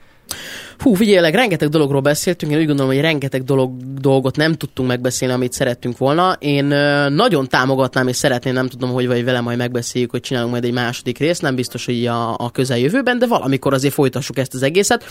[0.78, 5.34] Hú, figyeljenek, rengeteg dologról beszéltünk, én úgy gondolom, hogy rengeteg dolog, dolgot nem tudtunk megbeszélni,
[5.34, 6.36] amit szerettünk volna.
[6.40, 10.52] Én ö, nagyon támogatnám, és szeretném, nem tudom, hogy vagy vele majd megbeszéljük, hogy csinálunk
[10.52, 14.54] majd egy második részt, nem biztos, hogy a, a közeljövőben, de valamikor azért folytassuk ezt
[14.54, 15.04] az egészet.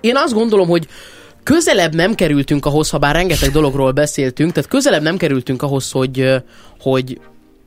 [0.00, 0.86] Én azt gondolom, hogy
[1.42, 6.42] közelebb nem kerültünk ahhoz, ha bár rengeteg dologról beszéltünk, tehát közelebb nem kerültünk ahhoz, hogy,
[6.80, 7.20] hogy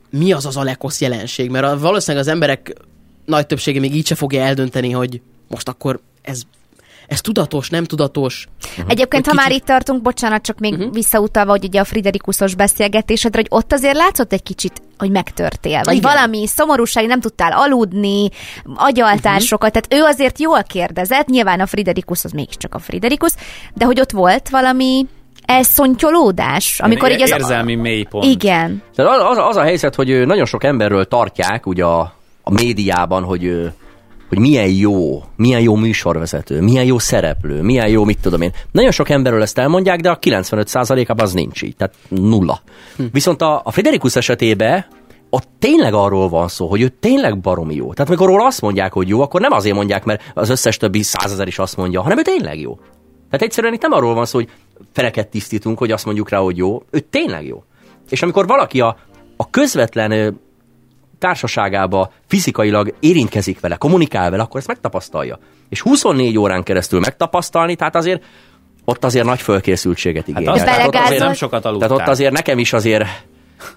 [0.10, 2.74] mi az az Alekosz jelenség, mert valószínűleg az emberek
[3.26, 6.42] nagy többsége még így se fogja eldönteni, hogy most akkor ez,
[7.08, 8.48] ez tudatos, nem tudatos.
[8.88, 10.94] Egyébként, ha Hogy már kicsit- itt tartunk, bocsánat, csak még uh-huh.
[10.94, 15.82] visszautalva, hogy ugye a Friderikuszos beszélgetésedre, hogy ott azért látszott egy kicsit, hogy megtörtél.
[15.84, 16.12] Vagy Igen.
[16.14, 18.30] valami szomorúság, nem tudtál aludni,
[18.76, 19.48] agyaltál uh-huh.
[19.48, 23.36] sokat, tehát ő azért jól kérdezett, nyilván a Friderikusz az mégiscsak a Friderikusz,
[23.74, 25.06] de hogy ott volt valami
[25.46, 27.30] elszontyolódás, amikor így az...
[27.30, 28.26] Érzelmi mélypont.
[28.26, 28.84] Igen.
[28.96, 33.24] Tehát az, az, az a helyzet, hogy nagyon sok emberről tartják ugye a, a médiában,
[33.24, 33.72] hogy
[34.30, 38.52] hogy milyen jó, milyen jó műsorvezető, milyen jó szereplő, milyen jó, mit tudom én.
[38.72, 42.62] Nagyon sok emberről ezt elmondják, de a 95%-ában az nincs így, tehát nulla.
[42.96, 43.04] Hm.
[43.12, 44.86] Viszont a, a Frederikus esetében
[45.30, 47.94] ott tényleg arról van szó, hogy ő tényleg baromi jó.
[47.94, 51.04] Tehát amikor róla azt mondják, hogy jó, akkor nem azért mondják, mert az összes többi
[51.04, 52.76] százezer is azt mondja, hanem ő tényleg jó.
[53.30, 54.50] Tehát egyszerűen itt nem arról van szó, hogy
[54.94, 56.84] feleket tisztítunk, hogy azt mondjuk rá, hogy jó.
[56.90, 57.64] Ő tényleg jó.
[58.10, 58.98] És amikor valaki a,
[59.38, 60.40] a közvetlen
[61.20, 65.40] társaságába fizikailag érintkezik vele, kommunikál vele, akkor ezt megtapasztalja.
[65.70, 68.24] És 24 órán keresztül megtapasztalni, tehát azért
[68.86, 70.58] ott azért nagy fölkészültséget igényel.
[70.58, 71.88] Hát tehát, ott azért, nem sokat aludtál.
[71.90, 73.06] tehát ott azért nekem is azért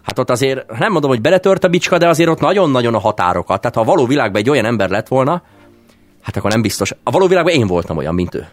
[0.02, 3.60] Hát ott azért, nem mondom, hogy beletört a bicska, de azért ott nagyon-nagyon a határokat.
[3.60, 5.42] Tehát ha a való világban egy olyan ember lett volna,
[6.22, 6.92] hát akkor nem biztos.
[7.02, 8.46] A való világban én voltam olyan, mint ő.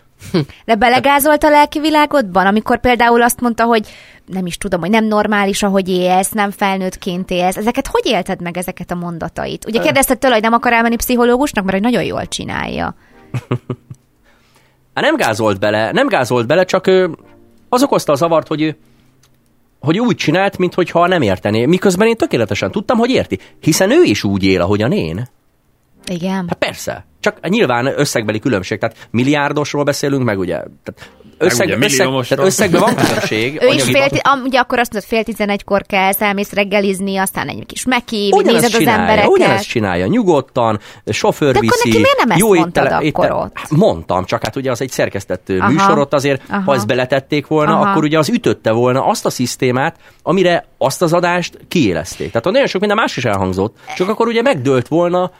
[0.66, 3.88] De belegázolt a lelki világodban, amikor például azt mondta, hogy
[4.26, 7.58] nem is tudom, hogy nem normális, ahogy élsz, nem felnőttként élsz.
[7.58, 9.66] Ezeket hogy élted meg, ezeket a mondatait?
[9.66, 12.96] Ugye kérdezted tőle, hogy nem akar elmenni pszichológusnak, mert hogy nagyon jól csinálja.
[14.96, 17.10] Hát nem gázolt bele, nem gázolt bele, csak ő,
[17.70, 18.78] az okozta a zavart, hogy ő,
[19.80, 21.66] hogy úgy csinált, mintha nem értené.
[21.66, 23.40] Miközben én tökéletesen tudtam, hogy érti.
[23.60, 25.28] Hiszen ő is úgy él, ahogyan én.
[26.10, 26.46] Igen.
[26.48, 27.06] Hát persze.
[27.20, 28.80] Csak nyilván összegbeli különbség.
[28.80, 30.56] Tehát milliárdosról beszélünk, meg ugye...
[30.56, 33.62] Tehát összeg, ugye összeg, tehát összegben van különbség.
[33.62, 37.66] Ő is fél, am, ugye akkor azt mondod, fél tizenegykor kell, elmész reggelizni, aztán egy
[37.66, 39.30] kis meki, nézed az csinálja, embereket.
[39.30, 41.88] ugyanezt csinálja, nyugodtan, sofőr De akkor viszi.
[41.88, 43.52] neki miért nem ezt jó mondtad étele, akkor étele, ott?
[43.54, 45.72] Hát mondtam, csak hát ugye az egy szerkesztett Aha, Aha.
[45.72, 46.62] műsor, ott azért, aha.
[46.62, 47.90] ha ezt beletették volna, Aha.
[47.90, 52.28] akkor ugye az ütötte volna azt a szisztémát, amire azt az adást kiélezték.
[52.28, 55.32] Tehát nagyon sok minden más is elhangzott, csak akkor ugye megdőlt volna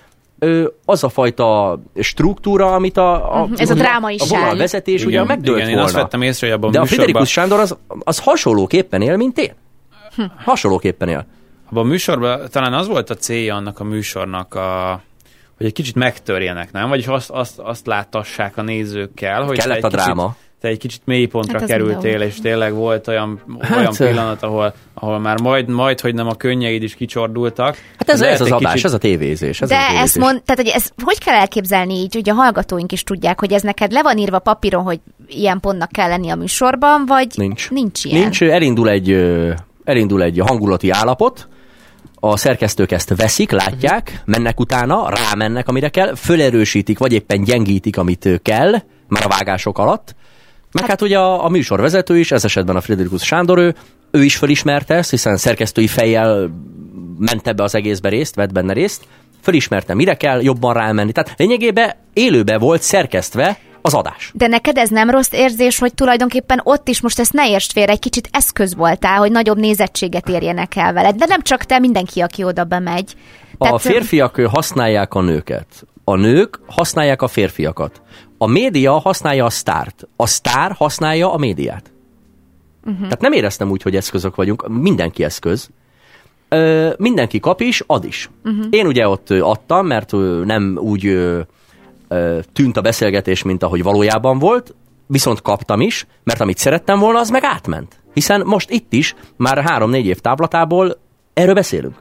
[0.86, 4.32] az a fajta struktúra, amit a, a, Mhm, ez a drámaiság.
[4.32, 5.88] a vonalvezetés ugye megdőlt igen, én volna.
[5.90, 9.18] azt vettem észre, hogy abban De a a műsorban, Friderikus Sándor az, az hasonlóképpen él,
[9.18, 9.54] mint én.
[10.16, 10.22] Hm.
[10.38, 11.26] Hasonlóképpen él.
[11.70, 15.02] abban a műsorban talán az volt a célja annak a műsornak, a,
[15.58, 16.90] hogy egy kicsit megtörjenek, nem?
[16.90, 20.28] Vagyis azt, azt, azt láttassák a nézőkkel, hogy Kellett a egy dráma.
[20.28, 22.28] Kicsit, te egy kicsit mélypontra Hát hát kerültél, mindenhol.
[22.28, 26.34] és tényleg volt olyan, Hát, olyan pillanat, ahol, ahol már majd, majd, hogy nem a
[26.36, 27.78] könnyeid is kicsordultak.
[27.98, 29.62] Hát ez, ez az adás, kicsit- ez a tévézés.
[29.62, 30.02] Ez De a tévézés.
[30.04, 33.54] ezt mond, tehát hogy ezt hogy kell elképzelni így, hogy a hallgatóink is tudják, hogy
[33.54, 37.70] ez neked le van írva papíron, hogy ilyen pontnak kell lenni a műsorban, vagy Nincs.
[37.70, 38.20] nincs ilyen?
[38.20, 39.12] Nincs, elindul egy,
[39.84, 41.48] elindul egy hangulati állapot,
[42.20, 48.40] a szerkesztők ezt veszik, látják, mennek utána, rámennek, amire kell, fölerősítik, vagy éppen gyengítik, amit
[48.42, 48.72] kell,
[49.08, 50.16] már a vágások alatt.
[50.76, 53.76] Meg hát, ugye a, a műsorvezető is, ez esetben a Friderikus Sándor, ő,
[54.12, 56.50] ő is felismerte ezt, hiszen szerkesztői fejjel
[57.18, 59.08] ment ebbe az egészbe részt, vett benne részt,
[59.42, 61.12] fölismerte, mire kell jobban rámenni.
[61.12, 64.32] Tehát lényegében élőbe volt szerkesztve az adás.
[64.34, 67.92] De neked ez nem rossz érzés, hogy tulajdonképpen ott is most ezt ne értsd félre,
[67.92, 71.16] egy kicsit eszköz voltál, hogy nagyobb nézettséget érjenek el veled.
[71.16, 73.16] De nem csak te, mindenki, aki oda bemegy.
[73.58, 75.68] A férfiak használják a nőket.
[76.04, 78.02] A nők használják a férfiakat.
[78.46, 80.08] A média használja a sztárt.
[80.16, 81.92] A sztár használja a médiát.
[82.84, 83.02] Uh-huh.
[83.02, 84.68] Tehát nem éreztem úgy, hogy eszközök vagyunk.
[84.68, 85.70] Mindenki eszköz.
[86.50, 88.30] Ö, mindenki kap is, ad is.
[88.44, 88.66] Uh-huh.
[88.70, 90.12] Én ugye ott adtam, mert
[90.44, 91.40] nem úgy ö,
[92.08, 94.76] ö, tűnt a beszélgetés, mint ahogy valójában volt,
[95.08, 98.00] viszont kaptam is, mert amit szerettem volna, az meg átment.
[98.14, 100.98] Hiszen most itt is, már három-négy év távlatából
[101.34, 101.96] erről beszélünk.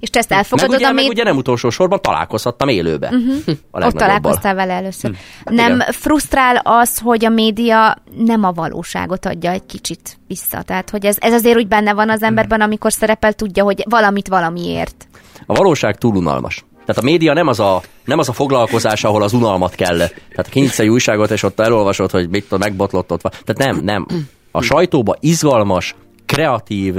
[0.00, 3.06] És te ezt Meg elfogadod, meg ugye nem utolsó sorban találkozhattam élőbe.
[3.06, 3.56] Uh-huh.
[3.70, 5.14] A Ott találkoztál vele először.
[5.44, 5.92] Hát nem igen.
[5.92, 10.62] frusztrál az, hogy a média nem a valóságot adja egy kicsit vissza?
[10.62, 14.28] Tehát, hogy ez, ez azért úgy benne van az emberben, amikor szerepel, tudja, hogy valamit
[14.28, 15.08] valamiért.
[15.46, 16.64] A valóság túl unalmas.
[16.86, 19.96] Tehát a média nem az a, nem az a foglalkozás, ahol az unalmat kell.
[19.96, 23.32] Tehát kinyitsz egy újságot, és ott elolvasod, hogy mit tudom, megbotlott ott van.
[23.44, 24.06] Tehát nem, nem.
[24.50, 25.94] A sajtóba izgalmas,
[26.26, 26.94] kreatív,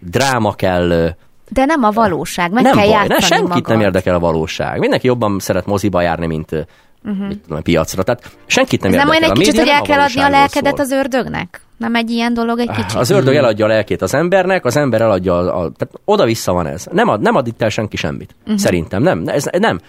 [0.00, 1.16] dráma kell,
[1.48, 3.68] De nem a valóság, meg nem kell baj, ne, senkit magad.
[3.68, 4.78] nem érdekel a valóság.
[4.78, 6.66] Mindenki jobban szeret moziba járni, mint
[7.04, 7.26] uh-huh.
[7.26, 8.02] mit tudom, piacra.
[8.02, 9.26] Tehát senkit nem Ez nem érdekel.
[9.26, 10.84] olyan egy kicsit, hogy el nem kell adni a lelkedet szól.
[10.84, 11.60] az ördögnek?
[11.76, 12.98] Nem egy ilyen dolog egy kicsit?
[12.98, 16.66] Az ördög eladja a lelkét az embernek, az ember eladja, a, a, tehát oda-vissza van
[16.66, 16.86] ez.
[16.92, 18.34] Nem, ad, nem ad itt el senki semmit.
[18.42, 18.56] Uh-huh.
[18.56, 19.22] Szerintem nem.
[19.26, 19.80] Ez nem.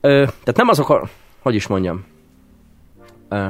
[0.00, 1.08] Ö, tehát nem azok a,
[1.42, 2.04] hogy is mondjam.
[3.28, 3.46] Ö,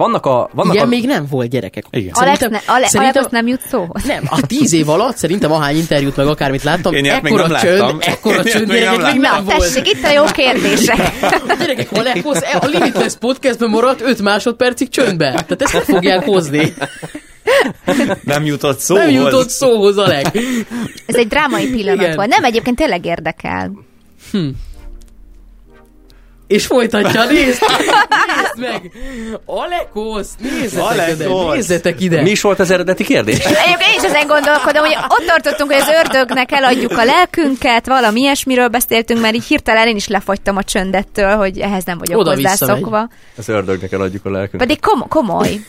[0.00, 0.50] vannak a...
[0.54, 1.84] Vannak Ilyen a, még nem volt gyerekek.
[1.90, 2.12] Igen.
[2.12, 3.86] Alex, ne, Ale, szerintem- Alex nem jut szó?
[4.06, 7.48] Nem, a tíz év alatt szerintem ahány interjút meg akármit láttam, Én ilyet még ekkora
[7.48, 7.98] nem csönd, láttam.
[8.00, 9.58] ekkora Én csönd, még nem gyerekek, még nem Na, volt.
[9.58, 11.12] tessék, itt a jó kérdések.
[11.48, 15.28] A gyerekek, ha lehoz, a Limitless podcastben maradt 5 másodpercig csöndbe.
[15.30, 16.74] Tehát ezt nem fogják hozni.
[18.24, 19.04] Nem jutott szóhoz.
[19.04, 20.38] Nem jutott szóhoz, Alek.
[21.06, 22.16] Ez egy drámai pillanat Igen.
[22.16, 22.28] volt.
[22.28, 23.70] Nem, egyébként tényleg érdekel.
[26.50, 28.90] És folytatja, nézd, nézd meg!
[29.44, 31.54] Alekosz, nézzetek ide, Alekosz.
[31.54, 32.22] nézzetek ide!
[32.22, 33.38] Mi is volt az eredeti kérdés?
[33.38, 38.20] Egyébként én is ezen gondolkodom, hogy ott tartottunk, hogy az ördögnek eladjuk a lelkünket, valami
[38.20, 42.48] ilyesmiről beszéltünk, mert így hirtelen én is lefagytam a csöndettől, hogy ehhez nem vagyok Oda-vissza
[42.48, 43.08] hozzászokva.
[43.36, 44.68] Az ördögnek eladjuk a lelkünket.
[44.68, 45.60] Pedig kom- komoly.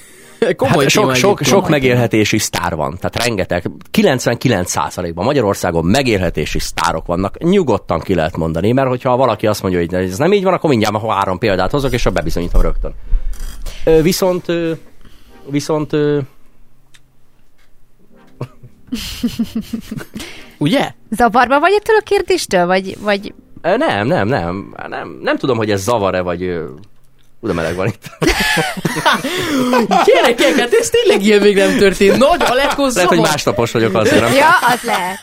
[0.55, 7.37] Komoly Hát sok, sok, sok megélhetési sztár van, tehát rengeteg, 99%-ban Magyarországon megélhetési sztárok vannak,
[7.37, 10.69] nyugodtan ki lehet mondani, mert hogyha valaki azt mondja, hogy ez nem így van, akkor
[10.69, 12.93] mindjárt ma három példát hozok, és a bebizonyítom rögtön.
[14.01, 14.71] Viszont, ö,
[15.49, 16.19] viszont ö,
[20.57, 20.91] Ugye?
[21.09, 22.65] Zavarba vagy ettől a kérdéstől?
[22.65, 26.59] Vagy, vagy nem, nem, nem, nem, nem tudom, hogy ez zavar-e, vagy
[27.43, 28.09] Uda meleg van itt.
[30.05, 32.17] Gyerekek, hát ez tényleg ilyen még nem történt.
[32.17, 34.33] Nagy Alekosz Lehet, hogy másnapos vagyok azért, nem?
[34.33, 35.19] Ja, az lehet.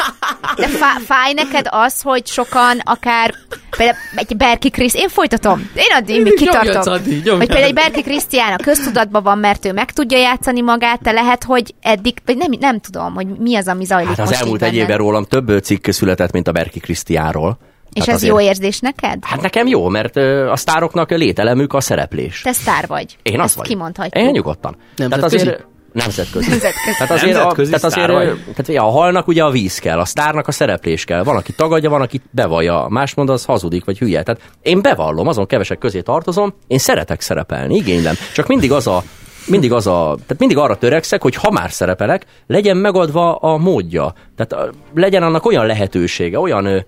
[0.56, 3.34] De fá- fáj neked az, hogy sokan akár,
[3.76, 6.92] például egy Berki Krisz, én folytatom, én addig még Nyomjad, kitartok.
[6.92, 7.36] Adi, nyomjad.
[7.36, 11.12] Hogy például egy Berki Krisztián a köztudatban van, mert ő meg tudja játszani magát, de
[11.12, 14.40] lehet, hogy eddig, vagy nem, nem tudom, hogy mi az, ami zajlik Hát az most
[14.40, 17.58] elmúlt egy évben rólam több cikk született, mint a Berki Krisztiánról.
[17.92, 19.18] És Hát ez jó érzés neked?
[19.24, 20.16] Hát nekem jó, mert
[20.50, 22.40] a sztároknak lételemük a szereplés.
[22.40, 23.16] Te sztár vagy.
[23.22, 23.70] Én az Ezt vagyok.
[23.70, 24.24] kimondhatjuk.
[24.24, 24.76] Én nyugodtan.
[24.96, 25.36] Nemzetközi?
[25.36, 26.48] Tehát azért, nemzetközi.
[26.48, 26.96] Nemzetközi.
[26.98, 30.04] Tehát azért, Nemzetközi a, tehát azért tehát, ja, a halnak ugye a víz kell, a
[30.04, 31.22] sztárnak a szereplés kell.
[31.22, 32.86] Van, aki tagadja, van, aki bevallja.
[32.88, 34.22] Más mond, az hazudik, vagy hülye.
[34.22, 38.14] Tehát én bevallom, azon kevesek közé tartozom, én szeretek szerepelni, igénylem.
[38.34, 39.02] Csak mindig az a
[39.46, 44.14] mindig az a, tehát mindig arra törekszek, hogy ha már szerepelek, legyen megadva a módja.
[44.36, 46.78] Tehát legyen annak olyan lehetősége, olyan, ö,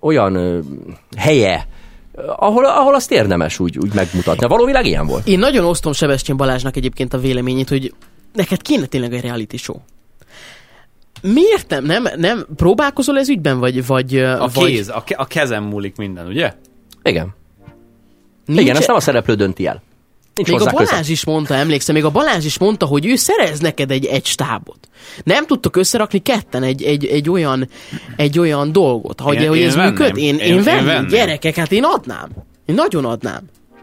[0.00, 0.62] olyan
[1.16, 1.66] helye,
[2.36, 4.46] ahol, ahol azt érdemes úgy, úgy megmutatni.
[4.46, 5.26] Valóvileg ilyen volt.
[5.26, 7.94] Én nagyon osztom Sebestyén Balázsnak egyébként a véleményét, hogy
[8.32, 9.76] neked kéne tényleg egy reality show.
[11.22, 11.84] Miért nem?
[11.84, 13.86] Nem, nem próbálkozol ez ügyben, vagy...
[13.86, 16.52] vagy A vagy kéz, a, ke- a kezem múlik minden, ugye?
[17.02, 17.34] Igen.
[18.46, 19.82] nincs- Igen, ezt nem a szereplő dönti el.
[20.36, 21.10] Nincs Még a Balázs köze.
[21.12, 24.88] is mondta, emlékszem, még a Balázs is mondta, hogy ő szerez neked egy, egy stábot.
[25.24, 27.68] Nem tudtok összerakni ketten egy, egy, egy, olyan,
[28.16, 29.90] egy olyan dolgot, hogy, Én- hogy én ez venném.
[29.92, 30.16] működ.
[30.16, 31.06] Én, én, Én- én én venném, venném.
[31.08, 32.28] gyerekek, hát én adnám.
[32.66, 33.40] Én nagyon adnám.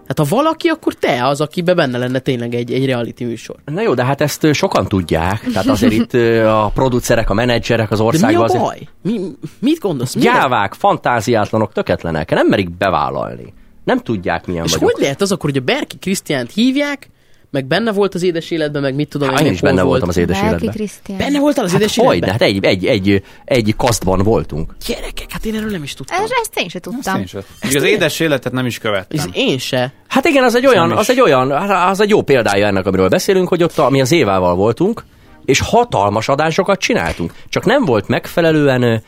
[0.08, 3.56] Hát ha valaki, akkor te az, akiben benne lenne tényleg egy, egy reality műsor.
[3.66, 5.42] Na jó, de hát ezt sokan tudják.
[5.54, 6.14] Tehát azért itt
[6.46, 8.80] a producerek, a menedzserek az De mi országban a azért baj?
[9.02, 9.20] Mi,
[9.60, 10.18] mit gondolsz?
[10.18, 13.54] Gyávák, fantáziátlanok, töketlenek, nem merik bevállalni.
[13.84, 14.92] Nem tudják, milyen És vagyok.
[14.92, 17.10] hogy lehet az akkor, hogy a Berki Krisztiánt hívják,
[17.52, 19.88] meg benne volt az édes életben, meg mit tudom Hát én, én is benne volt.
[19.88, 20.74] voltam az édes Berki életben.
[20.74, 21.18] Krisztián.
[21.18, 22.06] Benne voltál az Hát édes hogy?
[22.08, 22.30] életben?
[22.32, 24.76] Hát egy, egy, egy, egy kasztban voltunk.
[24.88, 26.24] Gyerekek, hát én erről nem is tudtam.
[26.24, 27.20] Ez, ezt én sem tudtam.
[27.20, 27.42] Én sem.
[27.64, 29.30] Még az édes életet nem is Ez követtem.
[29.34, 29.94] én se.
[30.08, 33.10] Hát igen, az egy olyan, az egy olyan, hát az egy jó példája ennek, amiről
[33.10, 35.04] beszélünk, hogy ott a, mi az évával voltunk,
[35.46, 37.34] és hatalmas adásokat csináltunk.
[37.50, 39.04] Csak nem volt megfelelően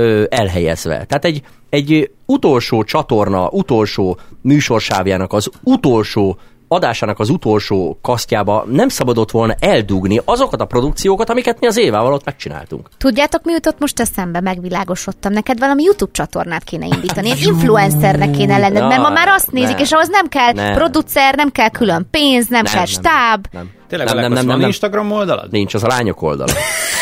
[0.00, 1.04] ö, elhelyezve.
[1.04, 6.38] Tehát egy, egy utolsó csatorna, utolsó műsorsávjának az utolsó
[6.72, 12.12] adásának az utolsó kasztjába nem szabadott volna eldugni azokat a produkciókat, amiket mi az évával
[12.12, 12.88] ott megcsináltunk.
[12.98, 14.40] Tudjátok, mi jutott most eszembe?
[14.40, 15.32] Megvilágosodtam.
[15.32, 17.30] Neked valami YouTube csatornát kéne indítani.
[17.30, 19.84] Egy influencernek kéne lenned, mert ma már azt Nem, nézik, nem.
[19.84, 20.74] és ahhoz nem kell Nem.
[20.74, 23.46] producer, nem kell külön pénz, nem, kell stáb.
[23.50, 23.70] Nem.
[23.88, 24.66] Tényleg nem, nem, nem, nem, nem, van nem.
[24.66, 25.50] Instagram oldalad?
[25.50, 26.52] Nincs, az a lányok oldala.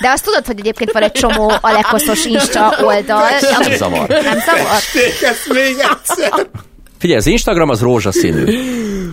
[0.00, 3.28] De azt tudod, hogy egyébként van egy csomó alekoszos Insta oldal.
[3.60, 4.08] Nem zavar.
[4.08, 4.70] Nem zavar?
[5.22, 6.46] Ezt még egyszer.
[6.98, 8.44] Figyelj, az Instagram az rózsaszínű.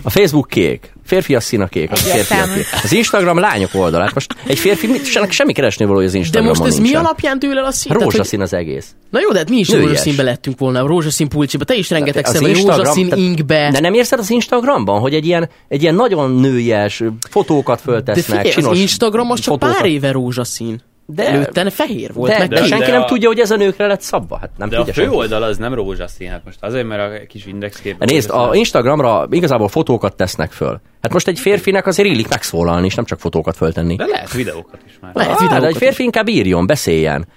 [0.04, 0.94] A Facebook kék.
[1.06, 2.66] Férfi a szín a kék, az a férfi a kék.
[2.84, 4.14] Az Instagram lányok oldalát.
[4.14, 7.02] Most egy férfi, mit, semmi, keresni valója az De Instagramon most ez mi nincsen.
[7.06, 7.94] alapján dől el a szín?
[7.94, 8.96] Rózsaszín az egész.
[9.10, 9.88] Na jó, de hát mi is Nőies.
[9.88, 11.64] rózsaszínbe lettünk volna, rózsaszín pulcsiba.
[11.64, 13.70] Te is rengeteg Az szem vagy rózsaszín tehát- inkbe.
[13.72, 18.46] De nem érzed az Instagramban, hogy egy ilyen, egy ilyen nagyon nőies fotókat De föltesznek,
[18.48, 19.78] figyelj, az Instagram az csak fotókat.
[19.78, 20.82] pár éve rózsaszín.
[21.08, 23.52] De De- előtte fehér volt, De, meg de, senki de nem a- tudja, hogy ez
[23.52, 24.38] a nőkre lett szabva.
[24.38, 25.16] Hát nem De a tudja fő senki.
[25.18, 27.98] oldal az nem rózsaszín, hát most azért, mert a kis indexkép.
[27.98, 30.82] De Nézd, a Instagramra igazából fotókat tesznek föl.
[31.02, 33.96] Hát most egy férfinek azért illik megszólalni, és nem csak fotókat föltenni.
[33.96, 35.12] De lehet videókat is már.
[35.16, 37.28] Lehet Ah, de videókat egy férfi inkább írjon, beszéljen.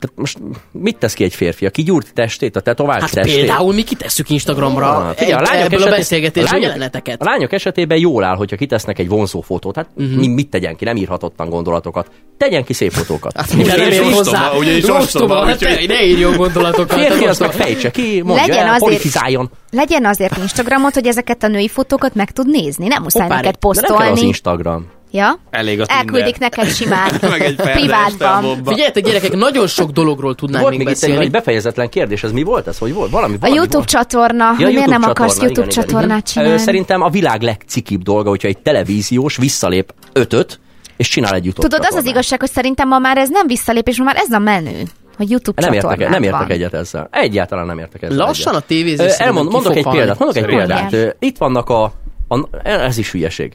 [0.00, 0.38] Tehát most
[0.72, 1.66] mit tesz ki egy férfi?
[1.66, 3.36] A kigyúrt testét, a tetovált Hát testét?
[3.36, 7.20] például mi kitesszük Instagramra Ah, figyelj, a lányok ebből a beszélgetésből a lányok- jeleneteket.
[7.20, 9.76] A lányok esetében jól áll, hogyha kitesznek egy vonzó fotót.
[9.76, 10.16] Hát uh-huh.
[10.16, 10.84] mi, mit tegyen ki?
[10.84, 12.10] Nem írhatottan gondolatokat.
[12.38, 13.36] Tegyen ki szép fotókat.
[13.36, 14.50] Hát mivel nem ér hozzá.
[14.52, 16.98] ugyanis Ostoba, hát ne, írjon gondolatokat.
[16.98, 19.50] Férfi hát az meg fejtse ki, mondja Legyen el, azért- politizáljon.
[19.70, 22.86] Legyen azért Instagramot, hogy ezeket a női fotókat meg tud nézni.
[22.86, 24.20] Nem muszáj neked De nem kell az posztolni.
[24.26, 24.86] Instagram.
[25.10, 25.38] Ja?
[25.50, 25.96] Elég a Tinder.
[26.04, 27.10] Elküldik neked simán.
[27.30, 28.64] Meg egy Privátban.
[28.64, 31.24] Figyeljetek gyerekek, nagyon sok dologról tudnánk Volt még beszélni.
[31.24, 32.78] egy befejezetlen kérdés, ez mi volt ez?
[32.78, 33.10] Hogy volt?
[33.10, 33.88] Valami, A valami YouTube volt?
[33.88, 36.22] csatorna, Ja, hogy miért nem akarsz csatorna, YouTube igen, csatornát igen.
[36.24, 36.58] csinálni?
[36.58, 40.60] Szerintem a világ legcikibb dolga, hogyha egy televíziós visszalép ötöt,
[40.96, 42.12] és csinál egy YouTube Tudod, az az csatornát.
[42.14, 44.82] igazság, hogy szerintem ma már ez nem visszalépés, ma már ez a menő.
[45.18, 47.08] A YouTube Nem értek, csatornád nem értek egyet ezzel.
[47.12, 48.62] Egyáltalán nem értek ezzel Lassan egyet.
[48.62, 51.16] a tévézés Elmond, mondok egy példát, mondok egy példát.
[51.18, 51.92] Itt vannak a,
[52.28, 53.52] a, ez is hülyeség.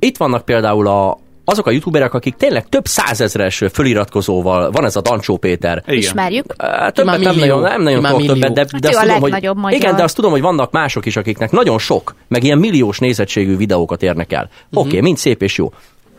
[0.00, 5.00] Itt vannak például a, azok a youtuberek, akik tényleg több százezres feliratkozóval, van ez a
[5.00, 5.82] Dancsó Péter.
[5.86, 5.98] Igen.
[5.98, 6.44] Ismerjük.
[6.56, 7.58] Á, Többet nem millió.
[7.58, 9.72] nagyon, nem nagyon tudok többet, de, Hát de azt tudom, hogy, magyar.
[9.72, 13.56] igen, de azt tudom, hogy vannak mások is, akiknek nagyon sok, meg ilyen milliós nézettségű
[13.56, 14.48] videókat érnek el.
[14.72, 15.72] Oké, okay, mind szép és jó.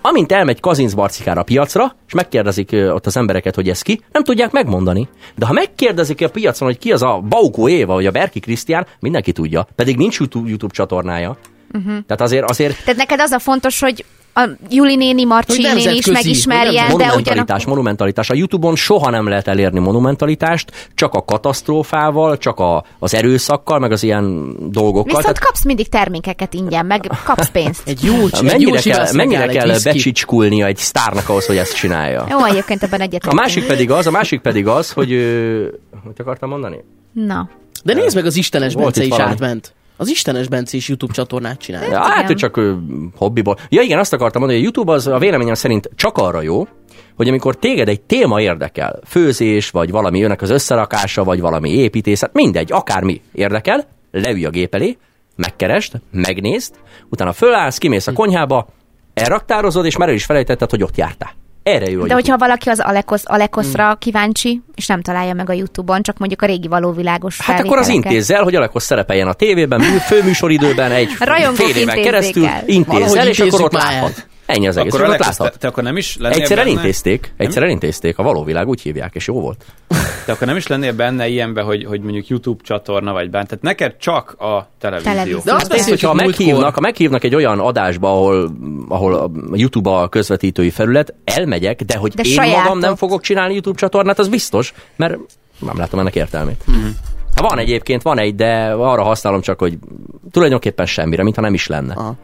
[0.04, 4.24] Amint elmegy Kazinc Barcikára a piacra, és megkérdezik ott az embereket, hogy ez ki, nem
[4.24, 5.08] tudják megmondani.
[5.36, 8.86] De ha megkérdezik a piacon, hogy ki az a Baukó Éva, vagy a Berki Krisztián,
[9.00, 9.68] mindenki tudja.
[9.76, 11.38] Pedig nincs YouTube, YouTube csatornája.
[11.74, 12.06] Uh-huh.
[12.08, 16.06] Tehát azért, azért Tehát neked az a fontos, hogy a Juli néni, Marcsi néni is
[16.06, 17.68] megismerjen, de monumentalitás, ugyanakkor...
[17.68, 18.30] monumentalitás.
[18.30, 23.92] A Youtube-on soha nem lehet elérni monumentalitást, csak a katasztrófával, csak a, az erőszakkal, meg
[23.92, 25.18] az ilyen dolgokkal.
[25.18, 27.88] Viszont kapsz mindig termékeket ingyen, meg kapsz pénzt.
[27.88, 29.90] Egy jó, egy mennyire jó kell, mennyire egy kell whisky.
[29.90, 32.26] becsicskulnia egy sztárnak ahhoz, hogy ezt csinálja?
[32.30, 33.32] Jó, egyébként ebben egyetlen.
[33.32, 35.12] A másik pedig az, a másik pedig az, hogy...
[35.12, 35.66] Ö,
[36.04, 36.84] hogy akartam mondani?
[37.12, 37.50] Na.
[37.84, 39.32] De nézd meg, az Istenes Bence is valami.
[39.32, 39.74] átment.
[39.98, 41.82] Az Istenes Bence is YouTube csatornát csinál.
[41.82, 42.26] Hát, igen.
[42.26, 42.74] hogy csak ö,
[43.16, 43.58] hobbiból.
[43.70, 46.68] Ja igen, azt akartam mondani, hogy a YouTube az a véleményem szerint csak arra jó,
[47.16, 52.34] hogy amikor téged egy téma érdekel, főzés, vagy valami jönnek az összerakása, vagy valami építészet,
[52.34, 54.98] mindegy, akármi érdekel, leülj a gép elé,
[55.36, 56.74] megkeresd, megnézd,
[57.10, 58.68] utána fölállsz, kimész a konyhába,
[59.14, 61.34] elraktározod, és már el is felejtetted, hogy ott jártál.
[61.64, 63.98] Erre jó De hogyha valaki az Alekosz, Alekoszra Hmm.
[64.00, 67.88] kíváncsi, és nem találja meg a YouTube-on, csak mondjuk a régi valóvilágos Hát akkor az
[67.88, 71.10] intézzel, hogy Alekos szerepeljen a tévében, mű- főműsoridőben egy
[71.54, 72.64] fél éven keresztül, el.
[72.66, 74.28] intézzel, és akkor ott láthat.
[74.46, 74.94] Ennyi az egész.
[74.94, 75.60] Akkor Alex, te, láthat.
[75.60, 79.28] te akkor nem is lennél Egyszer benne, elintézték, egyszer elintézték, a valóvilág úgy hívják, és
[79.28, 79.66] jó volt.
[80.26, 83.48] te akkor nem is lennél benne ilyenbe, hogy, hogy mondjuk YouTube csatorna vagy bent.
[83.48, 85.12] Tehát neked csak a televízió.
[85.12, 85.40] Televízió.
[85.44, 88.52] De azt beszéltük hogyha meghívnak, ha meghívnak egy olyan adásba, ahol,
[88.88, 92.64] ahol a YouTube a közvetítői felület, elmegyek, de hogy De én sajátot.
[92.64, 95.18] magam nem fogok csinálni YouTube csatornát, az biztos, mert
[95.60, 96.64] nem látom ennek értelmét.
[96.68, 96.88] Mhm.
[97.36, 99.78] Ha van egyébként, van egy, de arra használom csak, hogy
[100.32, 101.94] tulajdonképpen semmire, mintha nem is lenne.
[101.94, 102.16] Aha.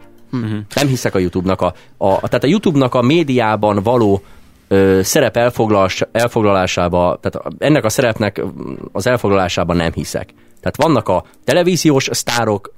[0.74, 4.22] Nem hiszek a YouTube-nak a, a, tehát a YouTube-nak a médiában való
[4.68, 8.42] ö, szerep elfoglalás, elfoglalásába, tehát ennek a szerepnek
[8.92, 10.34] az elfoglalásában nem hiszek.
[10.60, 12.72] Tehát vannak a televíziós sztárok,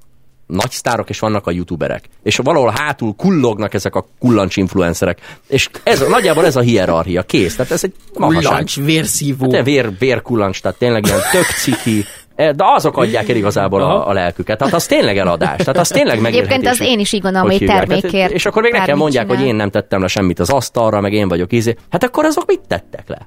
[0.47, 2.05] nagy sztárok, és vannak a youtuberek.
[2.23, 5.39] És valahol hátul kullognak ezek a kullancs influencerek.
[5.47, 7.23] És ez, nagyjából ez a hierarchia.
[7.23, 7.57] Kész.
[7.57, 8.43] Tehát ez egy mahaság.
[8.43, 9.53] Kullancs, vérszívó.
[9.53, 12.05] Hát vér, vérkullancs, tehát tényleg ilyen tök ciki.
[12.41, 14.59] E, De azok adják el igazából a, a lelküket.
[14.59, 15.57] Tehát az tényleg eladás.
[15.57, 16.55] Tehát az tényleg megélhetés.
[16.57, 19.27] Egyébként az én is így gondolom, hogy hogy termékért Tehát, És akkor még nekem mondják,
[19.27, 19.51] hogy csinál.
[19.51, 21.75] én nem tettem le semmit az asztalra, meg én vagyok izé.
[21.91, 23.19] Hát akkor azok mit tettek le?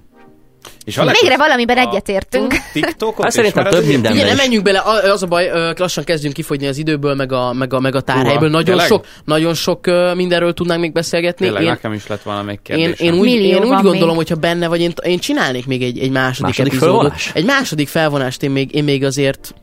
[0.85, 2.53] És Alex, Végre valamiben egyetértünk.
[2.73, 4.81] TikTokot Hát szerintem több minden- Ugye nem menjünk bele,
[5.11, 8.49] az a baj, lassan kezdünk kifogyni az időből, meg a, meg a, meg a tárhelyből.
[8.49, 8.85] Nagyon tényleg?
[8.87, 9.85] sok, nagyon sok
[10.15, 11.45] mindenről tudnánk még beszélgetni.
[11.45, 13.05] Tényleg Én, nekem is lett valami én, kérdésem.
[13.13, 14.15] én úgy, én úgy gondolom, még.
[14.15, 16.93] hogyha benne vagy, én, én csinálnék még egy, egy második, Második epizódot.
[16.95, 17.31] felvonás?
[17.33, 19.53] Egy második felvonást én még, én még azért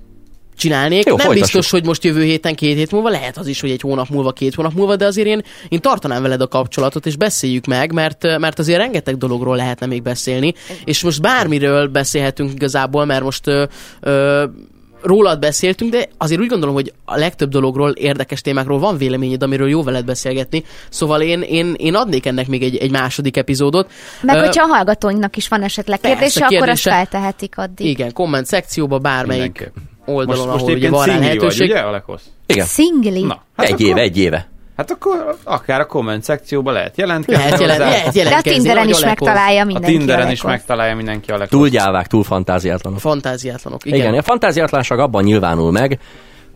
[0.61, 1.05] csinálnék.
[1.07, 1.53] Jó, nem folytassuk.
[1.53, 4.33] biztos, hogy most jövő héten, két hét múlva, lehet az is, hogy egy hónap múlva,
[4.33, 8.39] két hónap múlva, de azért én, én tartanám veled a kapcsolatot, és beszéljük meg, mert,
[8.39, 10.55] mert azért rengeteg dologról lehetne még beszélni,
[10.85, 13.65] és most bármiről beszélhetünk igazából, mert most ö,
[14.01, 14.45] ö,
[15.03, 19.69] rólad beszéltünk, de azért úgy gondolom, hogy a legtöbb dologról, érdekes témákról van véleményed, amiről
[19.69, 20.65] jó veled beszélgetni.
[20.91, 23.91] Szóval én, én, én adnék ennek még egy, egy második epizódot.
[24.23, 26.91] Meg Ö, hogyha a hallgatóinknak is van esetleg Persze, kérdése, akkor azt kérdése.
[26.91, 27.87] feltehetik addig.
[27.87, 29.90] Igen, komment szekcióba bármelyik Mindenképp.
[30.07, 31.71] Oldalon, Most, most ahol ugye éppen van rá szingli vagy, lehetőség.
[31.71, 32.23] ugye, Alekosz?
[32.47, 32.67] Igen.
[32.67, 33.23] Szingli?
[33.23, 34.49] Na, Hát egy akkor, éve, egy éve.
[34.77, 37.43] Hát akkor akár a komment szekcióba lehet jelentkezni.
[37.43, 37.89] Lehet, jelen, hozzá.
[37.91, 38.59] lehet De a jelentkezni.
[38.59, 39.97] Tinderen is megtalálja A mindenki.
[39.97, 40.51] Tinderen is Alekosz.
[40.51, 41.49] megtalálja mindenki Alekosz.
[41.49, 42.99] Túl gyávák, túl fantáziátlanok.
[43.01, 43.99] Fantáziátlanok, igen.
[43.99, 45.99] Igen, a fantáziátlanság abban nyilvánul meg,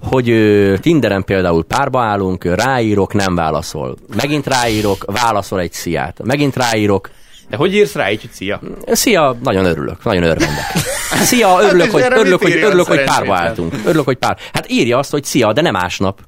[0.03, 3.97] hogy ö, Tinderen például párba állunk, ráírok, nem válaszol.
[4.17, 6.21] Megint ráírok, válaszol egy sziát.
[6.25, 7.11] Megint ráírok,
[7.51, 8.61] De hogy írsz rá így, hogy szia?
[8.87, 10.65] Szia, nagyon örülök, nagyon örvendek.
[11.15, 13.75] Szia, örülök, és hogy, örülök, hogy, örülök, hogy párba álltunk.
[13.85, 14.37] Örülök, hogy pár.
[14.53, 16.21] Hát írja azt, hogy szia, de nem másnap.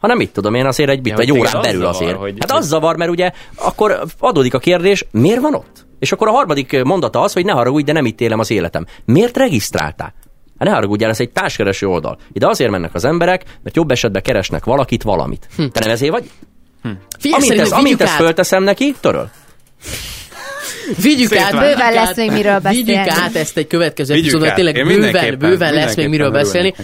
[0.00, 2.16] Hanem mit tudom én, azért egy, bit, Ja, egy órán az belül zavar, azért.
[2.16, 5.86] hogy- hát az zavar, mert ugye akkor adódik a kérdés, miért van ott?
[5.98, 8.86] És akkor a harmadik mondata az, hogy ne haragudj, de nem itt élem az életem.
[9.04, 10.14] Miért regisztráltál?
[10.58, 12.18] Hát ne haragudjál, ez egy társkereső oldal.
[12.32, 15.48] Ide azért mennek az emberek, mert jobb esetben keresnek valakit, valamit.
[15.56, 15.66] Hm.
[15.66, 16.30] Te nem ezért vagy?
[17.18, 19.30] Figyelj, Amint, ezt, amint ezt fölteszem neki, töröl.
[20.96, 23.10] Vigyük át, vigyük Bőven lesz még miről Vigyük beszélni.
[23.10, 26.74] át ezt egy következő Vigyük epizódra, tényleg Én bőven, bőven lesz még miről beszélni.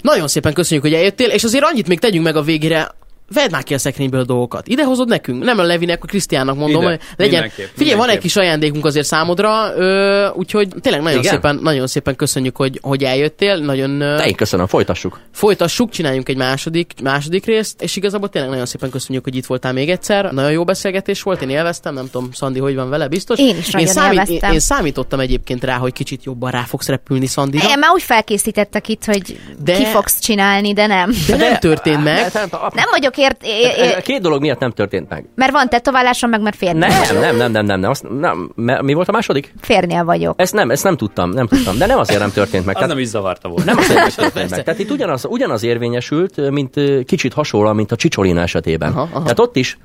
[0.00, 2.88] Nagyon szépen köszönjük, hogy eljöttél, és azért annyit még tegyünk meg a végére,
[3.32, 4.68] vedd már ki a szekrényből a dolgokat.
[4.68, 5.44] Ide hozod nekünk.
[5.44, 6.90] Nem a Levinek, a Krisztiánnak mondom, Ide.
[6.90, 7.32] hogy legyen.
[7.40, 8.22] Mindenképp, Figyelj, van egy mindenképp.
[8.22, 11.32] kis ajándékunk azért számodra, ö, úgyhogy tényleg nagyon Igen?
[11.32, 13.56] szépen, nagyon szépen köszönjük, hogy, hogy eljöttél.
[13.56, 15.20] Nagyon ö, De én köszönöm, folytassuk.
[15.32, 19.72] folytassuk, csináljunk egy második, második részt, és igazából tényleg nagyon szépen köszönjük, hogy itt voltál
[19.72, 20.32] még egyszer.
[20.32, 23.38] Nagyon jó beszélgetés volt, én élveztem, nem tudom, Szandi, hogy van vele, biztos.
[23.38, 24.24] Én is én, élveztem.
[24.28, 27.68] én, én számítottam egyébként rá, hogy kicsit jobban rá fogsz repülni Szandira.
[27.68, 31.12] Én már úgy felkészítettek itt, hogy De- ki fogsz csinálni, de nem.
[31.28, 32.32] De nem történt meg.
[32.50, 33.42] Nem vagyok ért...
[33.44, 35.24] é- é- Két dolog miatt nem történt meg.
[35.34, 37.22] Mert van tetoválásom, meg mert férnél Nem, vagyok.
[37.22, 37.90] nem, nem, nem, nem, nem.
[37.90, 38.52] Azt, nem.
[38.82, 39.54] Mi volt a második?
[39.60, 40.40] Férnél vagyok.
[40.40, 41.78] Ezt nem, ezt nem tudtam, nem tudtam.
[41.78, 42.74] De nem azért nem történt meg.
[42.74, 43.64] Az Tehát nem is zavarta volna.
[43.64, 44.62] nem azért nem történt meg.
[44.62, 46.74] Tehát itt ugyanaz, ugyanaz érvényesült, mint
[47.04, 48.92] kicsit hasonló, mint a Csicsolina esetében.
[48.92, 49.22] Aha, aha.
[49.22, 49.78] Tehát ott is,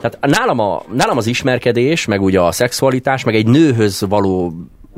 [0.00, 4.52] tehát nálam, a, nálam az ismerkedés, meg ugye a szexualitás, meg egy nőhöz való...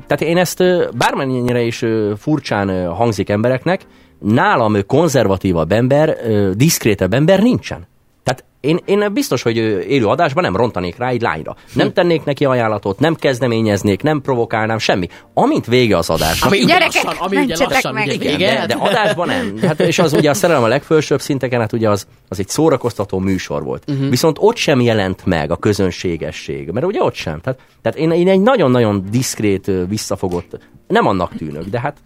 [0.06, 0.62] Tehát én ezt
[0.97, 1.85] bármennyire is
[2.19, 3.81] furcsán hangzik embereknek,
[4.23, 6.16] nálam konzervatívabb ember,
[6.55, 7.86] diszkrétebb ember nincsen.
[8.23, 9.57] Tehát én, én biztos, hogy
[9.89, 11.57] élő adásban nem rontanék rá egy lányra.
[11.73, 15.09] Nem tennék neki ajánlatot, nem kezdeményeznék, nem provokálnám, semmi.
[15.35, 18.07] Amint vége az adásnak, Ami ugye Gyerekek, lassan, ami ugye lassan, meg.
[18.07, 19.59] ugye igen, de, de adásban nem.
[19.62, 23.19] Hát, és az ugye a szerelem a legfelsőbb szinteken, hát ugye az, az egy szórakoztató
[23.19, 23.82] műsor volt.
[23.90, 24.09] Uh-huh.
[24.09, 27.40] Viszont ott sem jelent meg a közönségesség, mert ugye ott sem.
[27.40, 31.97] Tehát, tehát én, én egy nagyon-nagyon diszkrét, visszafogott, nem annak tűnök, de hát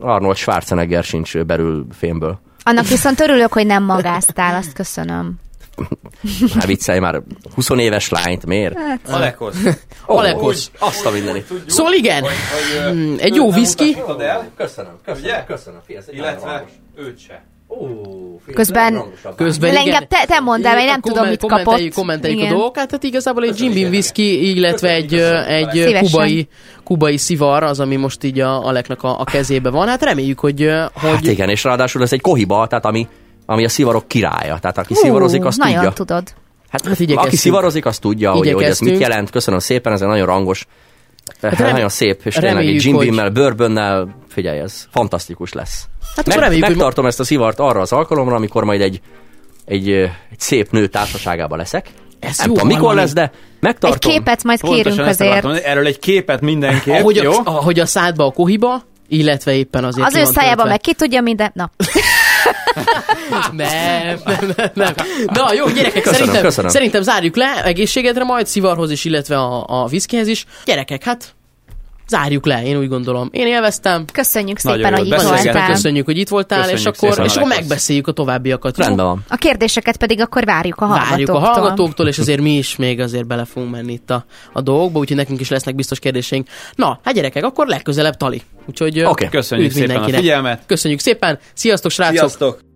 [0.00, 2.38] Arnold Schwarzenegger sincs belül fémből.
[2.62, 5.34] Annak viszont örülök, hogy nem magáztál, azt köszönöm.
[6.54, 7.22] Hát viccelj már,
[7.54, 8.74] 20 éves lányt, miért?
[9.06, 9.56] Alekosz.
[10.06, 10.70] Alekosz.
[10.78, 11.46] Azt a mindenit.
[11.66, 12.24] Szóval igen,
[12.92, 13.96] Mm, egy jó viszki.
[14.56, 15.80] Köszönöm, köszönöm, köszönöm.
[16.40, 16.70] Hangos.
[16.96, 17.44] őt se.
[18.54, 19.02] Közben-.
[19.36, 19.86] Közben De igen.
[19.86, 21.56] inkább te- te mondd el, mert én nem Komment- tudom, mit kapott.
[21.64, 22.54] kommenteljük, Kommenteljük a Igen.
[22.54, 26.48] dolgokat, tehát igazából egy Jim Beam whisky, illetve egy, egy kubai,
[26.84, 29.88] kubai szivar, az, ami most így a Aleknak a, a kezébe van.
[29.88, 33.08] Hát reméljük, hogy, hogy Hát igen, és ráadásul ez egy kohiba, tehát ami,
[33.46, 34.58] ami a szivarok királya.
[34.58, 35.90] Tehát aki szivarozik, azt nagyon tudja.
[35.92, 36.22] tudod.
[36.68, 39.30] Hát, Hát aki szivarozik, az tudja, hogy, hogy ez mit jelent.
[39.30, 40.66] Köszönöm szépen, ez egy nagyon rangos,
[41.42, 45.84] hát rem- nagyon szép, és tényleg egy Jim Beam-mel, bourbonnel, figyelj, ez fantasztikus lesz.
[46.16, 49.00] Hát Meg, reméljük, hogy megtartom ezt a szivart arra az alkalomra, amikor majd egy,
[49.64, 51.88] egy, egy szép nő társaságában leszek.
[52.20, 53.30] Ez Nem jó tudom, mikor lesz, de Egy
[53.60, 54.12] megtartom.
[54.12, 55.42] képet majd kérünk Pontosan ezt azért.
[55.42, 55.64] mondani.
[55.64, 57.32] Erről egy képet mindenképp, ahogy jó?
[57.32, 61.20] a, ahogy a szádba a kohiba, illetve éppen azért Az ő szájában meg ki tudja
[61.20, 61.50] minden...
[61.54, 61.70] Na,
[63.52, 64.92] Nem, nem, nem, nem.
[65.26, 66.70] Na jó, gyerekek, Köszönöm, szerintem, köszönöm.
[66.70, 70.44] szerintem zárjuk le egészségedre majd, szivarhoz is, illetve a, a viszkihez is.
[70.64, 71.34] Gyerekek, hát
[72.08, 73.28] zárjuk le, én úgy gondolom.
[73.32, 74.04] Én élveztem.
[74.12, 75.66] köszönjük Nagyon szépen, jó, hogy itt voltál.
[75.66, 78.76] köszönjük, hogy itt voltál, Köszönjük és akkor, szépen, és akkor megbeszéljük a továbbiakat.
[78.76, 79.24] Rendben van.
[79.28, 81.16] A kérdéseket pedig akkor várjuk a hallgatóktól.
[81.16, 84.60] Várjuk a hallgatóktól, és azért mi is még azért bele fogunk menni itt a, a
[84.60, 86.48] dolgokba, úgyhogy nekünk is lesznek biztos kérdéseink.
[86.74, 88.42] Na, hát gyerekek, akkor legközelebb Tali.
[88.66, 89.28] Úgyhogy Oké.
[89.28, 90.20] Köszönjük szépen a mindenkinek.
[90.20, 90.62] figyelmet.
[90.66, 92.16] Köszönjük szépen, sziasztok srácok!
[92.16, 92.73] Sziasztok!